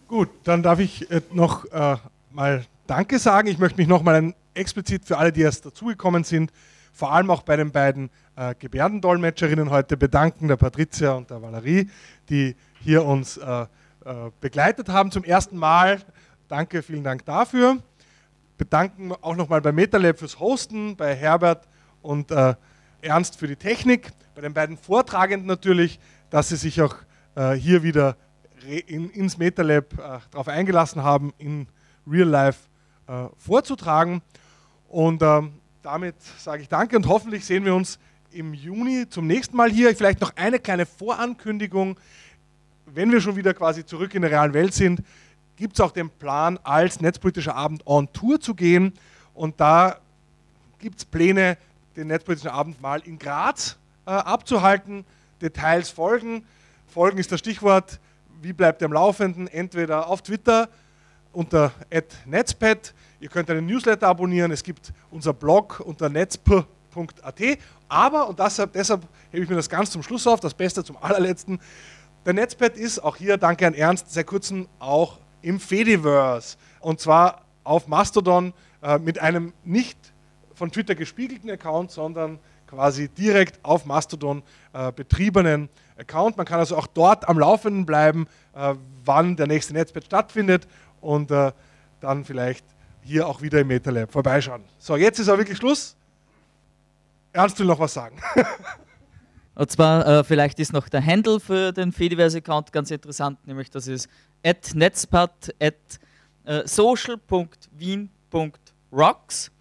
Gut, 0.08 0.30
dann 0.43 0.62
darf 0.64 0.80
ich 0.80 1.10
äh, 1.10 1.22
noch 1.32 1.66
äh, 1.66 1.97
mal 2.32 2.66
Danke 2.88 3.20
sagen. 3.20 3.47
Ich 3.47 3.58
möchte 3.58 3.78
mich 3.78 3.88
nochmal 3.88 4.34
explizit 4.53 5.06
für 5.06 5.18
alle, 5.18 5.32
die 5.32 5.41
erst 5.41 5.66
dazugekommen 5.66 6.24
sind, 6.24 6.51
vor 6.93 7.12
allem 7.12 7.30
auch 7.30 7.41
bei 7.41 7.56
den 7.56 7.72
beiden 7.72 8.10
äh, 8.36 8.53
Gebärdendolmetscherinnen 8.58 9.70
heute 9.70 9.97
bedanken, 9.97 10.47
der 10.47 10.58
Patricia 10.58 11.14
und 11.14 11.30
der 11.30 11.41
Valerie, 11.41 11.89
die 12.30 12.56
hier 12.82 13.05
uns 13.05 13.38
äh, 13.38 13.65
äh, 14.05 14.32
begleitet 14.39 14.89
haben 14.89 15.11
zum 15.11 15.23
ersten 15.23 15.57
Mal. 15.57 15.99
Danke, 16.47 16.84
vielen 16.84 17.03
Dank 17.03 17.26
dafür. 17.26 17.78
Bedanken 18.57 19.11
auch 19.11 19.36
nochmal 19.36 19.61
bei 19.61 19.71
MetaLab 19.71 20.19
fürs 20.19 20.39
Hosten, 20.39 20.95
bei 20.95 21.15
Herbert 21.15 21.67
und 22.01 22.32
äh, 22.32 22.55
Ernst 23.01 23.38
für 23.38 23.47
die 23.47 23.55
Technik, 23.55 24.11
bei 24.36 24.41
den 24.41 24.53
beiden 24.53 24.78
Vortragenden 24.78 25.47
natürlich, 25.47 25.99
dass 26.30 26.49
sie 26.49 26.55
sich 26.55 26.82
auch 26.82 26.95
äh, 27.36 27.53
hier 27.53 27.84
wieder 27.84 28.15
in, 28.88 29.09
ins 29.09 29.38
MetaLab 29.38 29.93
äh, 29.93 30.19
darauf 30.32 30.47
eingelassen 30.47 31.03
haben, 31.03 31.34
in 31.38 31.67
Real 32.07 32.28
Life 32.28 32.69
äh, 33.07 33.28
vorzutragen. 33.38 34.21
Und 34.88 35.21
ähm, 35.21 35.53
damit 35.82 36.15
sage 36.38 36.61
ich 36.61 36.69
danke 36.69 36.95
und 36.95 37.07
hoffentlich 37.07 37.45
sehen 37.45 37.65
wir 37.65 37.76
uns 37.76 37.99
im 38.32 38.53
Juni 38.53 39.07
zum 39.09 39.28
nächsten 39.28 39.55
Mal 39.55 39.71
hier. 39.71 39.95
Vielleicht 39.95 40.21
noch 40.21 40.36
eine 40.36 40.59
kleine 40.59 40.86
Vorankündigung. 40.86 41.97
Wenn 42.96 43.12
wir 43.12 43.20
schon 43.20 43.36
wieder 43.36 43.54
quasi 43.54 43.86
zurück 43.86 44.16
in 44.16 44.22
der 44.22 44.32
realen 44.32 44.54
Welt 44.54 44.74
sind, 44.74 45.02
gibt 45.58 45.74
es 45.74 45.82
auch 45.82 45.91
den 45.91 46.10
Plan, 46.10 46.58
als 46.64 47.02
netzpolitischer 47.02 47.54
Abend 47.54 47.86
on 47.86 48.08
Tour 48.14 48.39
zu 48.39 48.56
gehen. 48.56 48.93
Und 49.34 49.60
da 49.60 49.98
gibt 50.80 51.00
es 51.00 51.06
Pläne, 51.06 51.58
den 51.98 52.08
Netzpolitischen 52.08 52.52
Abend 52.52 52.82
mal 52.82 53.02
in 53.02 53.20
Graz 53.20 53.78
äh, 54.06 54.12
abzuhalten. 54.12 55.04
Details 55.41 55.89
folgen. 55.89 56.46
Folgen 56.88 57.18
ist 57.18 57.34
das 57.34 57.41
Stichwort. 57.41 58.00
Wie 58.41 58.54
bleibt 58.54 58.82
ihr 58.82 58.86
am 58.86 58.93
Laufenden? 58.93 59.50
Entweder 59.50 60.08
auf 60.08 60.22
Twitter 60.22 60.70
unter 61.34 61.74
@netzpad. 62.26 62.93
Ihr 63.20 63.28
könnt 63.28 63.50
einen 63.50 63.66
Newsletter 63.66 64.08
abonnieren. 64.08 64.52
Es 64.52 64.64
gibt 64.64 64.93
unser 65.12 65.34
Blog 65.34 65.82
unter 65.82 66.08
netzp.at. 66.08 67.41
Aber, 67.89 68.30
und 68.30 68.39
deshalb, 68.39 68.72
deshalb 68.72 69.06
hebe 69.32 69.43
ich 69.43 69.50
mir 69.50 69.58
das 69.58 69.68
ganz 69.68 69.91
zum 69.91 70.02
Schluss 70.02 70.26
auf, 70.28 70.39
das 70.39 70.54
Beste 70.54 70.82
zum 70.82 70.96
allerletzten. 70.96 71.60
Der 72.26 72.34
Netzpad 72.34 72.76
ist, 72.76 72.99
auch 72.99 73.17
hier 73.17 73.38
danke 73.38 73.67
an 73.67 73.76
Ernst, 73.76 74.11
seit 74.11 74.26
kurzem 74.26 74.67
auch 74.80 75.19
im 75.43 75.59
Fediverse. 75.59 76.57
Und 76.80 76.99
zwar 76.99 77.45
auf 77.63 77.88
Mastodon 77.88 78.53
äh, 78.82 78.97
mit 78.97 79.19
einem 79.19 79.53
nicht 79.63 79.97
von 80.55 80.71
Twitter 80.71 80.95
gespiegelten 80.95 81.51
Account, 81.51 81.91
sondern 81.91 82.39
quasi 82.65 83.09
direkt 83.09 83.63
auf 83.63 83.86
Mastodon 83.86 84.41
äh, 84.73 84.91
betriebenen 84.91 85.69
Account. 85.99 86.36
Man 86.36 86.47
kann 86.47 86.57
also 86.57 86.76
auch 86.76 86.88
dort 86.88 87.30
am 87.30 87.38
Laufenden 87.38 87.86
bleiben, 87.86 88.26
äh, 88.55 88.73
wann 89.03 89.36
der 89.36 89.45
nächste 89.45 89.73
Netzpad 89.73 90.05
stattfindet 90.05 90.67
und 91.01 91.30
äh, 91.30 91.51
dann 91.99 92.26
vielleicht 92.26 92.65
hier 93.03 93.28
auch 93.28 93.43
wieder 93.43 93.61
im 93.61 93.67
MetaLab 93.67 94.11
vorbeischauen. 94.11 94.63
So, 94.80 94.95
jetzt 94.95 95.19
ist 95.19 95.30
aber 95.30 95.38
wirklich 95.38 95.59
Schluss. 95.59 95.95
Ernst 97.34 97.59
will 97.59 97.67
noch 97.67 97.80
was 97.80 97.93
sagen. 97.93 98.17
Und 99.56 99.72
zwar, 99.72 100.06
äh, 100.06 100.24
vielleicht 100.24 100.60
ist 100.60 100.74
noch 100.74 100.89
der 100.89 101.03
Handle 101.06 101.39
für 101.39 101.72
den 101.72 101.93
Fediverse-Account 101.93 102.74
ganz 102.74 102.91
interessant, 102.91 103.39
nämlich 103.47 103.70
das 103.70 103.88
ist 103.88 104.10
at 104.43 104.76
netzpad 104.76 105.56
at 105.60 105.76
äh, 106.43 106.68
social.wien.rocks. 106.68 109.51